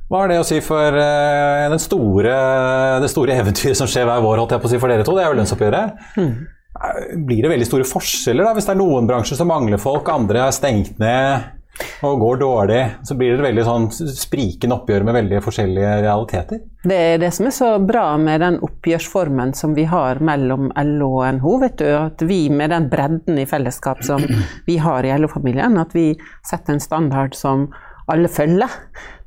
Hva 0.09 0.23
har 0.23 0.31
det 0.31 0.39
å 0.41 0.45
si 0.45 0.59
for 0.61 0.97
uh, 0.97 1.75
store, 1.81 2.33
det 3.01 3.09
store 3.09 3.37
eventyret 3.41 3.77
som 3.77 3.89
skjer 3.89 4.05
hver 4.05 4.21
vår, 4.21 4.41
holdt 4.41 4.53
jeg 4.53 4.61
på 4.61 4.69
å 4.69 4.71
si 4.73 4.79
for 4.81 4.91
dere 4.91 5.05
to? 5.05 5.15
Det 5.17 5.23
er 5.23 5.31
jo 5.31 5.37
lønnsoppgjøret. 5.39 6.03
Mm. 6.21 6.33
Blir 7.29 7.45
det 7.45 7.51
veldig 7.53 7.67
store 7.69 7.87
forskjeller 7.87 8.45
da, 8.45 8.53
hvis 8.57 8.67
det 8.67 8.73
er 8.75 8.81
noen 8.81 9.07
bransjer 9.09 9.39
som 9.39 9.49
mangler 9.49 9.81
folk, 9.81 10.09
andre 10.13 10.43
er 10.45 10.53
stengt 10.53 10.99
ned? 11.01 11.47
Og 12.05 12.19
går 12.19 12.37
dårlig, 12.37 12.81
så 13.03 13.15
blir 13.17 13.37
det 13.37 13.45
veldig 13.47 13.63
sånn 13.65 13.87
sprikende 13.93 14.75
oppgjør 14.77 15.05
med 15.07 15.17
veldig 15.17 15.39
forskjellige 15.43 15.93
realiteter. 16.03 16.61
Det 16.83 16.97
er 17.13 17.21
det 17.21 17.31
som 17.33 17.47
er 17.49 17.55
så 17.55 17.69
bra 17.81 18.05
med 18.21 18.43
den 18.43 18.59
oppgjørsformen 18.65 19.55
som 19.57 19.73
vi 19.77 19.87
har 19.89 20.21
mellom 20.23 20.69
LO 20.75 21.09
og 21.21 21.39
NHO. 21.39 21.55
vet 21.63 21.79
du, 21.79 21.87
At 21.97 22.21
vi 22.21 22.49
med 22.49 22.69
den 22.75 22.89
bredden 22.91 23.39
i 23.39 23.47
fellesskap 23.49 24.03
som 24.05 24.21
vi 24.69 24.77
har 24.77 25.03
i 25.03 25.17
LO-familien, 25.17 25.79
at 25.81 25.95
vi 25.95 26.11
setter 26.45 26.75
en 26.75 26.83
standard 26.83 27.35
som 27.39 27.71
alle 28.11 28.27
følger. 28.27 28.69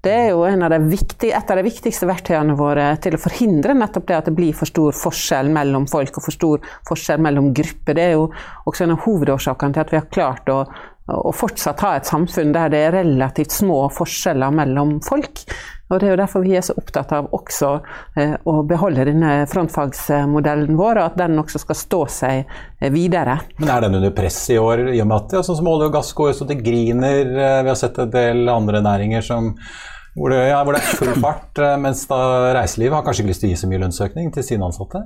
Det 0.06 0.12
er 0.12 0.28
jo 0.30 0.44
av 0.46 0.74
viktige, 0.86 1.34
et 1.34 1.48
av 1.50 1.58
de 1.58 1.64
viktigste 1.66 2.06
verktøyene 2.06 2.54
våre 2.54 2.92
til 3.02 3.16
å 3.16 3.18
forhindre 3.18 3.74
nettopp 3.74 4.04
det 4.06 4.18
at 4.20 4.28
det 4.28 4.36
blir 4.36 4.54
for 4.54 4.70
stor 4.70 4.94
forskjell 4.94 5.48
mellom 5.50 5.88
folk 5.90 6.20
og 6.20 6.26
for 6.28 6.36
stor 6.36 6.68
forskjell 6.86 7.24
mellom 7.26 7.48
grupper. 7.56 7.96
Det 7.96 8.04
er 8.04 8.12
jo 8.14 8.28
også 8.70 8.84
en 8.84 8.94
av 8.94 9.02
hovedårsakene 9.02 9.74
til 9.74 9.82
at 9.82 9.90
vi 9.90 9.98
har 9.98 10.12
klart 10.12 10.52
å 10.52 10.60
å 11.14 11.32
fortsatt 11.34 11.82
ha 11.84 11.94
et 11.96 12.08
samfunn 12.08 12.52
der 12.54 12.70
det 12.72 12.82
er 12.88 12.96
relativt 12.98 13.54
små 13.54 13.86
forskjeller 13.94 14.54
mellom 14.54 14.98
folk. 15.06 15.44
Og 15.86 16.00
Det 16.00 16.08
er 16.08 16.16
jo 16.16 16.18
derfor 16.18 16.42
vi 16.42 16.56
er 16.58 16.64
så 16.66 16.74
opptatt 16.74 17.12
av 17.14 17.28
også 17.36 17.68
eh, 18.18 18.32
å 18.50 18.56
beholde 18.66 19.04
denne 19.06 19.44
frontfagsmodellen 19.46 20.74
vår, 20.74 20.98
og 20.98 21.12
at 21.12 21.20
den 21.20 21.38
også 21.38 21.60
skal 21.62 21.78
stå 21.78 22.00
seg 22.10 22.40
eh, 22.42 22.90
videre. 22.90 23.38
Men 23.60 23.70
Er 23.70 23.86
den 23.86 24.00
under 24.00 24.14
press 24.16 24.40
i 24.50 24.58
år, 24.58 24.88
i 24.90 24.98
og 25.04 25.06
med 25.06 25.16
at 25.20 25.46
sånn 25.46 25.60
som 25.60 25.70
olje 25.70 25.86
og 25.86 25.94
gass 25.94 26.10
går 26.18 26.34
så 26.34 26.48
det 26.48 26.58
griner? 26.66 27.22
Eh, 27.22 27.60
vi 27.62 27.70
har 27.70 27.78
sett 27.78 28.02
en 28.02 28.10
del 28.10 28.50
andre 28.50 28.82
næringer 28.82 29.22
som 29.28 29.52
hvor 30.16 30.30
det, 30.32 30.48
ja, 30.48 30.62
hvor 30.64 30.72
det, 30.72 30.80
er 30.80 30.96
full 30.96 31.16
fart, 31.20 31.58
eh, 31.60 31.74
mens 31.76 32.06
da 32.08 32.18
reiselivet 32.56 32.96
har 32.96 33.04
kanskje 33.04 33.22
ikke 33.22 33.32
lyst 33.34 33.42
til 33.42 33.50
å 33.50 33.52
gi 33.52 33.58
så 33.60 33.68
mye 33.68 33.80
lønnsøkning 33.82 34.30
til 34.32 34.46
sine 34.46 34.64
ansatte? 34.64 35.02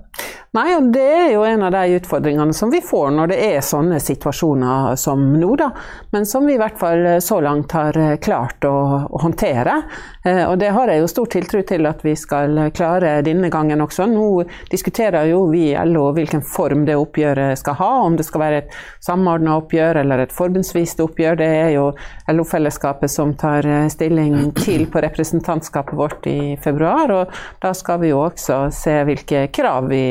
Nei, 0.55 0.69
og 0.77 0.93
det 0.95 1.03
er 1.03 1.33
jo 1.33 1.43
en 1.47 1.65
av 1.67 1.73
de 1.75 1.97
utfordringene 1.99 2.55
som 2.55 2.71
vi 2.71 2.79
får 2.83 3.11
når 3.17 3.33
det 3.33 3.39
er 3.49 3.65
sånne 3.67 3.99
situasjoner 4.03 4.95
som 4.99 5.25
nå, 5.35 5.49
da. 5.59 5.69
Men 6.15 6.27
som 6.31 6.47
vi 6.47 6.55
i 6.55 6.61
hvert 6.63 6.79
fall 6.79 7.03
så 7.23 7.41
langt 7.43 7.75
har 7.75 7.99
klart 8.23 8.67
å, 8.67 8.75
å 9.11 9.23
håndtere. 9.23 9.81
Eh, 10.23 10.45
og 10.45 10.61
det 10.63 10.71
har 10.77 10.91
jeg 10.95 11.03
jo 11.03 11.11
stor 11.11 11.31
tiltro 11.35 11.65
til 11.67 11.91
at 11.91 12.07
vi 12.07 12.15
skal 12.19 12.63
klare 12.75 13.17
denne 13.27 13.51
gangen 13.51 13.83
også. 13.83 14.07
Nå 14.11 14.45
diskuterer 14.71 15.27
jo 15.33 15.43
vi 15.51 15.73
i 15.73 15.87
LO 15.91 16.13
hvilken 16.15 16.47
form 16.47 16.87
det 16.87 16.99
oppgjøret 16.99 17.59
skal 17.59 17.79
ha, 17.83 17.91
om 18.07 18.19
det 18.19 18.29
skal 18.31 18.45
være 18.45 18.63
et 18.63 18.79
samordna 19.03 19.59
oppgjør 19.59 20.05
eller 20.05 20.23
et 20.23 20.35
forbundsvist 20.39 21.03
oppgjør. 21.03 21.43
Det 21.43 21.51
er 21.65 21.75
jo 21.81 21.91
LO-fellesskapet 22.31 23.11
som 23.11 23.35
tar 23.39 23.67
stilling 23.91 24.53
til 24.59 24.87
på 24.87 25.00
representantskapet 25.05 25.97
vårt 25.99 26.27
i 26.31 26.57
februar. 26.63 27.13
Og 27.15 27.37
da 27.63 27.75
skal 27.77 28.01
vi 28.05 28.13
jo 28.13 28.23
også 28.25 28.63
se 28.75 28.97
hvilke 29.09 29.47
krav 29.55 29.91
vi 29.91 30.05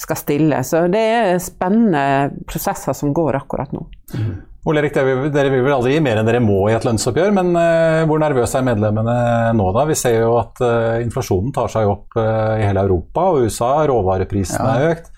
skal 0.00 0.20
stille. 0.20 0.62
Så 0.66 0.86
det 0.92 1.06
er 1.16 1.42
spennende 1.42 2.44
prosesser 2.48 2.96
som 2.96 3.14
går 3.16 3.42
akkurat 3.42 3.74
nå. 3.76 3.86
Mm. 4.14 4.38
Ole 4.68 4.82
Erik, 4.82 4.92
dere 4.92 5.48
vil 5.48 5.62
vel 5.64 5.72
aldri 5.72 5.94
gi 5.94 6.02
mer 6.04 6.18
enn 6.20 6.26
dere 6.28 6.42
må 6.44 6.58
i 6.68 6.74
et 6.76 6.84
lønnsoppgjør, 6.84 7.30
men 7.32 7.54
uh, 7.56 8.02
hvor 8.08 8.20
nervøse 8.20 8.58
er 8.58 8.66
medlemmene 8.66 9.14
nå 9.56 9.68
da? 9.72 9.86
Vi 9.88 9.96
ser 9.96 10.18
jo 10.18 10.34
at 10.36 10.60
uh, 10.60 10.98
inflasjonen 11.00 11.54
tar 11.56 11.72
seg 11.72 11.88
opp 11.88 12.18
uh, 12.20 12.58
i 12.60 12.66
hele 12.66 12.84
Europa 12.84 13.30
og 13.30 13.46
USA, 13.46 13.70
råvareprisene 13.88 14.66
ja. 14.68 14.74
er 14.76 14.98
økt. 14.98 15.08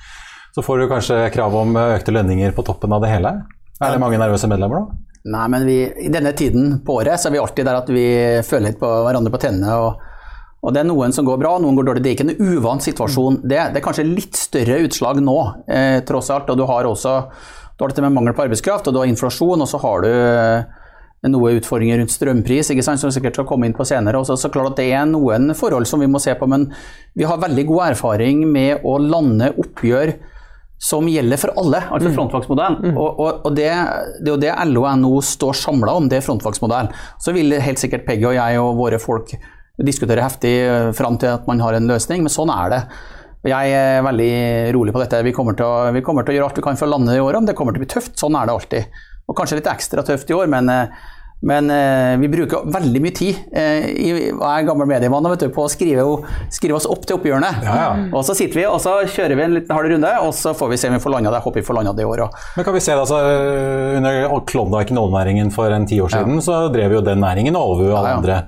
Så 0.55 0.63
får 0.63 0.79
du 0.79 0.87
kanskje 0.93 1.19
krav 1.35 1.57
om 1.59 1.75
økte 1.81 2.15
lønninger 2.15 2.55
på 2.55 2.63
toppen 2.69 2.95
av 2.95 3.03
det 3.03 3.11
hele. 3.11 3.35
Er 3.83 3.97
det 3.97 4.03
mange 4.03 4.21
nervøse 4.21 4.47
medlemmer 4.51 4.85
da? 4.85 5.12
Nei, 5.23 5.45
men 5.49 5.67
vi, 5.67 5.77
i 6.03 6.11
denne 6.11 6.33
tiden 6.35 6.81
på 6.83 6.97
året 6.99 7.21
så 7.21 7.29
er 7.29 7.37
vi 7.37 7.43
alltid 7.43 7.69
der 7.69 7.79
at 7.79 7.91
vi 7.95 8.07
føler 8.47 8.73
litt 8.73 8.81
på 8.81 8.89
hverandre 9.07 9.31
på 9.31 9.41
tennene. 9.45 9.77
Og, 9.79 10.03
og, 10.59 10.73
det 10.75 10.83
er 10.83 10.89
noen 10.89 11.15
som 11.15 11.27
går 11.29 11.39
bra, 11.39 11.55
noen 11.63 11.79
går 11.79 11.89
dårlig. 11.89 12.03
Det 12.03 12.11
er 12.11 12.17
ikke 12.19 12.29
en 12.33 12.55
uvant 12.57 12.83
situasjon. 12.83 13.41
Det, 13.45 13.61
det 13.71 13.79
er 13.79 13.85
kanskje 13.85 14.09
litt 14.09 14.39
større 14.39 14.81
utslag 14.89 15.23
nå, 15.23 15.39
eh, 15.71 16.01
tross 16.09 16.33
alt. 16.35 16.51
Og 16.51 16.59
du 16.59 16.67
har 16.67 16.91
også 16.91 17.17
du 17.83 17.85
har 17.85 17.91
dette 17.91 18.03
med 18.05 18.15
mangel 18.15 18.35
på 18.37 18.45
arbeidskraft, 18.45 18.87
og 18.87 18.95
du 18.95 19.01
har 19.01 19.09
inflasjon, 19.11 19.63
og 19.65 19.67
så 19.67 19.79
har 19.83 20.03
du 20.05 20.11
eh, 20.11 21.31
noe 21.31 21.55
utfordringer 21.57 22.03
rundt 22.03 22.13
strømpris, 22.13 22.73
ikke 22.75 22.85
sant, 22.85 23.01
som 23.01 23.09
vi 23.09 23.17
sikkert 23.17 23.39
skal 23.39 23.47
komme 23.49 23.67
inn 23.67 23.75
på 23.75 23.87
senere. 23.89 24.21
Også, 24.21 24.37
så 24.39 24.51
klart 24.53 24.75
at 24.75 24.83
Det 24.83 24.91
er 24.91 25.07
noen 25.09 25.55
forhold 25.59 25.87
som 25.91 26.03
vi 26.03 26.11
må 26.11 26.21
se 26.23 26.35
på, 26.39 26.47
men 26.51 26.69
vi 27.19 27.27
har 27.27 27.41
veldig 27.43 27.65
god 27.71 27.93
erfaring 27.93 28.45
med 28.51 28.83
å 28.87 28.99
lande 28.99 29.53
oppgjør 29.55 30.17
som 30.83 31.07
gjelder 31.07 31.39
for 31.39 31.55
alle, 31.61 31.79
altså 31.95 32.11
mm. 32.11 32.15
frontfagsmodellen. 32.17 32.79
Mm. 32.83 32.97
Og, 32.99 33.21
og, 33.23 33.45
og 33.47 33.55
det, 33.55 33.69
det, 34.19 34.27
er 34.27 34.33
jo 34.33 34.39
det 34.43 34.53
LO 34.73 34.83
og 34.83 34.99
NHO 34.99 35.21
står 35.29 35.59
samla 35.61 35.95
om, 35.95 36.09
det 36.11 36.19
er 36.19 36.25
frontfagsmodellen. 36.27 36.91
Så 37.23 37.35
vil 37.37 37.55
helt 37.63 37.83
sikkert 37.83 38.07
Peggy 38.09 38.27
og 38.33 38.35
jeg 38.35 38.59
og 38.59 38.81
våre 38.81 38.99
folk 39.03 39.31
diskutere 39.83 40.25
heftig 40.25 40.53
fram 40.99 41.19
til 41.23 41.37
at 41.37 41.47
man 41.49 41.63
har 41.63 41.79
en 41.79 41.87
løsning, 41.91 42.25
men 42.27 42.35
sånn 42.35 42.51
er 42.55 42.75
det. 42.75 42.81
Jeg 43.47 43.73
er 43.75 44.05
veldig 44.07 44.35
rolig 44.75 44.93
på 44.95 45.01
dette. 45.03 45.23
Vi 45.27 45.35
kommer, 45.35 45.57
til 45.59 45.67
å, 45.67 45.89
vi 45.95 46.03
kommer 46.05 46.27
til 46.27 46.35
å 46.35 46.37
gjøre 46.37 46.51
alt 46.51 46.59
vi 46.61 46.67
kan 46.67 46.79
for 46.79 46.91
å 46.91 46.95
lande 46.97 47.17
i 47.17 47.23
år, 47.23 47.39
om 47.39 47.47
det 47.47 47.57
kommer 47.59 47.75
til 47.75 47.83
å 47.83 47.87
bli 47.87 47.91
tøft. 47.95 48.15
Sånn 48.19 48.37
er 48.39 48.47
det 48.47 48.55
alltid. 48.55 49.01
Og 49.31 49.39
kanskje 49.39 49.59
litt 49.59 49.71
ekstra 49.71 50.05
tøft 50.07 50.31
i 50.31 50.37
år, 50.37 50.51
men 50.51 50.71
eh, 50.71 51.03
men 51.43 51.71
eh, 51.75 52.15
vi 52.23 52.29
bruker 52.31 52.67
veldig 52.71 53.01
mye 53.03 53.15
tid 53.19 53.39
eh, 53.51 53.89
i, 53.91 54.11
jeg 54.29 54.37
er 54.39 54.67
gammel 54.69 54.87
mediemann 54.87 55.27
vet 55.33 55.43
du, 55.43 55.49
på 55.55 55.65
å 55.67 55.71
skrive, 55.71 56.05
skrive, 56.55 56.77
oss 56.79 56.87
opp 56.87 57.03
til 57.09 57.17
oppgjørene. 57.19 57.51
Ja, 57.67 57.79
ja. 57.81 57.89
Og 58.15 58.23
så 58.29 58.37
sitter 58.39 58.61
vi 58.61 58.67
og 58.69 58.79
så 58.85 58.95
kjører 59.11 59.35
vi 59.39 59.45
en 59.49 59.57
liten 59.57 59.75
hard 59.75 59.91
runde, 59.91 60.13
og 60.23 60.31
så 60.39 60.55
får 60.55 60.71
vi 60.71 60.79
se 60.79 60.93
om 60.93 60.95
vi 60.95 61.03
får 61.03 61.17
landa 61.17 61.33
det. 61.33 61.41
Jeg 61.41 61.47
håper 61.49 61.63
vi 61.65 61.67
får 61.67 61.79
landa 61.81 61.97
det 61.99 62.07
i 62.07 62.09
år 62.13 62.25
òg. 62.29 62.39
Men 62.57 62.69
kan 62.69 62.79
vi 62.79 62.85
se 62.85 62.95
det, 62.95 63.03
altså, 63.03 63.19
Under 63.99 64.47
Klondyke-nålnæringen 64.53 65.51
for 65.55 65.75
en 65.75 65.89
tiår 65.91 66.15
siden, 66.15 66.39
ja. 66.39 66.47
så 66.47 66.63
drev 66.75 66.99
jo 66.99 67.05
den 67.11 67.23
næringen 67.27 67.59
og 67.59 67.75
overvåket 67.75 67.99
alle 67.99 68.17
andre 68.21 68.41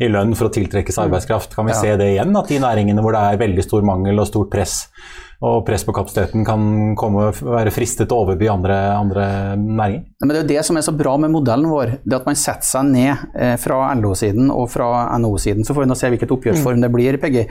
i 0.00 0.08
lønn 0.08 0.32
for 0.38 0.48
å 0.48 0.54
tiltrekke 0.54 0.94
seg 0.94 1.10
arbeidskraft. 1.10 1.56
Kan 1.58 1.68
vi 1.68 1.76
se 1.76 1.98
det 2.00 2.14
igjen, 2.14 2.32
at 2.38 2.48
de 2.48 2.64
næringene 2.64 3.04
hvor 3.04 3.16
det 3.16 3.24
er 3.28 3.42
veldig 3.44 3.66
stor 3.66 3.84
mangel 3.84 4.24
og 4.24 4.30
stort 4.30 4.52
press 4.56 4.86
og 5.38 5.60
press 5.62 5.84
på 5.86 5.94
kapasiteten 5.94 6.42
kan 6.46 6.62
komme, 6.98 7.28
være 7.30 7.70
fristet 7.70 8.08
til 8.08 8.16
å 8.16 8.24
overby 8.24 8.48
andre, 8.50 8.76
andre 8.98 9.26
næringer. 9.54 10.00
Men 10.24 10.32
Det 10.32 10.38
er 10.38 10.42
jo 10.42 10.48
det 10.48 10.64
som 10.66 10.76
er 10.80 10.86
så 10.86 10.94
bra 10.98 11.12
med 11.16 11.30
modellen 11.30 11.70
vår. 11.70 11.92
det 12.02 12.16
At 12.16 12.26
man 12.26 12.38
setter 12.38 12.66
seg 12.66 12.88
ned 12.90 13.28
eh, 13.38 13.54
fra 13.62 13.94
LO-siden 13.94 14.50
og 14.50 14.66
fra 14.72 15.06
NHO-siden. 15.18 15.62
Så 15.62 15.76
får 15.76 15.86
vi 15.86 15.92
nå 15.92 15.98
se 15.98 16.10
hvilket 16.10 16.34
oppgjørsform 16.34 16.82
mm. 16.82 16.82
det 16.82 16.90
blir. 16.96 17.20
Peggy. 17.22 17.46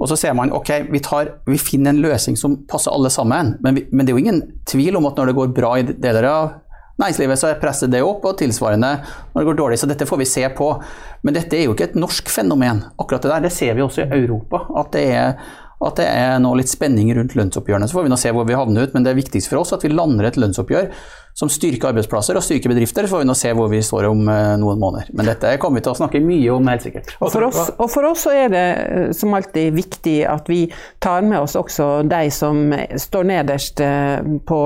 Og 0.00 0.08
så 0.08 0.16
ser 0.16 0.32
man 0.32 0.52
ok, 0.56 0.72
vi, 0.88 1.02
tar, 1.04 1.34
vi, 1.44 1.58
finner 1.60 1.92
en 1.92 2.00
løsning 2.00 2.40
som 2.40 2.56
passer 2.64 2.92
alle 2.94 3.12
sammen. 3.12 3.58
Men, 3.60 3.76
vi, 3.76 3.84
men, 3.92 4.06
det 4.06 4.14
er 4.14 4.16
jo 4.16 4.24
ingen 4.24 4.42
tvil 4.64 4.96
om 4.96 5.10
at 5.10 5.20
når 5.20 5.28
det 5.28 5.36
går 5.36 5.54
bra 5.60 5.76
i 5.76 5.84
deler 5.92 6.24
av 6.24 6.54
næringslivet, 7.00 7.40
så 7.40 7.52
presser 7.60 7.92
det 7.92 8.00
opp, 8.04 8.24
og 8.24 8.38
tilsvarende 8.40 8.94
når 9.34 9.42
det 9.42 9.48
går 9.50 9.58
dårlig. 9.60 9.80
Så 9.80 9.88
dette 9.92 10.08
får 10.08 10.22
vi 10.22 10.28
se 10.28 10.46
på. 10.56 10.72
Men 11.20 11.36
dette 11.36 11.58
er 11.58 11.68
jo 11.68 11.76
ikke 11.76 11.90
et 11.90 12.00
norsk 12.00 12.32
fenomen. 12.32 12.80
Akkurat 12.96 13.28
det 13.28 13.34
der 13.34 13.44
det 13.44 13.52
ser 13.52 13.76
vi 13.76 13.84
også 13.84 14.06
i 14.06 14.22
Europa. 14.22 14.64
At 14.80 14.96
det 14.96 15.04
er 15.12 15.58
at 15.88 15.96
det 16.00 16.06
er 16.10 16.36
nå 16.42 16.52
litt 16.58 16.70
spenning 16.70 17.08
rundt 17.16 17.36
lønnsoppgjørene. 17.38 17.88
Så 17.88 17.96
får 17.96 18.06
vi 18.06 18.12
nå 18.12 18.20
se 18.20 18.32
hvor 18.36 18.48
vi 18.48 18.58
havner 18.58 18.84
ut, 18.84 18.94
men 18.94 19.06
det 19.06 19.14
er 19.14 19.20
viktigst 19.20 19.48
for 19.48 19.62
oss 19.62 19.72
at 19.76 19.86
vi 19.86 19.92
lander 19.92 20.28
et 20.28 20.38
lønnsoppgjør 20.40 20.90
som 21.36 21.50
styrker 21.50 21.90
arbeidsplasser 21.90 22.36
og 22.36 22.44
styrker 22.44 22.72
bedrifter. 22.72 23.06
Så 23.06 23.14
får 23.14 23.22
vi 23.22 23.28
nå 23.28 23.36
se 23.38 23.52
hvor 23.56 23.70
vi 23.72 23.80
står 23.84 24.08
om 24.10 24.22
eh, 24.28 24.54
noen 24.60 24.80
måneder. 24.82 25.10
Men 25.16 25.30
dette 25.30 25.54
kommer 25.62 25.80
vi 25.80 25.86
til 25.86 25.94
å 25.94 25.98
snakke 26.00 26.22
mye 26.24 26.52
om, 26.52 26.68
helt 26.70 26.84
sikkert. 26.84 27.14
Og 27.20 27.32
for 27.32 27.46
oss, 27.46 27.60
og 27.76 27.90
for 27.92 28.08
oss 28.10 28.26
så 28.26 28.34
er 28.36 28.52
det 28.52 28.64
eh, 28.82 29.06
som 29.16 29.34
alltid 29.36 29.76
viktig 29.76 30.16
at 30.28 30.50
vi 30.50 30.62
tar 31.02 31.24
med 31.26 31.38
oss 31.40 31.56
også 31.58 31.88
de 32.10 32.22
som 32.34 32.74
står 33.06 33.28
nederst 33.30 33.80
eh, 33.84 34.18
på, 34.46 34.60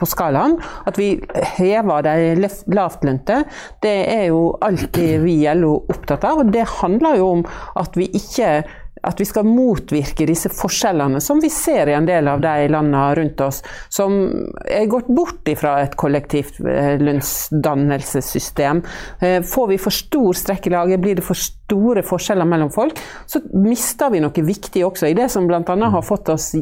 på 0.00 0.10
skalaen. 0.10 0.56
At 0.88 0.98
vi 1.00 1.12
hever 1.58 2.06
de 2.08 2.48
lavtlønte. 2.74 3.42
Det 3.84 3.96
er 4.16 4.28
jo 4.32 4.46
alltid 4.64 5.20
vi 5.24 5.42
i 5.44 5.52
LO 5.54 5.76
opptatt 5.92 6.26
av. 6.26 6.42
og 6.42 6.54
Det 6.54 6.64
handler 6.80 7.20
jo 7.20 7.30
om 7.38 7.44
at 7.78 7.94
vi 7.98 8.08
ikke 8.16 8.64
at 9.04 9.20
vi 9.20 9.26
skal 9.28 9.46
motvirke 9.48 10.26
disse 10.28 10.50
forskjellene 10.52 11.20
som 11.22 11.40
vi 11.42 11.50
ser 11.52 11.90
i 11.90 11.96
en 11.96 12.08
del 12.08 12.28
av 12.30 12.42
de 12.44 12.68
landene 12.72 13.04
rundt 13.18 13.40
oss, 13.44 13.62
som 13.92 14.16
er 14.64 14.88
gått 14.90 15.10
bort 15.12 15.48
ifra 15.50 15.76
et 15.84 15.96
kollektivt 16.00 16.60
eh, 16.60 16.94
lønnsdannelsessystem. 17.02 18.82
Eh, 19.20 19.40
får 19.42 19.68
vi 19.72 19.80
for 19.80 19.94
stor 19.94 20.40
strekk 20.40 20.68
i 20.68 20.74
laget, 20.74 21.02
blir 21.04 21.18
det 21.18 21.26
for 21.26 21.38
store 21.38 22.04
forskjeller 22.04 22.48
mellom 22.48 22.70
folk, 22.72 22.98
så 23.26 23.40
mister 23.56 24.12
vi 24.12 24.20
noe 24.24 24.44
viktig 24.44 24.84
også 24.84 25.08
i 25.08 25.16
det 25.16 25.30
som 25.32 25.48
bl.a. 25.48 25.62
har 25.64 26.04
fått 26.04 26.28
oss 26.32 26.52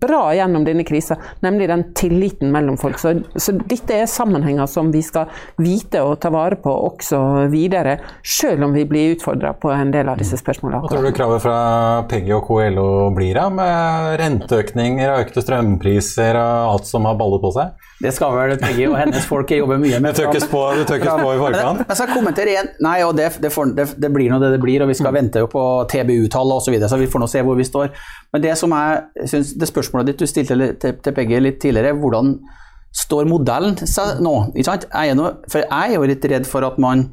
bra 0.00 0.28
gjennom 0.34 0.64
denne 0.64 0.84
krisa, 0.86 1.16
nemlig 1.44 1.68
den 1.68 1.84
tilliten 1.96 2.52
mellom 2.54 2.78
folk. 2.80 2.98
Så, 3.02 3.16
så 3.34 3.56
dette 3.58 3.98
er 3.98 4.10
sammenhenger 4.10 4.68
som 4.70 4.92
vi 4.94 5.02
skal 5.02 5.32
vite 5.60 6.02
og 6.04 6.18
ta 6.22 6.30
vare 6.34 6.58
på 6.60 6.70
også 6.70 7.48
videre, 7.52 7.98
selv 8.22 8.68
om 8.68 8.76
vi 8.76 8.86
blir 8.88 9.16
utfordra 9.16 9.54
på 9.58 9.72
en 9.74 9.92
del 9.94 10.08
av 10.10 10.20
disse 10.22 10.38
spørsmålene. 10.40 10.84
Hva 10.84 10.92
tror 10.92 11.08
du 11.08 11.14
kravet 11.16 11.44
fra 11.44 11.58
Peggy 12.10 12.32
og 12.36 12.46
KLO 12.48 12.86
blir 13.16 13.38
av, 13.40 13.52
med 13.54 14.14
renteøkninger, 14.20 15.12
økte 15.22 15.42
strømpriser 15.44 16.38
og 16.40 16.72
alt 16.74 16.88
som 16.88 17.06
har 17.08 17.18
ballet 17.20 17.42
på 17.42 17.52
seg? 17.54 17.74
Det 18.04 18.12
skal 18.16 18.34
vel 18.36 18.56
Peggy 18.60 18.88
og 18.88 18.96
hennes 18.98 19.26
folk 19.28 19.52
jobbe 19.54 19.78
mye 19.80 20.00
med. 20.02 20.16
Det 20.16 20.24
tøkkes 20.24 20.48
på, 20.50 20.62
spå 20.90 21.30
i 21.34 21.38
forkant? 21.40 21.84
Jeg 21.86 22.00
skal 22.00 22.10
kommentere 22.12 22.54
igjen. 22.54 22.72
Nei, 22.84 22.96
og 23.06 23.14
det, 23.18 23.30
det, 23.42 23.52
får, 23.54 23.74
det, 23.78 23.86
det 24.02 24.10
blir 24.14 24.32
nå 24.32 24.40
det 24.42 24.54
det 24.56 24.60
blir, 24.62 24.82
og 24.84 24.90
vi 24.90 24.98
skal 24.98 25.12
mm. 25.12 25.18
vente 25.20 25.44
jo 25.44 25.50
på 25.52 25.62
TBU-tall 25.92 26.56
osv., 26.56 26.66
så, 26.66 26.74
videre, 26.74 26.90
så 26.90 27.00
vi 27.00 27.08
får 27.10 27.22
nå 27.22 27.30
se 27.30 27.44
hvor 27.46 27.58
vi 27.60 27.68
står. 27.68 27.92
Men 28.34 28.44
det 28.44 28.56
som 28.60 28.74
jeg 28.74 29.30
syns 29.32 29.54
det 29.60 29.70
spørsmålet 29.70 30.12
ditt 30.12 30.24
du 30.24 30.30
stilte 30.30 30.74
til, 30.82 30.98
til 31.04 31.16
Peggy 31.16 31.40
litt 31.42 31.60
tidligere, 31.62 31.94
hvordan 32.00 32.36
står 32.94 33.28
modellen 33.30 33.78
seg 33.90 34.20
nå? 34.24 34.34
Jeg 34.56 34.86
er, 34.88 35.14
noe, 35.18 35.36
for 35.50 35.64
jeg 35.64 35.94
er 35.94 35.96
jo 35.96 36.10
litt 36.10 36.26
redd 36.30 36.48
for 36.48 36.66
at 36.66 36.80
man 36.82 37.08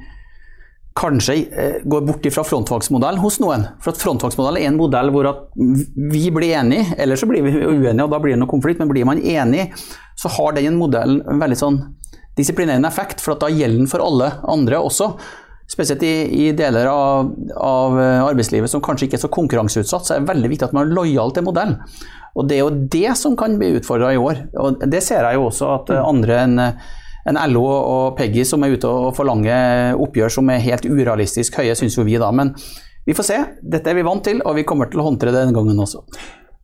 kanskje 0.97 1.35
eh, 1.51 1.75
går 1.83 2.01
bort 2.01 2.27
fra 2.33 2.43
frontfagsmodellen 2.43 3.21
hos 3.23 3.39
noen. 3.43 3.65
For 3.83 3.93
at 3.93 4.01
frontfagsmodellen 4.01 4.61
er 4.61 4.71
en 4.71 4.79
modell 4.79 5.11
hvor 5.13 5.29
vi 5.55 6.25
blir 6.33 6.57
enige, 6.59 6.97
eller 6.99 7.19
så 7.19 7.29
blir 7.29 7.45
vi 7.45 7.55
uenige, 7.55 8.03
og 8.03 8.11
da 8.11 8.19
blir 8.19 8.35
det 8.35 8.41
noe 8.41 8.51
konflikt. 8.51 8.81
Men 8.81 8.91
blir 8.91 9.07
man 9.07 9.21
enig, 9.21 9.69
så 10.19 10.31
har 10.37 10.57
den 10.57 10.79
modellen 10.79 11.23
en 11.29 11.41
veldig 11.41 11.59
sånn 11.59 11.79
disiplinerende 12.37 12.89
effekt, 12.91 13.23
for 13.23 13.35
at 13.35 13.43
da 13.43 13.51
gjelder 13.51 13.83
den 13.83 13.91
for 13.91 14.03
alle 14.03 14.33
andre 14.51 14.79
også. 14.81 15.13
Spesielt 15.71 16.03
i, 16.03 16.15
i 16.47 16.49
deler 16.55 16.89
av, 16.91 17.29
av, 17.55 17.99
eh, 17.99 18.23
arbeidslivet 18.25 18.71
som 18.71 18.83
kanskje 18.83 19.07
ikke 19.07 19.19
er 19.19 19.23
så 19.23 19.31
konkurranseutsatt, 19.31 20.07
så 20.07 20.15
er 20.15 20.23
det 20.23 20.31
veldig 20.33 20.51
viktig 20.51 20.67
at 20.67 20.73
man 20.75 20.89
er 20.89 20.97
lojal 20.97 21.31
til 21.35 21.47
modellen. 21.47 21.77
Og 22.35 22.47
det 22.47 22.57
er 22.57 22.65
jo 22.65 22.87
det 22.91 23.13
som 23.19 23.37
kan 23.39 23.55
bli 23.59 23.77
utfordra 23.77 24.11
i 24.11 24.19
år. 24.19 24.45
Og 24.59 24.83
det 24.91 24.99
ser 25.03 25.23
jeg 25.27 25.39
jo 25.39 25.47
også 25.47 25.71
at 25.77 25.93
eh, 25.95 26.03
andre 26.03 26.41
enn 26.43 26.59
en 27.29 27.39
LO 27.51 27.65
og 27.69 28.17
Peggy 28.17 28.45
som 28.47 28.63
er 28.65 28.75
ute 28.75 28.89
og 28.89 29.15
forlanger 29.17 29.99
oppgjør 30.01 30.37
som 30.37 30.49
er 30.53 30.63
helt 30.65 30.87
urealistisk 30.89 31.59
høye, 31.61 31.75
syns 31.77 31.97
jo 31.99 32.07
vi 32.07 32.19
da. 32.21 32.31
Men 32.35 32.55
vi 33.05 33.17
får 33.17 33.27
se. 33.27 33.39
Dette 33.61 33.89
er 33.89 33.97
vi 33.97 34.05
vant 34.05 34.23
til, 34.25 34.43
og 34.45 34.57
vi 34.57 34.67
kommer 34.67 34.89
til 34.91 35.01
å 35.01 35.09
håndtere 35.09 35.33
det 35.33 35.45
denne 35.45 35.57
gangen 35.57 35.81
også. 35.81 36.05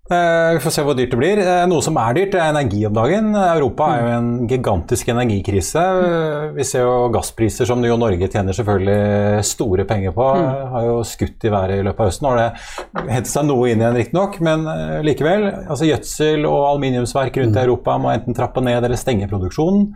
Eh, 0.08 0.53
vi 0.55 0.60
får 0.64 0.72
se 0.72 0.84
hvor 0.88 0.95
dyrt 0.95 1.12
det 1.12 1.18
blir. 1.20 1.39
Eh, 1.43 1.66
noe 1.68 1.84
som 1.84 1.97
er 1.99 2.14
dyrt, 2.16 2.36
er 2.38 2.53
energi 2.53 2.80
om 2.88 2.93
dagen. 2.95 3.34
Europa 3.36 3.89
er 3.91 4.05
jo 4.05 4.12
en 4.16 4.30
gigantisk 4.47 5.10
energikrise. 5.12 5.84
Eh, 5.84 6.45
vi 6.55 6.64
ser 6.68 6.86
jo 6.86 7.10
gasspriser 7.12 7.68
som 7.68 7.84
jo 7.84 7.97
Norge 7.99 8.30
tjener 8.32 8.55
selvfølgelig 8.55 9.43
store 9.49 9.84
penger 9.89 10.16
på. 10.16 10.30
Har 10.72 10.88
jo 10.88 11.01
skutt 11.08 11.43
i 11.43 11.51
været 11.51 11.82
i 11.82 11.84
løpet 11.84 11.99
av 11.99 12.12
høsten. 12.12 12.28
Nå 12.28 12.32
har 12.32 12.39
det 12.39 13.03
hentet 13.18 13.34
seg 13.34 13.49
noe 13.49 13.68
inn 13.68 13.84
igjen, 13.84 13.99
riktignok, 13.99 14.39
men 14.47 14.64
likevel. 15.03 15.49
Altså 15.68 15.89
Gjødsel 15.89 16.47
og 16.47 16.70
aluminiumsverk 16.72 17.41
rundt 17.41 17.60
i 17.60 17.66
Europa 17.66 17.99
må 17.99 18.14
enten 18.16 18.38
trappe 18.38 18.64
ned 18.64 18.80
eller 18.80 18.99
stenge 18.99 19.28
produksjonen. 19.28 19.91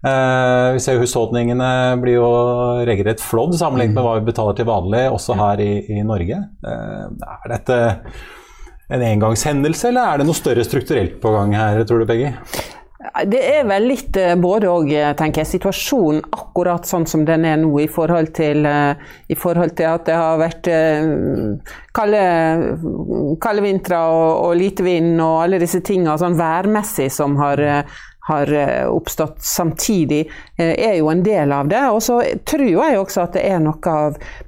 Uh, 0.00 0.72
vi 0.72 0.80
ser 0.80 0.96
jo 0.96 1.02
Husholdningene 1.04 1.98
blir 2.00 2.16
jo 2.16 2.28
regelrett 2.88 3.20
flådd 3.20 3.58
sammenlignet 3.60 3.98
med 3.98 4.06
hva 4.06 4.14
vi 4.16 4.30
betaler 4.30 4.56
til 4.56 4.68
vanlig, 4.70 5.04
også 5.12 5.36
her 5.36 5.60
i, 5.60 5.72
i 5.92 6.00
Norge. 6.08 6.40
Uh, 6.64 7.12
er 7.28 7.52
dette 7.52 7.80
en 8.90 9.04
engangshendelse, 9.04 9.90
eller 9.90 10.08
er 10.08 10.20
det 10.22 10.28
noe 10.30 10.38
større 10.38 10.64
strukturelt 10.64 11.20
på 11.20 11.34
gang 11.36 11.52
her, 11.58 11.82
tror 11.84 12.00
du, 12.00 12.08
Peggy? 12.08 12.32
Det 13.28 13.40
er 13.42 13.68
vel 13.68 13.86
litt 13.90 14.16
både 14.40 14.68
òg, 14.70 14.90
tenker 15.16 15.42
jeg. 15.42 15.48
Situasjonen 15.54 16.20
akkurat 16.36 16.84
sånn 16.88 17.06
som 17.08 17.22
den 17.26 17.46
er 17.48 17.56
nå, 17.60 17.70
i 17.80 17.88
forhold 17.90 18.28
til, 18.36 18.64
i 18.68 19.36
forhold 19.40 19.72
til 19.76 19.88
at 19.88 20.04
det 20.06 20.18
har 20.20 20.40
vært 20.40 20.68
kalde, 21.96 22.20
kalde 23.40 23.64
vintre 23.64 24.02
og, 24.04 24.28
og, 24.44 24.52
lite 24.60 24.84
vind 24.84 25.14
og 25.16 25.40
alle 25.46 25.62
disse 25.62 25.80
tinga 25.84 26.18
sånn 26.20 26.36
værmessig 26.38 27.08
som 27.14 27.40
har 27.40 27.64
har 28.30 28.52
eh, 28.52 28.86
oppstått 28.88 29.42
samtidig, 29.42 30.30
eh, 30.56 30.88
er 30.88 30.94
jo 30.98 31.08
en 31.10 31.22
del 31.22 31.52
av 31.52 31.68
det. 31.68 31.82
Og 31.90 32.02
så 32.02 32.20
tror 32.44 32.66
jeg 32.66 32.98
også 32.98 33.24
at 33.24 33.34
det 33.38 33.44
er 33.48 33.58
noe 33.62 33.96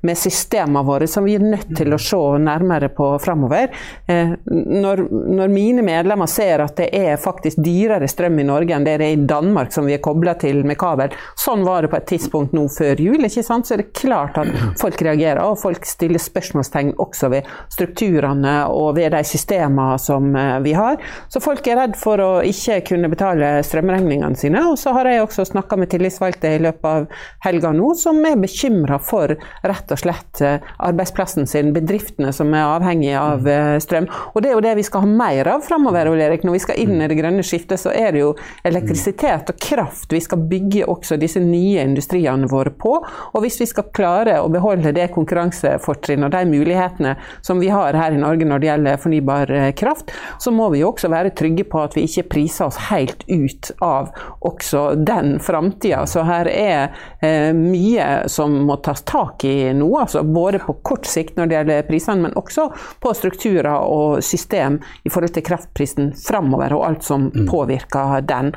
med 0.06 0.18
systemene 0.18 0.84
våre 0.86 1.08
som 1.10 1.26
vi 1.26 1.34
er 1.38 1.42
nødt 1.44 1.72
til 1.76 1.94
å 1.94 2.00
se 2.00 2.20
nærmere 2.42 2.92
på 2.94 3.08
framover. 3.22 3.72
Eh, 4.06 4.34
når, 4.46 5.04
når, 5.10 5.52
mine 5.52 5.82
medlemmer 5.86 6.30
ser 6.30 6.62
at 6.64 6.76
det 6.78 6.88
er 6.94 7.20
faktisk 7.20 7.58
dyrere 7.64 8.08
strøm 8.10 8.38
i 8.38 8.46
Norge 8.46 8.76
enn 8.76 8.86
det 8.86 8.94
er 8.98 9.06
i 9.08 9.18
Danmark, 9.18 9.72
som 9.74 9.88
vi 9.88 9.96
er 9.96 10.04
kobla 10.04 10.36
til 10.40 10.62
med 10.68 10.78
kabel, 10.80 11.14
sånn 11.38 11.66
var 11.66 11.82
det 11.82 11.92
på 11.92 11.98
et 11.98 12.08
tidspunkt 12.14 12.54
nå 12.56 12.68
før 12.72 13.02
jul, 13.02 13.26
ikke 13.26 13.44
sant? 13.46 13.66
så 13.66 13.76
er 13.76 13.82
det 13.82 13.92
klart 13.98 14.38
at 14.40 14.50
folk 14.80 15.02
reagerer. 15.02 15.42
Og 15.42 15.58
folk 15.60 15.86
stiller 15.88 16.22
spørsmålstegn 16.22 16.94
også 17.02 17.32
ved 17.32 17.50
strukturene 17.72 18.54
og 18.70 18.94
ved 18.98 19.12
de 19.16 19.22
systemene 19.26 19.98
som 20.02 20.30
vi 20.62 20.74
har. 20.76 20.98
Så 21.32 21.42
folk 21.42 21.66
er 21.66 21.78
redd 21.82 21.98
for 21.98 22.20
å 22.22 22.30
ikke 22.46 22.80
kunne 22.92 23.10
betale 23.12 23.52
strømregningene 23.72 24.38
sine. 24.38 24.62
Og 24.68 24.78
så 24.80 24.92
har 24.96 25.08
jeg 25.08 25.24
også 25.24 25.46
snakka 25.48 25.78
med 25.80 25.90
tillitsvalgte 25.92 26.54
i 26.56 26.60
løpet 26.62 26.88
av 26.88 27.08
helga 27.46 27.72
nå, 27.74 27.92
som 27.98 28.20
er 28.28 28.40
bekymra 28.40 28.98
for 29.02 29.34
rett 29.66 29.94
og 29.94 30.00
slett 30.00 30.42
eh, 30.44 30.72
arbeidsplassen 30.82 31.48
sin, 31.50 31.72
bedriftene 31.74 32.32
som 32.36 32.52
er 32.54 32.68
avhengige 32.68 33.20
av 33.20 33.48
eh, 33.48 33.76
strøm. 33.82 34.08
Og 34.32 34.42
det 34.42 34.52
er 34.52 34.56
jo 34.56 34.64
det 34.64 34.76
vi 34.78 34.86
skal 34.86 35.06
ha 35.06 35.10
mer 35.10 35.52
av 35.54 35.64
framover, 35.66 36.12
Erik. 36.22 36.44
Når 36.46 36.58
vi 36.58 36.62
skal 36.66 36.80
inn 36.82 37.00
i 37.00 37.08
det 37.10 37.18
grønne 37.18 37.44
skiftet, 37.46 37.80
så 37.80 37.92
er 37.94 38.12
det 38.14 38.22
jo 38.22 38.32
elektrisitet 38.68 39.50
og 39.52 39.60
kraft 39.62 40.12
vi 40.12 40.20
skal 40.22 40.42
bygge 40.50 40.86
også 40.90 41.18
disse 41.20 41.40
nye 41.42 41.82
industriene 41.82 42.48
våre 42.50 42.72
på. 42.74 42.94
Og 43.32 43.44
hvis 43.44 43.60
vi 43.62 43.68
skal 43.70 43.90
klare 43.94 44.38
å 44.42 44.50
beholde 44.52 44.94
det 44.94 45.10
konkurransefortrinnet 45.14 46.28
og 46.28 46.34
de 46.34 46.42
mulighetene 46.52 47.16
som 47.44 47.62
vi 47.62 47.70
har 47.72 47.96
her 47.98 48.14
i 48.14 48.20
Norge 48.20 48.46
når 48.48 48.62
det 48.62 48.70
gjelder 48.70 49.02
fornybar 49.02 49.54
eh, 49.56 49.70
kraft, 49.78 50.12
så 50.42 50.52
må 50.54 50.68
vi 50.72 50.82
jo 50.82 50.92
også 50.92 51.10
være 51.12 51.34
trygge 51.38 51.66
på 51.68 51.82
at 51.82 51.96
vi 51.96 52.06
ikke 52.08 52.28
priser 52.36 52.68
oss 52.68 52.80
helt 52.90 53.24
ut 53.28 53.51
ut 53.52 53.70
av 53.78 54.10
også 54.40 54.94
den 54.94 55.38
framtida. 55.40 56.06
Så 56.06 56.24
her 56.26 56.48
er 56.48 56.94
eh, 57.20 57.52
mye 57.56 58.28
som 58.32 58.54
må 58.66 58.76
tas 58.84 59.04
tak 59.08 59.44
i 59.44 59.72
nå, 59.76 59.88
altså 60.00 60.22
både 60.26 60.62
på 60.62 60.76
kort 60.82 61.08
sikt 61.08 61.36
når 61.36 61.50
det 61.50 61.58
gjelder 61.58 61.88
prisene, 61.88 62.28
men 62.28 62.38
også 62.38 62.68
på 63.02 63.14
strukturer 63.16 63.72
og 63.72 64.22
system 64.24 64.80
i 65.04 65.12
forhold 65.12 65.36
til 65.36 65.46
kraftprisen 65.46 66.12
framover, 66.18 66.74
og 66.76 66.86
alt 66.88 67.06
som 67.06 67.28
mm. 67.32 67.46
påvirker 67.50 68.24
den. 68.28 68.52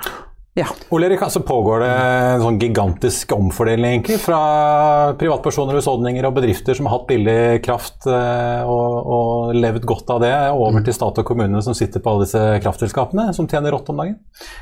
Ja. 0.56 0.70
Ole 0.96 1.10
altså 1.20 1.42
pågår 1.44 1.82
det 1.84 1.90
en 1.92 2.44
sånn 2.46 2.58
gigantisk 2.62 3.34
omfordeling 3.36 3.98
egentlig 3.98 4.22
fra 4.24 4.38
privatpersoner, 5.20 5.76
husholdninger 5.76 6.24
og 6.30 6.38
bedrifter 6.38 6.78
som 6.78 6.88
har 6.88 6.96
hatt 6.96 7.10
billig 7.10 7.60
kraft 7.66 8.08
eh, 8.08 8.62
og, 8.64 9.10
og 9.18 9.58
levd 9.58 9.84
godt 9.84 10.14
av 10.16 10.22
det, 10.24 10.32
over 10.56 10.86
til 10.86 10.96
stat 10.96 11.20
og 11.20 11.28
kommune 11.28 11.60
som 11.66 11.76
sitter 11.76 12.00
på 12.00 12.14
alle 12.14 12.24
disse 12.24 12.44
kraftselskapene, 12.64 13.28
som 13.36 13.50
tjener 13.52 13.76
rått 13.76 13.92
om 13.92 14.00
dagen? 14.00 14.16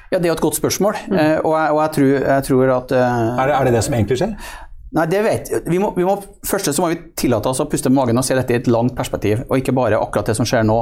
Ja, 0.10 0.18
Det 0.18 0.24
er 0.26 0.32
jo 0.32 0.38
et 0.40 0.46
godt 0.48 0.58
spørsmål. 0.58 0.98
Mm. 1.12 1.14
Eh, 1.14 1.36
og, 1.44 1.54
jeg, 1.60 1.76
og 1.76 1.82
jeg, 1.84 1.94
tror, 1.98 2.10
jeg, 2.16 2.46
tror, 2.48 2.74
at 2.80 2.96
uh... 2.98 3.04
er, 3.04 3.52
det, 3.52 3.58
er, 3.60 3.68
det, 3.68 3.76
det 3.76 3.84
som 3.86 3.98
egentlig 4.00 4.18
skjer? 4.24 4.34
Nei, 4.94 5.06
det 5.10 5.22
vet 5.26 5.52
vi 5.70 5.78
må, 5.82 5.92
vi 5.94 6.06
må, 6.06 6.16
Først 6.46 6.70
så 6.70 6.82
må 6.82 6.90
vi 6.92 7.00
tillate 7.18 7.50
oss 7.50 7.62
å 7.62 7.70
puste 7.70 7.90
med 7.94 8.00
magen 8.02 8.22
og 8.22 8.26
se 8.26 8.38
dette 8.38 8.54
i 8.54 8.60
et 8.64 8.72
langt 8.72 8.98
perspektiv, 8.98 9.46
og 9.46 9.62
ikke 9.62 9.78
bare 9.78 10.02
akkurat 10.02 10.34
det 10.34 10.38
som 10.42 10.50
skjer 10.50 10.66
nå. 10.66 10.80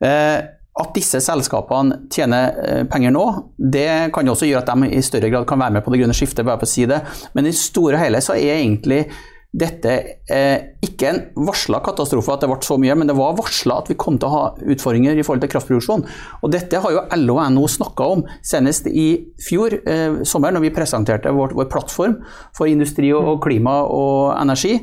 Eh, 0.00 0.38
at 0.78 0.94
disse 0.94 1.18
selskapene 1.24 2.04
tjener 2.12 2.54
eh, 2.62 2.84
penger 2.90 3.12
nå, 3.14 3.24
det 3.58 4.12
kan 4.14 4.28
også 4.30 4.48
gjøre 4.48 4.62
at 4.62 4.70
de 4.70 4.94
i 4.94 5.02
større 5.04 5.32
grad 5.32 5.48
kan 5.48 5.60
være 5.60 5.76
med 5.76 5.84
på 5.84 5.92
det 5.92 6.00
grønne 6.02 6.16
skiftet, 6.16 6.46
bare 6.46 6.60
for 6.60 6.68
å 6.68 6.72
si 6.72 6.86
det. 6.88 7.02
Men 7.34 7.50
i 7.50 7.56
store 7.56 7.98
og 7.98 8.04
hele 8.04 8.22
så 8.24 8.38
er 8.38 8.60
egentlig 8.60 9.04
dette 9.50 9.92
eh, 10.30 10.78
ikke 10.86 11.08
en 11.08 11.18
varsla 11.48 11.80
katastrofe 11.82 12.30
at 12.36 12.44
det 12.44 12.50
ble 12.52 12.60
så 12.62 12.76
mye, 12.78 12.94
men 12.94 13.10
det 13.10 13.16
var 13.18 13.34
varsla 13.38 13.80
at 13.82 13.90
vi 13.90 13.98
kom 13.98 14.20
til 14.20 14.30
å 14.30 14.34
ha 14.36 14.42
utfordringer 14.62 15.18
i 15.18 15.24
forhold 15.26 15.42
til 15.42 15.50
kraftproduksjon. 15.56 16.04
Og 16.38 16.54
dette 16.54 16.82
har 16.84 16.94
jo 16.94 17.02
LO 17.18 17.40
og 17.40 17.50
NHO 17.56 17.70
snakka 17.74 18.10
om 18.14 18.22
senest 18.46 18.86
i 18.86 19.08
fjor 19.42 19.74
eh, 19.80 20.22
sommer, 20.22 20.54
når 20.54 20.68
vi 20.68 20.74
presenterte 20.76 21.34
vår, 21.34 21.56
vår 21.58 21.70
plattform 21.72 22.20
for 22.56 22.70
industri 22.70 23.10
og 23.16 23.40
klima 23.42 23.80
og 23.90 24.36
energi 24.38 24.78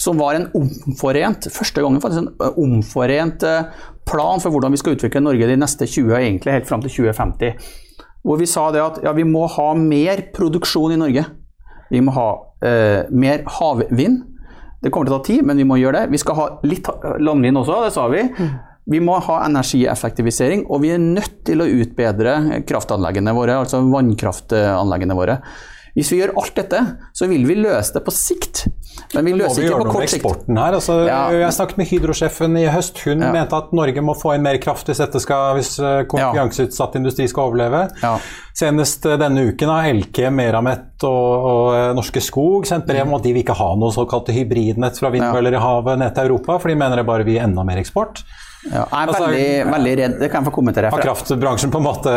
som 0.00 0.18
var 0.18 0.34
en 0.34 0.48
omforent 0.58 1.46
første 1.54 1.82
gangen 1.82 2.02
faktisk 2.02 2.24
en 2.24 2.32
eh, 2.42 2.58
omforent 2.60 3.46
eh, 3.46 3.70
plan 4.08 4.42
for 4.42 4.54
hvordan 4.54 4.74
vi 4.74 4.80
skal 4.82 4.96
utvikle 4.98 5.22
Norge 5.22 5.48
de 5.48 5.58
neste 5.60 5.86
20 5.86 6.16
egentlig 6.18 6.56
helt 6.56 6.68
fram 6.68 6.82
til 6.84 6.92
2050. 7.06 7.72
Hvor 8.24 8.40
vi 8.40 8.48
sa 8.48 8.68
det 8.74 8.82
at 8.82 9.00
ja, 9.04 9.12
vi 9.16 9.26
må 9.28 9.46
ha 9.52 9.70
mer 9.78 10.26
produksjon 10.34 10.96
i 10.96 11.00
Norge. 11.00 11.24
Vi 11.92 12.00
må 12.02 12.14
ha 12.16 12.28
eh, 12.64 13.10
mer 13.12 13.44
havvind. 13.58 14.22
Det 14.82 14.92
kommer 14.92 15.08
til 15.08 15.16
å 15.16 15.18
ta 15.20 15.26
tid, 15.28 15.44
men 15.48 15.60
vi 15.60 15.66
må 15.68 15.78
gjøre 15.80 16.02
det. 16.04 16.12
Vi 16.12 16.20
skal 16.20 16.38
ha 16.38 16.46
litt 16.66 16.88
landvind 17.20 17.60
også, 17.60 17.82
det 17.86 17.92
sa 17.94 18.08
vi. 18.12 18.24
Vi 18.92 19.00
må 19.00 19.16
ha 19.24 19.38
energieffektivisering, 19.46 20.66
og 20.68 20.82
vi 20.82 20.90
er 20.92 21.00
nødt 21.00 21.38
til 21.48 21.64
å 21.64 21.68
utbedre 21.68 22.64
kraftanleggene 22.68 23.32
våre, 23.36 23.56
altså 23.62 23.80
vannkraftanleggene 23.88 25.16
våre. 25.16 25.38
Hvis 25.94 26.10
vi 26.10 26.18
gjør 26.18 26.32
alt 26.40 26.56
dette, 26.58 26.80
så 27.14 27.28
vil 27.30 27.44
vi 27.46 27.54
løse 27.54 27.94
det 27.94 28.02
på 28.02 28.12
sikt. 28.14 28.64
Men 29.14 29.28
vi 29.28 29.34
løser 29.38 29.62
ikke 29.62 29.78
på 29.84 29.92
kort 29.94 30.10
sikt. 30.10 30.26
her. 30.50 30.74
Altså, 30.74 30.96
ja. 31.06 31.20
Jeg 31.34 31.54
snakket 31.54 31.78
med 31.78 31.88
Hydro-sjefen 31.90 32.58
i 32.58 32.64
høst. 32.70 32.98
Hun 33.06 33.22
ja. 33.22 33.30
mente 33.34 33.58
at 33.58 33.70
Norge 33.76 34.02
må 34.02 34.16
få 34.18 34.34
inn 34.34 34.42
mer 34.42 34.58
kraft 34.62 34.90
hvis, 34.90 35.02
skal, 35.22 35.54
hvis 35.58 35.76
eh, 35.78 36.00
konkurranseutsatt 36.10 36.98
industri 36.98 37.28
skal 37.30 37.52
overleve. 37.52 37.84
Ja. 38.02 38.16
Senest 38.58 39.06
eh, 39.06 39.18
denne 39.22 39.46
uken 39.50 39.70
har 39.70 39.90
Elke, 39.92 40.32
Meramet 40.34 41.06
og, 41.06 41.30
og, 41.34 41.68
eh, 41.78 41.90
Norske 41.94 42.22
Skog 42.24 42.66
sendt 42.70 42.90
brev 42.90 43.06
om 43.06 43.14
at 43.18 43.26
de 43.26 43.34
vil 43.36 43.44
ikke 43.44 43.58
ha 43.58 43.70
noe 43.78 43.94
såkalte 43.94 44.34
hybridnett 44.34 44.98
fra 44.98 45.12
vindmøller 45.14 45.54
i 45.54 45.62
havet 45.62 46.02
ned 46.02 46.16
til 46.16 46.26
Europa, 46.26 46.58
for 46.58 46.72
de 46.72 46.78
mener 46.80 46.98
det 46.98 47.06
bare 47.06 47.26
vil 47.26 47.38
gi 47.38 47.44
enda 47.44 47.66
mer 47.66 47.82
eksport. 47.82 48.24
Ja, 48.64 48.84
jeg 48.88 48.96
er 48.96 49.10
altså, 49.10 49.26
veldig, 49.28 49.72
veldig, 49.74 49.92
redd. 49.98 50.14
Det 50.22 50.28
kan 50.32 50.40
jeg 50.40 50.48
få 50.48 50.52
kommentere. 50.56 50.90
Har 50.94 51.02
kraftbransjen 51.04 51.72
på 51.72 51.80
en 51.82 51.84
måte 51.84 52.12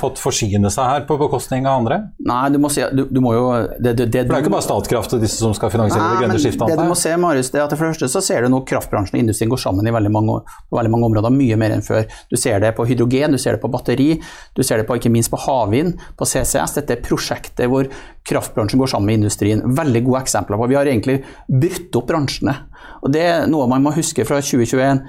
fått 0.00 0.18
forsyne 0.22 0.70
seg 0.74 0.88
her 0.90 1.04
på 1.06 1.16
bekostning 1.20 1.68
av 1.70 1.82
andre? 1.82 1.98
Nei, 2.26 2.40
du 2.50 2.58
må 2.62 2.70
si 2.72 2.82
du, 2.94 3.04
du 3.10 3.20
må 3.22 3.34
jo 3.36 3.44
det, 3.78 3.92
det, 3.94 4.08
det, 4.08 4.24
For 4.24 4.34
det 4.34 4.40
er 4.40 4.44
ikke 4.44 4.54
bare 4.56 4.66
Statkraft 4.66 5.14
og 5.14 5.22
disse 5.22 5.38
som 5.38 5.54
skal 5.56 5.70
finansiere 5.74 6.02
nei, 6.02 6.16
det 6.16 6.24
grønne 6.24 6.40
skiftet? 6.42 6.66
Det 6.72 6.78
du 6.80 6.90
må 6.90 6.98
se, 6.98 7.14
Marius, 7.20 7.52
det 7.54 7.60
er 7.60 7.66
at 7.68 7.76
for 7.76 7.86
det 7.86 7.94
første 7.94 8.10
så 8.10 8.24
ser 8.26 8.42
du 8.46 8.50
nå 8.50 8.62
kraftbransjen 8.66 9.18
og 9.20 9.22
industrien 9.22 9.54
går 9.54 9.62
sammen 9.66 9.86
i 9.86 9.94
veldig 9.94 10.12
mange, 10.14 10.40
på 10.66 10.80
veldig 10.80 10.94
mange 10.96 11.10
områder, 11.12 11.36
mye 11.38 11.60
mer 11.62 11.76
enn 11.76 11.86
før. 11.86 12.04
Du 12.30 12.38
ser 12.40 12.58
det 12.64 12.74
på 12.74 12.88
hydrogen, 12.90 13.38
du 13.38 13.42
ser 13.42 13.56
det 13.56 13.62
på 13.62 13.70
batteri, 13.70 14.10
du 14.58 14.62
ser 14.66 14.82
det 14.82 14.88
på, 14.90 14.98
ikke 14.98 15.14
minst 15.14 15.30
på 15.32 15.40
havvind, 15.46 15.94
på 16.18 16.28
CCS. 16.28 16.78
Dette 16.80 16.98
er 16.98 17.04
prosjektet 17.06 17.70
hvor 17.70 17.86
kraftbransjen 18.26 18.82
går 18.82 18.94
sammen 18.96 19.12
med 19.12 19.22
industrien. 19.22 19.62
Veldig 19.78 20.06
gode 20.08 20.24
eksempler 20.26 20.58
på. 20.58 20.70
Vi 20.72 20.78
har 20.78 20.90
egentlig 20.90 21.20
brutt 21.46 22.00
opp 22.00 22.08
bransjene. 22.10 22.56
Og 23.04 23.12
Det 23.12 23.22
er 23.22 23.46
noe 23.50 23.68
man 23.70 23.84
må 23.84 23.92
huske 23.94 24.24
fra 24.26 24.40
2021 24.42 25.04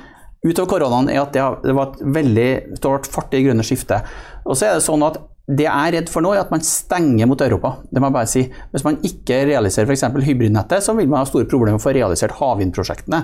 utover 0.45 0.75
koronaen, 0.75 1.09
er 1.11 1.23
at 1.23 1.33
det, 1.35 1.41
har, 1.43 1.59
det 1.63 1.75
var 1.75 1.91
et 1.93 2.03
veldig 2.19 2.49
stort 2.79 3.09
fart 3.09 3.33
i 3.35 3.43
grønne 3.45 3.65
skiftet. 3.65 4.05
Og 4.45 4.57
så 4.57 4.69
er 4.69 4.77
det 4.77 4.85
sånn 4.85 5.05
at 5.05 5.17
det 5.45 5.67
jeg 5.67 5.69
er 5.69 5.93
redd 5.99 6.09
for 6.09 6.25
nå, 6.25 6.31
er 6.33 6.41
at 6.41 6.53
man 6.53 6.63
stenger 6.65 7.27
mot 7.29 7.41
Europa. 7.41 7.75
Det 7.93 8.01
må 8.01 8.09
jeg 8.09 8.15
bare 8.15 8.29
si. 8.29 8.41
Hvis 8.73 8.85
man 8.85 8.97
ikke 9.05 9.43
realiserer 9.45 9.91
f.eks. 9.91 10.07
hybridnettet, 10.25 10.81
så 10.81 10.95
vil 10.97 11.09
man 11.11 11.21
ha 11.21 11.29
store 11.29 11.45
problemer 11.49 11.77
med 11.77 11.83
å 11.83 11.85
få 11.85 11.93
realisert 11.93 12.37
havvindprosjektene. 12.39 13.21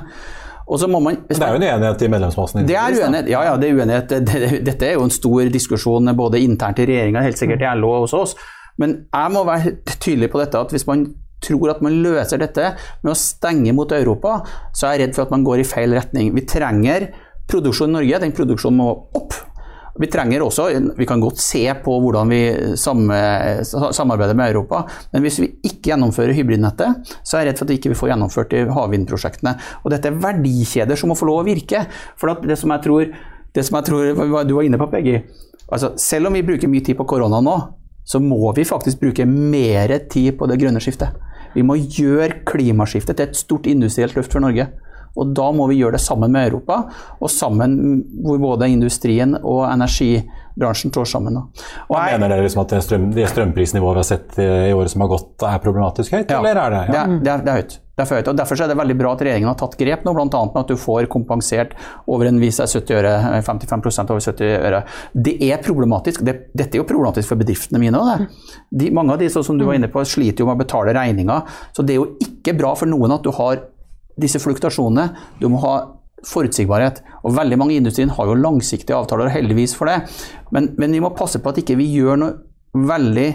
Man, 0.71 1.17
det 1.27 1.35
er 1.41 1.49
jo 1.51 1.57
en 1.57 1.65
uenighet 1.65 2.03
i 2.05 2.09
medlemsmassen? 2.13 2.67
Det 2.69 2.75
er 2.77 2.93
uenighet, 2.95 3.31
ja, 3.33 3.41
ja, 3.49 3.55
det 3.59 3.67
er 3.71 3.79
uenighet. 3.81 4.13
Dette 4.69 4.87
er 4.87 4.93
jo 4.95 5.07
en 5.07 5.11
stor 5.11 5.49
diskusjon 5.51 6.13
både 6.15 6.39
internt 6.45 6.79
i 6.79 6.85
regjeringa, 6.87 7.25
helt 7.25 7.41
sikkert 7.41 7.65
i 7.65 7.73
LO 7.81 7.89
og 7.95 8.05
hos 8.05 8.13
oss. 8.15 8.37
Men 8.79 9.01
jeg 9.09 9.33
må 9.33 9.43
være 9.49 9.73
tydelig 9.97 10.29
på 10.31 10.39
dette 10.39 10.61
at 10.61 10.71
hvis 10.71 10.87
man 10.87 11.09
tror 11.41 11.73
at 11.73 11.83
man 11.85 11.99
løser 12.03 12.41
dette 12.41 12.73
med 13.01 13.13
å 13.13 13.17
stenge 13.17 13.73
mot 13.75 13.91
Europa, 13.95 14.39
så 14.73 14.87
er 14.87 14.95
jeg 14.95 15.05
redd 15.05 15.15
for 15.17 15.27
at 15.27 15.33
man 15.33 15.45
går 15.47 15.63
i 15.63 15.67
feil 15.67 15.95
retning. 15.97 16.33
Vi 16.35 16.45
trenger 16.49 17.09
produksjon 17.51 17.91
i 17.91 17.97
Norge. 17.99 18.19
Den 18.23 18.35
produksjonen 18.37 18.79
må 18.79 18.91
opp. 19.17 19.37
Vi 19.99 20.07
trenger 20.07 20.45
også, 20.45 20.69
vi 20.95 21.05
kan 21.05 21.19
godt 21.19 21.41
se 21.43 21.65
på 21.83 21.95
hvordan 21.99 22.29
vi 22.31 22.39
samarbeider 22.79 24.37
med 24.39 24.53
Europa, 24.53 24.85
men 25.11 25.25
hvis 25.25 25.41
vi 25.43 25.49
ikke 25.67 25.91
gjennomfører 25.91 26.31
hybridnettet, 26.37 27.11
så 27.27 27.37
er 27.37 27.43
jeg 27.43 27.49
redd 27.49 27.59
for 27.59 27.67
at 27.67 27.73
vi 27.73 27.77
ikke 27.81 27.97
får 27.99 28.13
gjennomført 28.13 28.55
de 28.55 28.61
havvindprosjektene. 28.71 29.53
Og 29.83 29.91
dette 29.91 30.07
er 30.07 30.21
verdikjeder 30.23 30.97
som 30.97 31.11
må 31.11 31.19
få 31.19 31.27
lov 31.27 31.41
å 31.43 31.45
virke. 31.49 31.83
For 32.15 32.31
det 32.47 32.57
som 32.61 32.71
jeg 32.73 32.85
tror 32.87 33.11
som 33.59 33.75
jeg 33.81 33.87
tror 33.89 34.13
du 34.47 34.53
var 34.55 34.63
inne 34.63 34.79
på, 34.79 34.87
Peggy. 34.93 35.17
Altså, 35.67 35.91
selv 35.99 36.29
om 36.29 36.39
vi 36.39 36.45
bruker 36.47 36.71
mye 36.71 36.85
tid 36.87 36.95
på 36.95 37.03
korona 37.11 37.41
nå, 37.43 37.57
så 38.07 38.21
må 38.23 38.53
vi 38.55 38.63
faktisk 38.67 39.03
bruke 39.03 39.27
mer 39.27 39.91
tid 40.11 40.37
på 40.39 40.47
det 40.47 40.55
grønne 40.61 40.79
skiftet. 40.83 41.11
Vi 41.55 41.65
må 41.65 41.77
gjøre 41.79 42.41
klimaskiftet 42.47 43.19
til 43.19 43.29
et 43.29 43.39
stort 43.39 43.67
industrielt 43.69 44.15
løft 44.17 44.33
for 44.33 44.43
Norge. 44.43 44.69
Og 45.19 45.33
da 45.35 45.49
må 45.51 45.65
vi 45.67 45.81
gjøre 45.81 45.97
det 45.97 46.03
sammen 46.05 46.31
med 46.31 46.47
Europa, 46.47 46.77
og 47.19 47.31
sammen 47.31 47.73
hvor 48.23 48.39
både 48.39 48.69
industrien 48.71 49.35
og 49.41 49.65
energibransjen 49.67 50.93
står 50.93 51.09
sammen. 51.11 51.35
Og 51.35 51.97
jeg, 51.97 52.15
mener 52.15 52.31
dere 52.31 52.45
liksom 52.45 52.63
at 52.63 52.77
det, 52.77 52.83
strøm, 52.85 53.09
det 53.17 53.27
strømprisnivået 53.33 53.97
vi 53.97 54.03
har 54.05 54.07
sett 54.07 54.39
i 54.39 54.71
året 54.71 54.93
som 54.93 55.03
har 55.03 55.11
gått, 55.11 55.33
er 55.43 55.63
problematisk 55.63 56.15
høyt, 56.15 56.31
ja, 56.31 56.39
eller 56.39 56.63
er 56.63 56.75
det? 56.77 56.83
Ja. 56.87 56.91
Det, 56.93 57.01
er, 57.01 57.17
det, 57.19 57.33
er, 57.33 57.43
det 57.43 57.51
er 57.51 57.63
høyt. 57.63 57.80
Derfor, 57.99 58.21
og 58.23 58.37
derfor 58.39 58.61
er 58.63 58.71
det 58.71 58.77
veldig 58.79 58.95
bra 58.99 59.11
at 59.13 59.21
regjeringen 59.25 59.49
har 59.51 59.57
tatt 59.59 59.75
grep 59.79 60.05
nå, 60.07 60.13
bl.a. 60.15 60.25
med 60.29 60.59
at 60.61 60.71
du 60.71 60.79
får 60.79 61.09
kompensert 61.11 61.75
over 62.09 62.29
en 62.29 62.39
vis 62.41 62.61
70 62.63 62.97
øre, 62.97 63.13
55% 63.43 64.13
over 64.13 64.23
70 64.23 64.53
øre. 64.69 64.83
Det 65.11 65.35
er 65.49 65.63
problematisk. 65.65 66.23
Det, 66.25 66.35
dette 66.55 66.77
er 66.77 66.83
jo 66.83 66.87
problematisk 66.87 67.33
for 67.33 67.41
bedriftene 67.41 67.81
mine. 67.83 67.99
òg. 67.99 68.27
mange 68.95 69.13
av 69.13 69.19
de 69.19 69.29
som 69.29 69.57
du 69.57 69.65
var 69.67 69.77
inne 69.79 69.91
på, 69.91 70.03
sliter 70.07 70.43
jo 70.43 70.49
med 70.49 70.59
å 70.59 70.63
betale 70.63 70.95
regninger. 70.95 71.57
Så 71.75 71.83
det 71.83 71.95
er 71.95 72.01
jo 72.01 72.11
ikke 72.23 72.55
bra 72.57 72.73
for 72.79 72.89
noen 72.89 73.17
at 73.17 73.25
du 73.27 73.31
har 73.35 73.65
disse 74.21 74.39
fluktasjonene. 74.39 75.09
Du 75.41 75.49
må 75.51 75.61
ha 75.65 75.75
forutsigbarhet. 76.27 77.01
Og 77.25 77.35
veldig 77.35 77.57
mange 77.59 77.75
i 77.75 77.81
industrien 77.81 78.11
har 78.13 78.29
jo 78.29 78.37
langsiktige 78.37 78.97
avtaler, 78.97 79.31
heldigvis 79.33 79.75
for 79.77 79.89
det. 79.89 80.01
Men, 80.53 80.71
men 80.79 80.93
vi 80.95 81.01
må 81.03 81.13
passe 81.17 81.41
på 81.41 81.51
at 81.51 81.61
ikke 81.61 81.77
vi 81.79 81.89
ikke 81.89 82.05
gjør 82.05 82.21
noe 82.21 82.87
veldig 82.87 83.29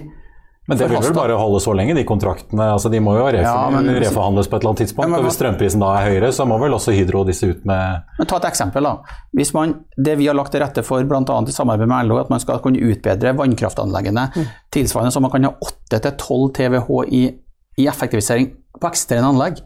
men 0.67 0.79
det 0.79 0.89
vil 0.91 0.99
vel 0.99 1.15
bare 1.15 1.35
holde 1.39 1.61
så 1.63 1.73
lenge, 1.79 1.95
de 1.95 2.03
kontraktene? 2.07 2.65
altså 2.75 2.91
De 2.91 2.99
må 3.03 3.15
jo 3.15 3.27
refor 3.31 3.39
ja, 3.39 3.95
reforhandles 4.03 4.49
på 4.51 4.57
et 4.57 4.65
eller 4.65 4.73
annet 4.73 4.83
tidspunkt. 4.83 5.05
Ja, 5.07 5.11
men, 5.13 5.21
og 5.21 5.29
Hvis 5.29 5.39
strømprisen 5.39 5.83
da 5.85 5.93
er 5.95 6.09
høyere, 6.09 6.31
så 6.35 6.47
må 6.51 6.59
vel 6.63 6.75
også 6.75 6.95
Hydro 6.97 7.23
disse 7.29 7.51
ut 7.53 7.63
med 7.69 8.03
Men 8.19 8.31
Ta 8.31 8.41
et 8.41 8.49
eksempel. 8.51 8.89
da. 8.89 9.21
Hvis 9.39 9.55
man, 9.55 9.77
Det 9.97 10.17
vi 10.19 10.27
har 10.27 10.35
lagt 10.35 10.55
til 10.57 10.65
rette 10.65 10.83
for 10.87 11.07
bl.a. 11.07 11.23
i 11.23 11.55
samarbeid 11.55 11.91
med 11.93 12.11
LO, 12.11 12.19
at 12.19 12.33
man 12.33 12.43
skal 12.43 12.59
kunne 12.65 12.83
utbedre 12.83 13.37
vannkraftanleggene 13.39 14.31
mm. 14.35 14.49
tilsvarende 14.75 15.15
så 15.15 15.23
man 15.23 15.31
kan 15.31 15.47
ha 15.47 15.55
8-12 15.93 16.51
TWh 16.59 17.15
i, 17.15 17.23
i 17.79 17.87
effektivisering 17.87 18.51
på 18.81 18.91
eksterne 18.91 19.31
anlegg. 19.31 19.63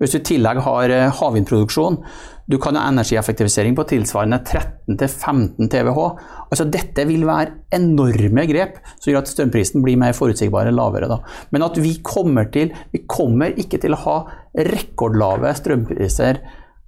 Hvis 0.00 0.12
du 0.12 0.18
i 0.18 0.26
tillegg 0.28 0.60
har 0.64 0.92
eh, 0.92 1.12
havvindproduksjon, 1.20 2.00
du 2.46 2.58
kan 2.62 2.76
ha 2.78 2.84
energieffektivisering 2.90 3.74
på 3.74 3.86
tilsvarende 3.90 4.38
13-15 4.44 5.70
TWh. 5.72 6.02
Altså 6.46 6.66
Dette 6.70 7.06
vil 7.08 7.24
være 7.26 7.56
enorme 7.74 8.44
grep 8.46 8.76
som 8.92 9.10
gjør 9.10 9.22
at 9.22 9.32
strømprisen 9.32 9.82
blir 9.82 9.98
mer 9.98 10.14
forutsigbar 10.14 10.70
og 10.70 10.76
lavere. 10.78 11.08
Da. 11.10 11.18
Men 11.50 11.66
at 11.66 11.80
vi 11.82 11.96
kommer 12.06 12.50
til 12.54 12.70
Vi 12.92 13.02
kommer 13.10 13.56
ikke 13.58 13.80
til 13.82 13.96
å 13.96 14.02
ha 14.04 14.18
rekordlave 14.56 15.50
strømpriser 15.58 16.38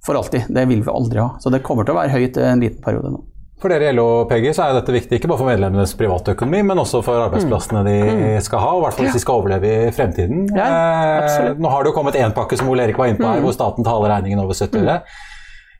for 0.05 0.15
alltid. 0.15 0.47
Det 0.47 0.63
vil 0.69 0.85
vi 0.85 0.93
aldri 0.93 1.19
ha. 1.19 1.33
Så 1.43 1.51
det 1.51 1.63
kommer 1.65 1.83
til 1.83 1.97
å 1.97 1.99
være 1.99 2.15
høyt 2.15 2.39
en 2.39 2.63
liten 2.63 2.83
periode 2.85 3.11
nå. 3.13 3.25
For 3.59 3.71
dere 3.73 3.89
i 3.89 3.95
LO 3.95 4.23
Peggy, 4.29 4.53
så 4.55 4.69
er 4.69 4.77
dette 4.77 4.93
viktig 4.95 5.17
ikke 5.19 5.27
bare 5.27 5.41
for 5.41 5.49
medlemmenes 5.49 5.91
privatøkonomi, 5.99 6.61
men 6.69 6.79
også 6.79 7.01
for 7.03 7.19
arbeidsplassene 7.25 7.81
de 7.83 7.95
mm. 7.99 8.21
Mm. 8.21 8.43
skal 8.45 8.63
ha, 8.63 8.69
og 8.71 8.79
i 8.79 8.85
hvert 8.85 8.95
fall 8.95 9.09
hvis 9.09 9.17
de 9.17 9.23
skal 9.25 9.41
overleve 9.41 9.73
i 9.73 9.89
fremtiden. 9.95 10.45
Ja, 10.55 10.69
eh, 11.25 11.49
nå 11.59 11.73
har 11.73 11.83
det 11.83 11.91
jo 11.91 11.97
kommet 11.97 12.15
én 12.15 12.35
pakke 12.35 12.59
som 12.59 12.71
Ole 12.71 12.87
Erik 12.87 12.99
var 12.99 13.11
inne 13.11 13.19
på 13.19 13.27
her, 13.27 13.41
mm. 13.41 13.47
hvor 13.47 13.57
staten 13.57 13.87
tar 13.87 13.99
alle 13.99 14.13
regningen 14.13 14.39
over 14.45 14.55
70 14.55 14.79
øre. 14.79 14.95
Eh, 15.01 15.27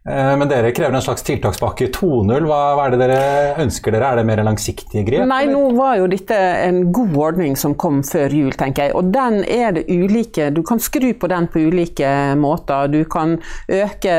men 0.10 0.50
dere 0.50 0.72
krever 0.76 0.96
en 0.96 1.04
slags 1.04 1.24
tiltakspakke 1.28 1.90
2.0. 1.94 2.48
Hva, 2.50 2.60
hva, 2.78 2.86
er 2.88 2.94
det 2.96 3.00
dere 3.02 3.20
ønsker 3.64 3.94
dere? 3.94 4.10
Er 4.10 4.20
det 4.20 4.26
mer 4.30 4.42
langsiktige 4.48 5.04
grep? 5.08 5.26
Nei, 5.30 5.44
nå 5.52 5.62
var 5.78 6.00
jo 6.00 6.08
dette 6.10 6.38
en 6.66 6.82
god 6.96 7.16
ordning 7.20 7.58
som 7.60 7.76
kom 7.80 8.02
før 8.08 8.34
jul, 8.34 8.52
tenker 8.58 8.90
jeg. 8.90 8.96
Og 8.98 9.12
den 9.14 9.42
er 9.46 9.76
det 9.78 9.86
ulike 9.90 10.50
Du 10.56 10.64
kan 10.66 10.82
skru 10.82 11.12
på 11.20 11.30
den 11.32 11.50
på 11.52 11.62
ulike 11.70 12.10
måter. 12.40 12.90
Du 12.92 13.04
kan 13.10 13.38
øke 13.68 14.18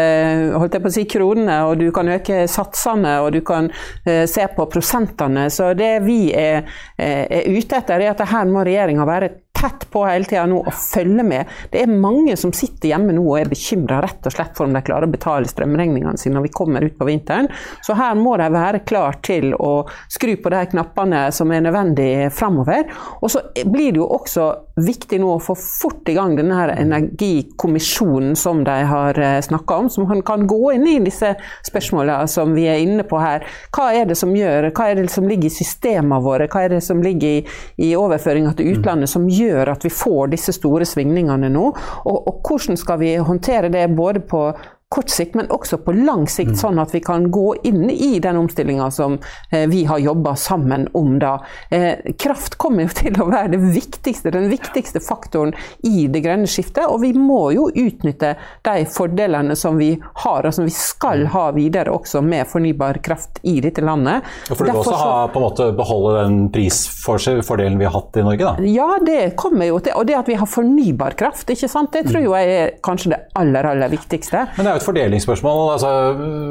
holdt 0.61 0.79
jeg 0.79 0.85
på 0.85 0.93
å 0.93 0.95
si, 0.95 1.07
kronene, 1.11 1.61
og 1.67 1.81
du 1.81 1.89
kan 1.95 2.11
øke 2.15 2.45
satsene, 2.51 3.19
og 3.25 3.33
du 3.35 3.41
kan 3.47 3.71
uh, 3.73 4.25
se 4.31 4.47
på 4.57 4.69
prosentene. 4.71 5.49
Så 5.51 5.73
det 5.79 5.93
vi 6.07 6.21
er, 6.37 6.67
er 6.99 7.51
ute 7.51 7.81
etter, 7.81 8.01
er 8.01 8.15
at 8.15 8.27
her 8.31 8.51
må 8.51 8.65
regjeringa 8.67 9.07
være 9.09 9.33
tett 9.57 9.91
på 9.91 10.05
hele 10.07 10.25
tida 10.25 10.47
nå 10.49 10.61
og 10.63 10.75
følge 10.75 11.25
med. 11.27 11.51
Det 11.73 11.83
er 11.83 11.93
mange 11.93 12.37
som 12.39 12.53
sitter 12.57 12.93
hjemme 12.93 13.15
nå 13.17 13.25
og 13.27 13.39
er 13.41 13.51
bekymra 13.51 14.01
rett 14.05 14.27
og 14.27 14.35
slett 14.35 14.57
for 14.57 14.69
om 14.69 14.77
de 14.77 14.83
klarer 14.87 15.09
å 15.09 15.13
betale 15.13 15.51
strømregningene 15.51 16.21
sine 16.21 16.39
når 16.39 16.47
vi 16.49 16.55
kommer 16.57 16.87
ut 16.87 16.97
på 16.99 17.09
vinteren. 17.09 17.51
Så 17.87 17.97
her 17.99 18.17
må 18.19 18.37
de 18.41 18.49
være 18.55 18.83
klar 18.89 19.21
til 19.27 19.53
å 19.59 19.73
skru 20.09 20.37
på 20.41 20.55
de 20.55 20.65
knappene 20.73 21.27
som 21.35 21.53
er 21.53 21.65
nødvendig 21.67 22.31
framover. 22.37 22.89
Og 23.21 23.33
så 23.33 23.45
blir 23.67 23.93
det 23.93 24.01
jo 24.01 24.09
også 24.21 24.49
viktig 24.87 25.21
nå 25.23 25.35
å 25.35 25.43
få 25.43 25.55
fort 25.59 26.09
i 26.11 26.15
gang 26.17 26.37
denne 26.39 26.57
her 26.57 26.73
energikommisjonen 26.75 28.37
som 28.39 28.63
de 28.67 28.77
har 28.91 29.19
eh, 29.21 29.39
snakka 29.45 29.79
om, 29.83 29.91
som 29.93 30.09
kan 30.27 30.47
gå 30.51 30.73
inn 30.77 30.87
i 30.89 30.97
disse 31.05 31.35
spørsmålene 31.69 32.29
som 32.31 32.55
vi 32.57 32.67
er 32.71 32.83
inne 32.83 33.07
på 33.09 33.21
her. 33.21 33.47
Hva 33.75 33.91
er 33.97 34.11
det 34.11 34.19
som 34.21 34.35
gjør, 34.37 34.71
hva 34.75 34.91
er 34.91 35.03
det 35.03 35.13
som 35.13 35.29
ligger 35.29 35.51
i 35.51 35.55
systemene 35.55 36.21
våre, 36.25 36.49
hva 36.51 36.65
er 36.67 36.77
det 36.77 36.83
som 36.87 37.03
ligger 37.05 37.41
i, 37.41 37.45
i 37.87 37.93
overføringa 37.99 38.57
til 38.59 38.75
utlandet 38.75 39.13
som 39.13 39.29
gjør 39.31 39.75
at 39.75 39.87
vi 39.87 39.93
får 39.95 40.35
disse 40.35 40.55
store 40.57 40.89
svingningene 40.89 41.53
nå. 41.53 41.71
Og, 42.05 42.19
og 42.19 42.45
hvordan 42.47 42.79
skal 42.81 43.01
vi 43.03 43.15
håndtere 43.17 43.73
det 43.73 43.87
både 43.97 44.25
på 44.27 44.45
kort 44.91 45.11
sikt, 45.11 45.37
men 45.39 45.47
også 45.55 45.77
på 45.85 45.93
lang 45.95 46.25
sikt, 46.27 46.57
mm. 46.57 46.59
sånn 46.59 46.79
at 46.83 46.91
vi 46.91 46.99
kan 47.05 47.29
gå 47.31 47.53
inn 47.69 47.85
i 47.91 48.17
den 48.23 48.41
omstillinga 48.41 48.89
som 48.91 49.21
eh, 49.53 49.69
vi 49.71 49.85
har 49.87 50.01
jobba 50.03 50.33
sammen 50.37 50.89
om 50.99 51.13
da. 51.23 51.37
Eh, 51.71 52.11
kraft 52.19 52.57
kommer 52.59 52.89
jo 52.89 52.95
til 52.99 53.21
å 53.23 53.29
være 53.31 53.53
det 53.53 53.61
viktigste, 53.77 54.33
den 54.35 54.49
viktigste 54.51 54.99
faktoren 55.05 55.55
i 55.87 56.09
det 56.11 56.25
grønne 56.25 56.51
skiftet, 56.51 56.89
og 56.91 57.05
vi 57.05 57.13
må 57.15 57.53
jo 57.55 57.69
utnytte 57.71 58.33
de 58.67 58.83
fordelene 58.91 59.55
som 59.55 59.79
vi 59.79 59.93
har, 60.25 60.49
og 60.49 60.57
som 60.57 60.67
vi 60.67 60.75
skal 60.75 61.23
ha 61.37 61.45
videre 61.55 61.95
også 61.95 62.25
med 62.27 62.51
fornybar 62.51 62.99
kraft 63.07 63.39
i 63.47 63.61
dette 63.63 63.87
landet. 63.87 64.27
For 64.51 64.65
du 64.65 64.73
vil 64.73 64.81
også 64.83 64.97
ha, 64.99 65.15
på 65.31 65.39
en 65.39 65.47
måte 65.47 65.71
beholde 65.79 66.17
den 66.25 66.41
prisfordelen 66.51 67.79
vi 67.79 67.87
har 67.87 67.95
hatt 67.95 68.19
i 68.19 68.27
Norge, 68.27 68.51
da? 68.57 68.67
Ja, 68.67 68.99
det 69.07 69.37
kommer 69.39 69.71
jo 69.71 69.79
til. 69.79 69.95
Og 69.95 70.11
det 70.11 70.19
at 70.19 70.35
vi 70.35 70.41
har 70.43 70.51
fornybar 70.51 71.15
kraft, 71.21 71.47
ikke 71.55 71.71
sant? 71.71 71.95
det 71.95 72.11
tror 72.11 72.27
jeg 72.27 72.59
er 72.59 72.77
kanskje 72.83 73.15
det 73.15 73.23
aller, 73.39 73.71
aller 73.71 73.91
viktigste. 73.95 74.49
Men 74.59 74.67
det 74.67 74.75
er 74.75 74.80
et 74.81 74.87
fordelingsspørsmål. 74.87 75.61
Altså, 75.75 75.91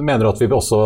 mener 0.05 0.23
du 0.23 0.29
at 0.29 0.41
vi 0.41 0.49
også, 0.53 0.79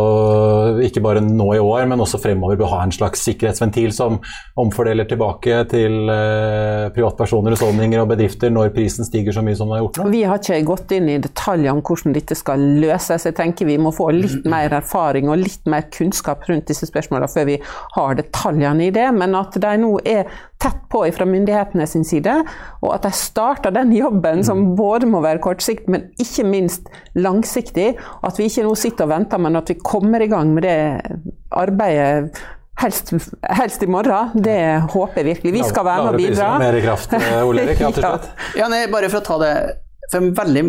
ikke 0.87 1.03
bare 1.03 1.21
nå 1.23 1.49
i 1.57 1.61
år, 1.61 1.85
men 1.89 2.01
også 2.03 2.19
fremover, 2.23 2.57
bør 2.59 2.71
ha 2.73 2.81
en 2.87 2.95
slags 2.95 3.23
sikkerhetsventil 3.27 3.93
som 3.95 4.19
omfordeler 4.59 5.07
tilbake 5.09 5.63
til 5.71 6.09
eh, 6.13 6.87
privatpersoner, 6.95 7.55
husholdninger 7.55 8.03
og 8.03 8.11
bedrifter 8.13 8.53
når 8.53 8.73
prisen 8.75 9.07
stiger 9.07 9.35
så 9.35 9.43
mye 9.45 9.57
som 9.59 9.69
den 9.69 9.77
har 9.77 9.85
gjort 9.85 10.01
nå? 10.01 10.09
Vi 10.13 10.23
har 10.27 10.41
ikke 10.41 10.61
gått 10.67 10.95
inn 10.95 11.11
i 11.11 11.19
detaljer 11.23 11.73
om 11.73 11.83
hvordan 11.83 12.15
dette 12.15 12.37
skal 12.39 12.63
løses. 12.83 13.27
Jeg 13.29 13.37
tenker 13.37 13.69
vi 13.69 13.79
må 13.81 13.93
få 13.95 14.09
litt 14.15 14.47
mer 14.49 14.73
erfaring 14.79 15.31
og 15.31 15.41
litt 15.43 15.69
mer 15.69 15.87
kunnskap 15.93 16.47
rundt 16.49 16.69
disse 16.71 16.89
spørsmålene 16.89 17.31
før 17.31 17.49
vi 17.51 17.59
har 17.97 18.17
detaljene 18.19 18.89
i 18.89 18.95
det. 18.95 19.09
Men 19.15 19.37
at 19.39 19.59
de 19.59 19.75
nå 19.83 19.97
er 20.07 20.27
tett 20.63 20.79
på 20.91 21.03
fra 21.11 21.25
myndighetene 21.27 21.85
sin 21.89 22.05
side, 22.07 22.33
og 22.83 22.93
at 22.95 23.03
de 23.03 23.11
starter 23.17 23.73
den 23.75 23.91
jobben 23.95 24.43
som 24.47 24.75
både 24.77 25.09
må 25.09 25.19
være 25.23 25.41
kortsiktig, 25.43 25.91
men 25.91 26.05
ikke 26.21 26.45
minst 26.47 26.87
langsiktig. 27.13 27.32
At 28.23 28.39
vi 28.39 28.49
ikke 28.49 28.65
nå 28.67 28.73
sitter 28.79 29.07
og 29.07 29.13
venter, 29.13 29.41
men 29.41 29.57
at 29.59 29.71
vi 29.71 29.79
kommer 29.81 30.21
i 30.21 30.29
gang 30.31 30.53
med 30.55 30.67
det 30.67 30.77
arbeidet 31.49 32.43
Helst, 32.81 33.11
helst, 33.45 33.84
i 33.86 33.88
morgen. 33.88 34.31
Det 34.34 34.57
håper 34.89 35.19
jeg 35.21 35.25
virkelig. 35.27 35.51
Vi 35.53 35.65
skal 35.67 35.86
være 35.86 36.05
med 36.07 36.15
og 36.15 36.17
bidra. 36.17 36.47
Mer 36.57 36.77
kraft, 36.81 37.13
eh, 37.13 37.43
Ole 37.45 37.67
Erik, 37.67 37.84
rett 37.86 37.99
og 38.01 38.25
Ja, 38.59 38.65
nei, 38.71 38.88
bare 38.89 39.11
for 39.13 39.21
å 39.21 39.27
ta 39.27 39.38
det, 39.43 39.51
veldig, 40.09 40.63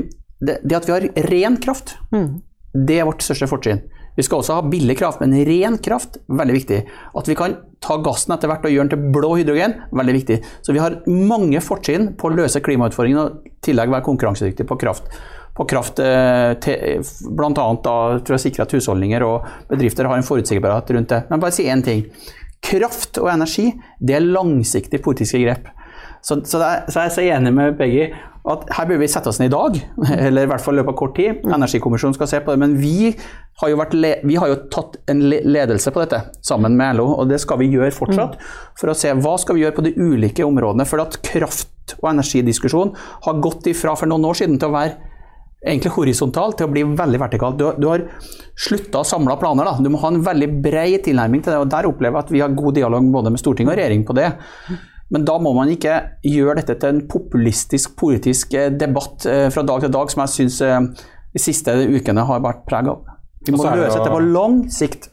det, 0.45 0.59
det 0.61 0.77
at 0.77 0.89
vi 0.89 0.93
har 0.93 1.07
ren 1.31 1.57
kraft, 1.65 1.95
mm. 2.13 2.29
det 2.77 3.01
er 3.01 3.09
vårt 3.09 3.25
største 3.25 3.49
fortrinn. 3.49 3.81
Vi 4.15 4.23
skal 4.23 4.43
også 4.43 4.59
ha 4.61 4.67
billig 4.71 4.95
kraft, 5.01 5.23
men 5.25 5.35
ren 5.47 5.79
kraft, 5.83 6.21
veldig 6.31 6.55
viktig. 6.55 6.81
At 7.19 7.29
vi 7.31 7.35
kan 7.39 7.57
ta 7.83 7.97
gassen 8.05 8.37
etter 8.37 8.51
hvert 8.51 8.67
og 8.69 8.75
gjøre 8.75 8.87
den 8.87 8.93
til 8.93 9.15
blå 9.17 9.33
hydrogen, 9.41 9.75
veldig 9.91 10.15
viktig. 10.21 10.37
Så 10.63 10.77
vi 10.77 10.83
har 10.83 11.01
mange 11.09 11.63
fortrinn 11.65 12.13
på 12.19 12.29
å 12.29 12.37
løse 12.37 12.63
klimautfordringene 12.63 13.25
og 13.25 13.49
i 13.49 13.55
tillegg 13.65 13.91
være 13.91 14.07
konkurransedyktige 14.07 14.69
på 14.71 14.79
kraft. 14.85 15.11
På 15.55 15.67
kraft 15.71 16.01
bl.a. 16.01 17.67
for 17.87 18.35
å 18.35 18.41
sikre 18.43 18.65
at 18.65 18.75
husholdninger 18.75 19.23
og 19.23 19.45
bedrifter 19.71 20.09
har 20.11 20.19
en 20.19 20.27
forutsigbarhet 20.27 20.91
rundt 20.97 21.13
det. 21.15 21.21
Men 21.31 21.43
bare 21.43 21.55
si 21.55 21.69
én 21.71 21.85
ting. 21.87 22.03
Kraft 22.65 23.21
og 23.23 23.31
energi 23.31 23.69
det 24.01 24.17
er 24.17 24.27
langsiktige 24.27 25.05
politiske 25.05 25.39
grep. 25.45 25.69
Så, 26.25 26.41
så, 26.49 26.59
er, 26.65 26.87
så, 26.89 27.01
er, 27.01 27.11
jeg 27.11 27.15
så 27.15 27.27
enig 27.37 27.53
med 27.53 27.77
Peggy 27.77 28.09
at 28.49 28.65
her 28.77 28.89
bør 28.89 28.99
vi 29.01 29.09
sette 29.09 29.29
oss 29.31 29.39
ned 29.41 29.49
i 29.49 29.55
dag, 29.55 29.77
eller 30.27 30.45
i 30.45 30.49
hvert 30.51 30.61
fall 30.65 30.77
i 30.77 30.81
løpet 30.81 30.93
av 30.93 30.99
kort 30.99 31.15
tid. 31.17 31.45
Energikommisjonen 31.49 32.17
skal 32.17 32.29
se 32.29 32.41
på 32.45 32.53
det. 32.53 32.61
Men 32.61 32.77
vi 32.81 33.13
har 33.61 33.71
jo, 33.73 33.79
vi 34.25 34.37
har 34.41 34.51
jo 34.51 34.59
tatt 34.73 34.99
en 35.13 35.23
ledelse 35.29 35.93
på 35.93 36.03
dette 36.03 36.21
sammen 36.45 36.77
med 36.77 36.99
LO, 36.99 37.11
og 37.21 37.31
det 37.33 37.41
skal 37.45 37.61
vi 37.61 37.71
gjøre 37.73 37.93
fortsatt. 37.97 38.37
For 38.81 38.93
å 38.93 38.97
se 38.97 39.13
hva 39.17 39.37
skal 39.41 39.57
vi 39.57 39.65
gjøre 39.65 39.77
på 39.79 39.87
de 39.87 39.95
ulike 39.97 40.45
områdene. 40.45 40.89
For 40.89 41.05
at 41.05 41.21
kraft- 41.25 41.97
og 42.01 42.11
energidiskusjon 42.15 42.95
har 43.27 43.43
gått 43.45 43.69
ifra 43.69 43.93
for 43.97 44.09
noen 44.09 44.25
år 44.29 44.41
siden 44.41 44.57
til 44.61 44.73
å 44.73 44.77
være 44.77 45.14
egentlig 45.65 45.95
horisontal 45.97 46.55
til 46.57 46.69
å 46.69 46.73
bli 46.73 46.85
veldig 46.97 47.21
vertikalt. 47.21 47.59
Du, 47.61 47.67
du 47.81 47.89
har 47.91 48.05
slutta 48.55 49.01
å 49.01 49.09
samle 49.09 49.37
planer. 49.41 49.69
Da. 49.69 49.85
Du 49.85 49.91
må 49.93 50.01
ha 50.03 50.11
en 50.13 50.23
veldig 50.25 50.51
bred 50.65 51.05
tilnærming 51.07 51.45
til 51.45 51.55
det. 51.55 51.61
og 51.63 51.71
Der 51.73 51.89
opplever 51.89 52.21
jeg 52.21 52.29
at 52.29 52.35
vi 52.35 52.43
har 52.45 52.59
god 52.59 52.77
dialog 52.77 53.09
både 53.15 53.33
med 53.35 53.43
storting 53.43 53.71
og 53.71 53.79
regjering 53.79 54.05
på 54.07 54.17
det. 54.19 54.31
Men 55.15 55.27
da 55.29 55.37
må 55.43 55.53
man 55.57 55.71
ikke 55.73 55.97
gjøre 56.27 56.61
dette 56.61 56.79
til 56.81 56.95
en 56.95 57.03
populistisk 57.11 57.97
politisk 58.01 58.55
eh, 58.59 58.71
debatt 58.73 59.27
eh, 59.31 59.49
fra 59.53 59.65
dag 59.67 59.85
til 59.85 59.93
dag, 59.95 60.11
som 60.11 60.25
jeg 60.25 60.33
syns 60.35 60.61
eh, 60.65 60.79
de 61.35 61.43
siste 61.43 61.75
ukene 61.75 62.25
har 62.27 62.45
vært 62.45 62.65
preg 62.69 62.89
av. 62.91 63.11
Vi 63.45 63.53
må 63.53 63.67
løse 63.69 63.99
dette 63.99 64.13
på 64.13 64.23
lang 64.25 64.63
sikt. 64.73 65.11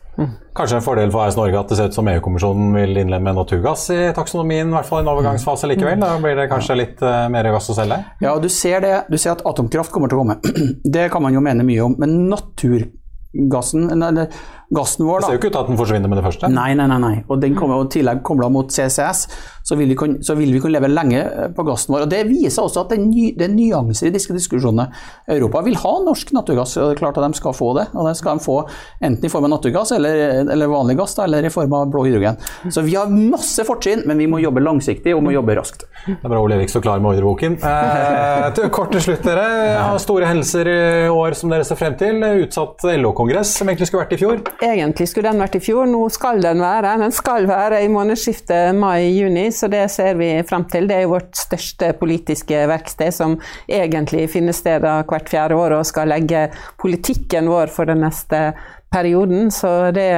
Kanskje 0.57 0.79
en 0.81 0.83
fordel 0.83 1.11
for 1.13 1.23
AS 1.23 1.37
Norge 1.39 1.59
at 1.59 1.69
det 1.71 1.77
ser 1.79 1.91
ut 1.91 1.95
som 1.95 2.07
EU-kommisjonen 2.11 2.73
vil 2.75 2.97
innlemme 3.03 3.33
naturgass 3.37 3.85
i 3.95 3.99
taksonomien, 4.15 4.67
i 4.67 4.75
hvert 4.75 4.89
fall 4.89 5.01
i 5.01 5.05
en 5.05 5.11
overgangsfase 5.13 5.69
likevel. 5.71 6.01
Da 6.01 6.15
blir 6.21 6.35
det 6.39 6.49
kanskje 6.51 6.77
litt 6.79 7.03
uh, 7.05 7.27
mer 7.31 7.47
gass 7.55 7.71
å 7.71 7.77
selge? 7.77 8.01
Ja, 8.23 8.35
du 8.41 8.49
ser 8.51 8.83
det. 8.83 8.95
Du 9.11 9.17
ser 9.17 9.37
at 9.37 9.45
atomkraft 9.47 9.93
kommer 9.95 10.11
til 10.11 10.19
å 10.19 10.25
komme. 10.25 10.39
Det 10.97 11.07
kan 11.13 11.23
man 11.23 11.37
jo 11.37 11.43
mene 11.45 11.63
mye 11.67 11.85
om. 11.85 11.95
Men 12.01 12.17
naturgassen, 12.31 13.87
eller 13.95 14.27
gassen 14.71 15.05
vår, 15.05 15.19
Det 15.19 15.25
ser 15.27 15.35
jo 15.35 15.39
ikke 15.41 15.49
ut 15.51 15.55
til 15.57 15.61
at 15.61 15.67
den 15.71 15.79
forsvinner 15.79 16.09
med 16.11 16.17
det 16.21 16.25
første. 16.25 16.49
Nei, 16.51 16.73
nei, 16.79 16.87
nei. 16.87 16.97
nei. 17.03 17.15
Og 17.27 17.41
den 17.41 17.55
kommer, 17.59 17.81
jo 17.81 17.89
i 17.89 17.91
tillegg 17.97 18.21
kobla 18.23 18.47
mot 18.49 18.71
CCS, 18.71 19.25
så 19.67 19.75
vil, 19.77 19.89
vi 19.91 19.95
kunne, 19.99 20.23
så 20.25 20.33
vil 20.39 20.51
vi 20.55 20.59
kunne 20.63 20.73
leve 20.79 20.89
lenge 20.89 21.19
eh, 21.21 21.49
på 21.53 21.65
gassen 21.67 21.93
vår. 21.93 22.05
Og 22.07 22.09
Det 22.09 22.21
viser 22.29 22.63
også 22.63 22.85
at 22.85 22.93
det 22.93 22.97
er, 22.99 23.03
ny, 23.05 23.25
det 23.37 23.45
er 23.49 23.53
nyanser 23.53 24.07
i 24.09 24.13
disse 24.15 24.33
diskusjonene. 24.33 24.87
Europa 25.27 25.61
vil 25.67 25.75
ha 25.81 25.91
norsk 26.05 26.31
naturgass, 26.33 26.77
og 26.79 26.89
det 26.89 26.95
er 26.95 27.01
klart 27.03 27.19
at 27.21 27.27
de 27.27 27.37
skal 27.41 27.53
få 27.57 27.73
det. 27.77 27.87
Og 27.93 28.07
det 28.07 28.15
skal 28.17 28.39
de 28.39 28.45
få 28.45 28.57
enten 29.03 29.27
i 29.27 29.31
form 29.33 29.45
av 29.49 29.53
naturgass 29.57 29.91
eller, 29.97 30.23
eller 30.49 30.71
vanlig 30.71 30.97
gass, 30.97 31.17
da, 31.19 31.27
eller 31.27 31.45
i 31.45 31.53
form 31.53 31.75
av 31.77 31.91
blå 31.93 32.05
hydrogen. 32.07 32.39
Så 32.71 32.81
vi 32.87 32.95
har 32.95 33.11
masse 33.11 33.65
fortrinn, 33.67 34.05
men 34.09 34.17
vi 34.23 34.29
må 34.31 34.39
jobbe 34.41 34.63
langsiktig 34.63 35.13
og 35.17 35.23
må 35.27 35.35
jobbe 35.35 35.55
raskt. 35.59 35.85
Det 36.07 36.17
er 36.17 36.31
bra 36.31 36.39
Ole 36.41 36.57
Erik 36.57 36.71
står 36.73 36.81
klar 36.87 37.03
med 37.03 37.11
ordreboken. 37.13 37.59
Eh, 37.61 38.47
til- 38.57 38.69
kort 38.73 38.91
til 38.95 39.03
slutt, 39.03 39.21
dere. 39.27 39.99
Store 40.01 40.25
hendelser 40.31 40.67
i 40.71 41.09
år 41.11 41.35
som 41.37 41.51
dere 41.53 41.67
ser 41.67 41.77
frem 41.77 41.95
til. 41.99 42.17
Utsatt 42.47 42.81
LO-kongress, 42.97 43.57
som 43.59 43.69
egentlig 43.69 43.91
skulle 43.91 44.05
vært 44.07 44.15
i 44.17 44.21
fjor. 44.23 44.41
Egentlig 44.61 45.07
skulle 45.09 45.31
den 45.31 45.41
vært 45.41 45.55
i 45.57 45.61
fjor, 45.63 45.87
nå 45.89 46.03
skal 46.13 46.41
den 46.43 46.59
være. 46.61 46.91
Den 47.01 47.13
skal 47.15 47.47
være 47.49 47.79
i 47.81 47.87
månedsskiftet 47.89 48.75
mai-juni, 48.77 49.47
så 49.49 49.65
det 49.71 49.87
ser 49.89 50.19
vi 50.19 50.27
frem 50.45 50.67
til. 50.69 50.85
Det 50.89 50.99
er 50.99 51.07
jo 51.07 51.15
vårt 51.15 51.33
største 51.39 51.89
politiske 51.97 52.59
verksted, 52.69 53.09
som 53.15 53.39
egentlig 53.65 54.27
finner 54.29 54.53
sted 54.53 54.85
hvert 54.85 55.31
fjerde 55.33 55.57
år 55.57 55.79
og 55.79 55.87
skal 55.89 56.13
legge 56.13 56.45
politikken 56.81 57.49
vår 57.49 57.73
for 57.73 57.89
den 57.89 58.03
neste 58.05 58.51
perioden. 58.93 59.49
Så 59.49 59.89
det 59.97 60.11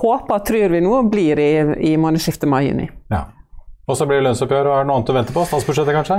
håper, 0.00 0.42
tror 0.50 0.74
vi 0.74 0.82
nå, 0.82 0.98
blir 1.12 1.38
i, 1.38 1.52
i 1.92 1.96
månedsskiftet 2.02 2.50
mai-juni. 2.50 2.90
Ja. 3.14 3.28
Og 3.86 3.94
så 3.94 4.02
blir 4.02 4.18
det 4.18 4.24
lønnsoppgjør, 4.26 4.66
og 4.66 4.72
er 4.74 4.80
det 4.82 4.88
noe 4.88 4.94
annet 4.98 5.06
du 5.06 5.14
venter 5.14 5.34
på? 5.36 5.42
Statsbudsjettet, 5.46 5.94
kanskje? 5.94 6.16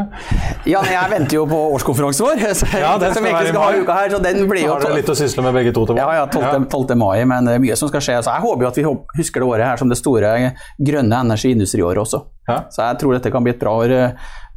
Ja, 0.72 0.80
men 0.86 0.94
jeg 0.94 1.12
venter 1.12 1.36
jo 1.36 1.42
på 1.52 1.58
årskonferansen 1.76 2.24
vår, 2.24 2.44
så, 2.62 2.70
Ja, 2.80 2.94
den 3.02 3.12
som 3.12 3.20
skal 3.20 3.26
vi 3.28 3.34
være 3.36 3.50
i 3.50 3.52
skal 3.52 3.66
ha 3.66 3.72
i 3.76 3.82
uka 3.84 3.98
her. 3.98 4.14
Så 4.14 4.22
den 4.24 4.40
blir 4.48 4.64
jo 4.64 4.70
har 4.72 4.86
dere 4.86 5.00
litt 5.02 5.12
å 5.12 5.16
sysle 5.20 5.44
med 5.44 5.58
begge 5.58 5.74
to 5.76 5.84
til 5.90 6.00
Ja, 6.00 6.08
ja, 6.16 6.24
12. 6.32 6.70
12. 6.72 6.96
mai, 6.96 7.26
men 7.28 7.50
det 7.50 7.58
er 7.58 7.66
mye 7.66 7.76
som 7.76 7.92
skal 7.92 8.06
skje. 8.06 8.16
Så 8.24 8.38
jeg 8.38 8.46
håper 8.46 8.64
jo 8.64 8.70
at 8.72 8.80
vi 8.80 8.86
husker 9.20 9.44
det 9.44 9.52
året 9.52 9.68
her 9.68 9.84
som 9.84 9.92
det 9.92 10.00
store 10.00 10.32
grønne 10.80 11.22
energiindustriåret 11.28 12.06
også. 12.06 12.24
Ja. 12.48 12.62
Så 12.72 12.88
jeg 12.88 13.02
tror 13.04 13.18
dette 13.18 13.34
kan 13.36 13.44
bli 13.44 13.52
et 13.58 13.60
bra 13.60 13.76
år. 13.84 13.98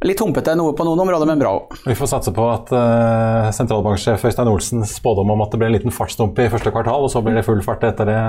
Litt 0.07 0.23
humpete 0.23 0.55
på 0.55 0.87
noen 0.87 1.03
områder, 1.03 1.27
men 1.27 1.43
bra. 1.43 1.53
Vi 1.83 1.99
får 1.99 2.13
satse 2.15 2.31
på 2.31 2.47
at 2.47 2.71
uh, 2.71 3.51
sentralbanksjef 3.51 4.23
Øystein 4.31 4.55
Olsen 4.55 4.87
spådom 4.87 5.35
om 5.35 5.43
at 5.43 5.51
det 5.51 5.59
blir 5.59 5.73
en 5.73 5.75
liten 5.81 5.99
fartsdump 5.99 6.39
i 6.39 6.47
første 6.55 6.71
kvartal, 6.71 7.03
og 7.03 7.11
så 7.11 7.19
blir 7.27 7.35
det 7.35 7.43
full 7.45 7.59
fart 7.67 7.83
etter 7.91 8.07
det 8.07 8.21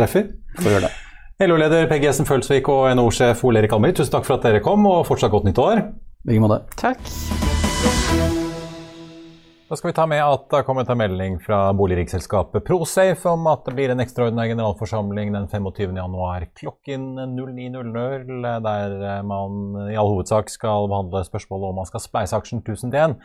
treffer. 0.00 0.30
Får 0.56 0.78
gjøre 0.78 0.88
det. 0.88 1.11
LO-leder 1.42 1.88
Peggy 1.90 2.06
Essen 2.06 2.26
Følsvik 2.28 2.68
og 2.70 2.84
NHO-sjef 2.94 3.40
Ole 3.48 3.62
Erik 3.62 3.72
Almøy, 3.74 3.90
tusen 3.96 4.12
takk 4.14 4.26
for 4.28 4.36
at 4.36 4.44
dere 4.46 4.60
kom, 4.62 4.84
og 4.86 5.00
fortsatt 5.08 5.32
godt 5.32 5.48
nytt 5.48 5.58
år. 5.58 5.80
I 6.22 6.30
like 6.30 6.42
måte. 6.44 6.60
Takk. 6.78 7.00
Da 9.66 9.78
skal 9.78 9.88
vi 9.88 9.94
ta 9.96 10.04
med 10.06 10.20
at 10.22 10.44
det 10.52 10.60
har 10.60 10.66
kommet 10.68 10.90
en 10.92 11.00
melding 11.00 11.38
fra 11.42 11.72
boligriksselskapet 11.74 12.62
Prosafe 12.68 13.32
om 13.32 13.48
at 13.50 13.64
det 13.66 13.74
blir 13.74 13.90
en 13.90 14.04
ekstraordinær 14.04 14.52
generalforsamling 14.52 15.32
den 15.34 15.48
25. 15.48 15.96
januar 15.96 16.46
klokken 16.60 17.08
09.00, 17.32 18.60
der 18.68 19.24
man 19.26 19.88
i 19.88 19.96
all 19.96 20.12
hovedsak 20.12 20.52
skal 20.52 20.86
behandle 20.92 21.24
spørsmålet 21.26 21.72
om 21.72 21.80
man 21.80 21.90
skal 21.90 22.04
spleise 22.04 22.38
aksjen 22.38 22.62
1000 22.62 22.92
til 22.92 23.16
1. 23.16 23.18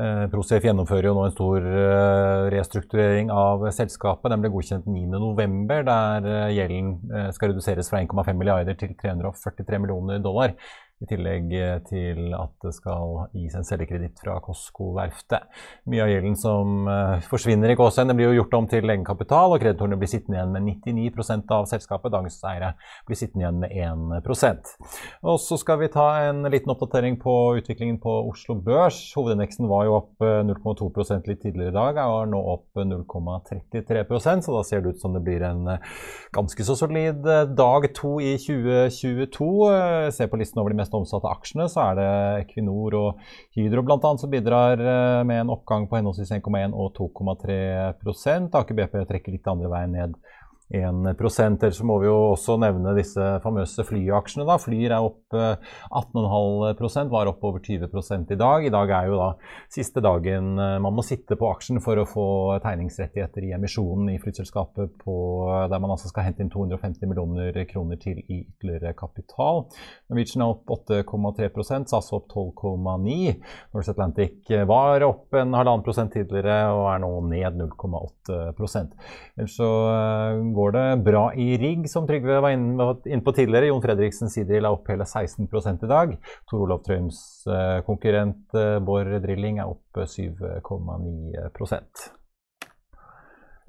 Eh, 0.00 0.26
Prosafe 0.32 0.64
gjennomfører 0.64 1.10
jo 1.10 1.16
nå 1.16 1.26
en 1.26 1.34
stor 1.34 1.64
eh, 1.66 2.44
restrukturering 2.54 3.32
av 3.34 3.66
selskapet. 3.76 4.30
Den 4.32 4.40
ble 4.40 4.52
godkjent 4.54 4.86
9.11, 4.88 5.82
der 5.90 6.28
eh, 6.30 6.52
gjelden 6.56 6.94
skal 7.36 7.52
reduseres 7.52 7.90
fra 7.92 8.00
1,5 8.00 8.38
milliarder 8.38 8.78
til 8.80 8.94
343 9.00 9.82
millioner 9.82 10.22
dollar. 10.24 10.54
I 11.00 11.08
tillegg 11.08 11.52
eh, 11.56 11.76
til 11.88 12.34
at 12.36 12.52
det 12.64 12.74
skal 12.76 13.30
gis 13.32 13.54
en 13.56 13.64
selgekreditt 13.64 14.20
fra 14.20 14.36
Kosko-verftet. 14.44 15.46
Mye 15.88 16.04
av 16.04 16.10
gjelden 16.12 16.36
som 16.36 16.88
eh, 16.90 17.24
forsvinner 17.30 17.72
i 17.72 17.76
gåsehud, 17.78 18.12
blir 18.16 18.30
jo 18.30 18.42
gjort 18.42 18.56
om 18.58 18.68
til 18.68 18.84
egenkapital, 18.84 19.54
og 19.54 19.62
kreditorene 19.62 19.96
blir 20.00 20.10
sittende 20.12 20.38
igjen 20.38 20.52
med 20.52 20.66
99% 20.84 21.54
av 21.56 21.68
selskapet. 21.70 22.12
Dagens 22.12 22.36
eiere 22.50 22.74
blir 23.08 23.18
sittende 23.18 23.70
igjen 23.70 24.04
med 24.10 24.24
1% 24.26 24.70
Og 25.24 25.40
så 25.40 25.56
skal 25.60 25.80
vi 25.80 25.90
ta 25.92 26.06
en 26.26 26.44
liten 26.52 26.72
oppdatering 26.74 27.16
på 27.22 27.36
utviklingen 27.60 28.00
på 28.02 28.16
Oslo 28.28 28.58
Børs. 28.60 28.98
Hovedindeksen 29.16 29.70
var 29.70 29.88
jo 29.88 29.96
opp 30.02 30.26
eh, 30.26 30.42
0,2 30.44 30.90
litt 31.30 31.42
tidligere 31.42 31.72
i 31.72 31.76
dag, 31.76 32.02
og 32.04 32.18
er 32.26 32.30
nå 32.34 32.40
opp 32.54 32.80
0,33% 32.84 34.46
så 34.46 34.56
da 34.56 34.62
ser 34.66 34.82
det 34.82 34.94
ut 34.94 35.00
som 35.00 35.16
det 35.16 35.24
blir 35.24 35.42
en 35.46 35.66
eh, 35.76 35.90
ganske 36.36 36.64
så 36.66 36.76
solid 36.78 37.26
eh, 37.26 37.46
dag 37.56 37.88
to 37.96 38.18
i 38.20 38.36
2022. 38.40 39.50
Eh, 39.72 40.10
Se 40.14 40.28
på 40.28 40.40
listen 40.40 40.60
over 40.60 40.74
de 40.74 40.80
mest 40.80 40.89
omsatte 40.96 41.30
aksjene, 41.30 41.68
så 41.70 41.84
er 41.88 41.98
det 41.98 42.08
Equinor 42.44 42.96
og 42.98 43.22
Hydro. 43.56 43.84
Annet 43.90 44.24
som 44.24 44.32
bidrar 44.32 44.80
eh, 44.80 45.22
med 45.28 45.44
en 45.44 45.54
oppgang 45.54 45.88
på 45.90 45.98
henholdsvis 45.98 46.34
1,1 46.40 46.76
og 46.76 46.92
2,3 46.98 47.60
Aker 48.60 48.76
BP 48.78 49.00
trekker 49.08 49.34
litt 49.34 49.50
andre 49.50 49.70
veien 49.72 49.96
ned 49.96 50.18
1 50.70 51.08
Ellers 51.10 51.76
så 51.76 51.86
må 51.86 51.98
vi 52.02 52.06
jo 52.06 52.16
også 52.32 52.56
nevne 52.62 52.94
disse 52.96 53.24
famøse 53.44 53.84
flyaksjene. 53.86 54.46
da. 54.46 54.56
Flyr 54.60 54.94
er 54.94 55.06
opp 55.06 55.34
eh, 55.34 55.56
18,5% 55.90 57.10
var 57.10 57.30
opp 57.30 57.44
over 57.44 57.58
20 57.64 57.88
i 58.30 58.38
dag. 58.38 58.66
I 58.66 58.72
dag 58.72 58.92
er 58.94 59.10
jo 59.10 59.18
da 59.18 59.30
siste 59.72 60.02
dagen 60.04 60.52
eh, 60.58 60.76
man 60.82 60.94
må 60.94 61.04
sitte 61.06 61.38
på 61.38 61.50
aksjen 61.50 61.80
for 61.82 61.98
å 61.98 62.06
få 62.08 62.26
tegningsrettigheter 62.62 63.48
i 63.48 63.54
emisjonen 63.56 64.12
i 64.14 64.18
flyselskapet, 64.22 64.94
på, 65.00 65.16
der 65.70 65.82
man 65.82 65.94
altså 65.94 66.10
skal 66.10 66.28
hente 66.28 66.44
inn 66.44 66.52
250 66.52 67.10
millioner 67.10 67.56
kroner 67.70 67.98
til 68.00 68.20
i 68.20 68.42
ytterligere 68.44 68.94
kapital. 68.98 69.64
Norwegian 70.10 70.44
er 70.44 70.54
opp 70.54 70.70
8,3% 70.76 71.90
SAS 71.90 72.12
opp 72.14 72.30
12,9 72.30 73.34
Norse 73.74 73.92
Atlantic 73.92 74.50
var 74.68 75.02
opp 75.06 75.34
en 75.38 75.54
halvannen 75.56 75.84
prosent 75.84 76.12
tidligere 76.14 76.70
og 76.74 76.86
er 76.92 77.02
nå 77.02 77.10
ned 77.30 77.58
0,8 77.60 78.38
Ellers 79.40 79.56
så 79.56 79.68
eh, 79.90 80.40
går 80.60 80.76
det 80.76 80.86
bra 81.06 81.24
i 81.34 81.48
rigg, 81.60 81.88
som 81.90 82.06
Trygve 82.08 82.40
var 82.44 82.54
inne 82.54 83.24
på 83.24 83.36
tidligere. 83.36 83.70
Jon 83.70 83.82
Fredriksen 83.84 84.32
Sidril 84.32 84.66
er 84.66 84.76
opp 84.76 84.88
hele 84.92 85.08
16 85.08 85.48
i 85.48 85.90
dag. 85.90 86.16
Tor 86.50 86.66
Olav 86.66 86.84
Trøims 86.86 87.20
eh, 87.48 87.80
konkurrent 87.88 88.58
eh, 88.58 88.78
Bård 88.84 89.12
Drilling 89.24 89.60
er 89.60 89.72
opp 89.72 90.04
7,9 90.04 92.19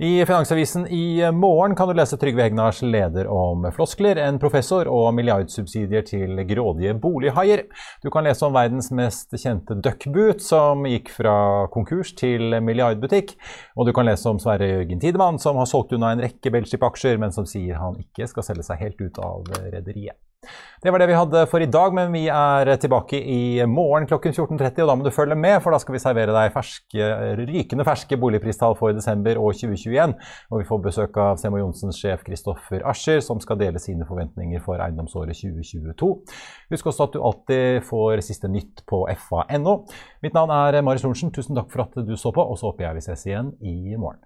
i 0.02 0.26
Finansavisen 0.26 0.88
i 0.88 1.32
morgen 1.32 1.76
kan 1.76 1.88
du 1.88 1.94
lese 1.94 2.18
Trygve 2.18 2.42
Hegnars 2.42 2.80
leder 2.82 3.28
om 3.28 3.68
floskler, 3.76 4.18
en 4.18 4.40
professor 4.42 4.88
og 4.90 5.12
milliardsubsidier 5.14 6.02
til 6.08 6.42
grådige 6.50 6.96
bolighaier. 7.04 7.62
Du 8.02 8.10
kan 8.10 8.26
lese 8.26 8.48
om 8.48 8.58
verdens 8.58 8.90
mest 8.98 9.38
kjente 9.38 9.78
duckboot, 9.78 10.42
som 10.42 10.88
gikk 10.90 11.14
fra 11.14 11.36
konkurs 11.76 12.16
til 12.18 12.58
milliardbutikk. 12.66 13.36
Og 13.78 13.86
du 13.86 13.94
kan 13.94 14.10
lese 14.10 14.26
om 14.34 14.42
Sverre 14.42 14.72
Jørgen 14.72 15.06
Tidemann, 15.06 15.38
som 15.38 15.62
har 15.62 15.70
solgt 15.70 15.94
unna 15.94 16.16
en 16.16 16.26
rekke 16.26 16.50
Belship-aksjer, 16.50 17.22
men 17.22 17.38
som 17.38 17.46
sier 17.46 17.78
han 17.78 18.02
ikke 18.02 18.26
skal 18.34 18.50
selge 18.50 18.66
seg 18.72 18.82
helt 18.82 19.06
ut 19.06 19.22
av 19.22 19.54
rederiet. 19.70 20.18
Det 20.82 20.90
var 20.90 20.98
det 20.98 21.12
vi 21.12 21.14
hadde 21.14 21.42
for 21.46 21.62
i 21.62 21.70
dag, 21.70 21.94
men 21.94 22.10
vi 22.16 22.24
er 22.34 22.72
tilbake 22.82 23.20
i 23.22 23.62
morgen 23.70 24.08
klokken 24.10 24.34
14.30. 24.34 24.82
Og 24.82 24.90
da 24.90 24.96
må 24.98 25.06
du 25.06 25.12
følge 25.14 25.36
med, 25.38 25.60
for 25.62 25.70
da 25.70 25.78
skal 25.82 25.94
vi 25.94 26.02
servere 26.02 26.34
deg 26.34 26.56
ferske, 26.56 27.10
rykende 27.38 27.86
ferske 27.86 28.18
boligpristall 28.18 28.74
for 28.80 28.96
desember 28.98 29.38
og 29.38 29.54
2021. 29.60 30.16
Og 30.50 30.64
vi 30.64 30.66
får 30.66 30.82
besøk 30.88 31.20
av 31.22 31.38
Semo 31.38 31.62
Johnsens 31.62 32.02
sjef 32.02 32.26
Kristoffer 32.26 32.82
Ascher, 32.90 33.22
som 33.22 33.38
skal 33.44 33.60
dele 33.62 33.82
sine 33.84 34.08
forventninger 34.10 34.64
for 34.66 34.82
eiendomsåret 34.82 35.38
2022. 35.38 36.10
Husk 36.74 36.90
også 36.90 37.06
at 37.06 37.14
du 37.14 37.22
alltid 37.30 37.86
får 37.86 38.26
siste 38.26 38.50
nytt 38.50 38.82
på 38.90 39.04
fa.no. 39.28 39.76
Mitt 40.26 40.34
navn 40.34 40.56
er 40.58 40.82
Marius 40.82 41.06
Lorentzen. 41.06 41.30
Tusen 41.36 41.62
takk 41.62 41.70
for 41.70 41.86
at 41.86 42.02
du 42.02 42.16
så 42.18 42.34
på, 42.34 42.42
og 42.42 42.58
så 42.58 42.72
håper 42.72 42.90
jeg 42.90 42.98
vi 42.98 43.06
ses 43.12 43.30
igjen 43.30 43.54
i 43.62 43.94
morgen. 43.94 44.26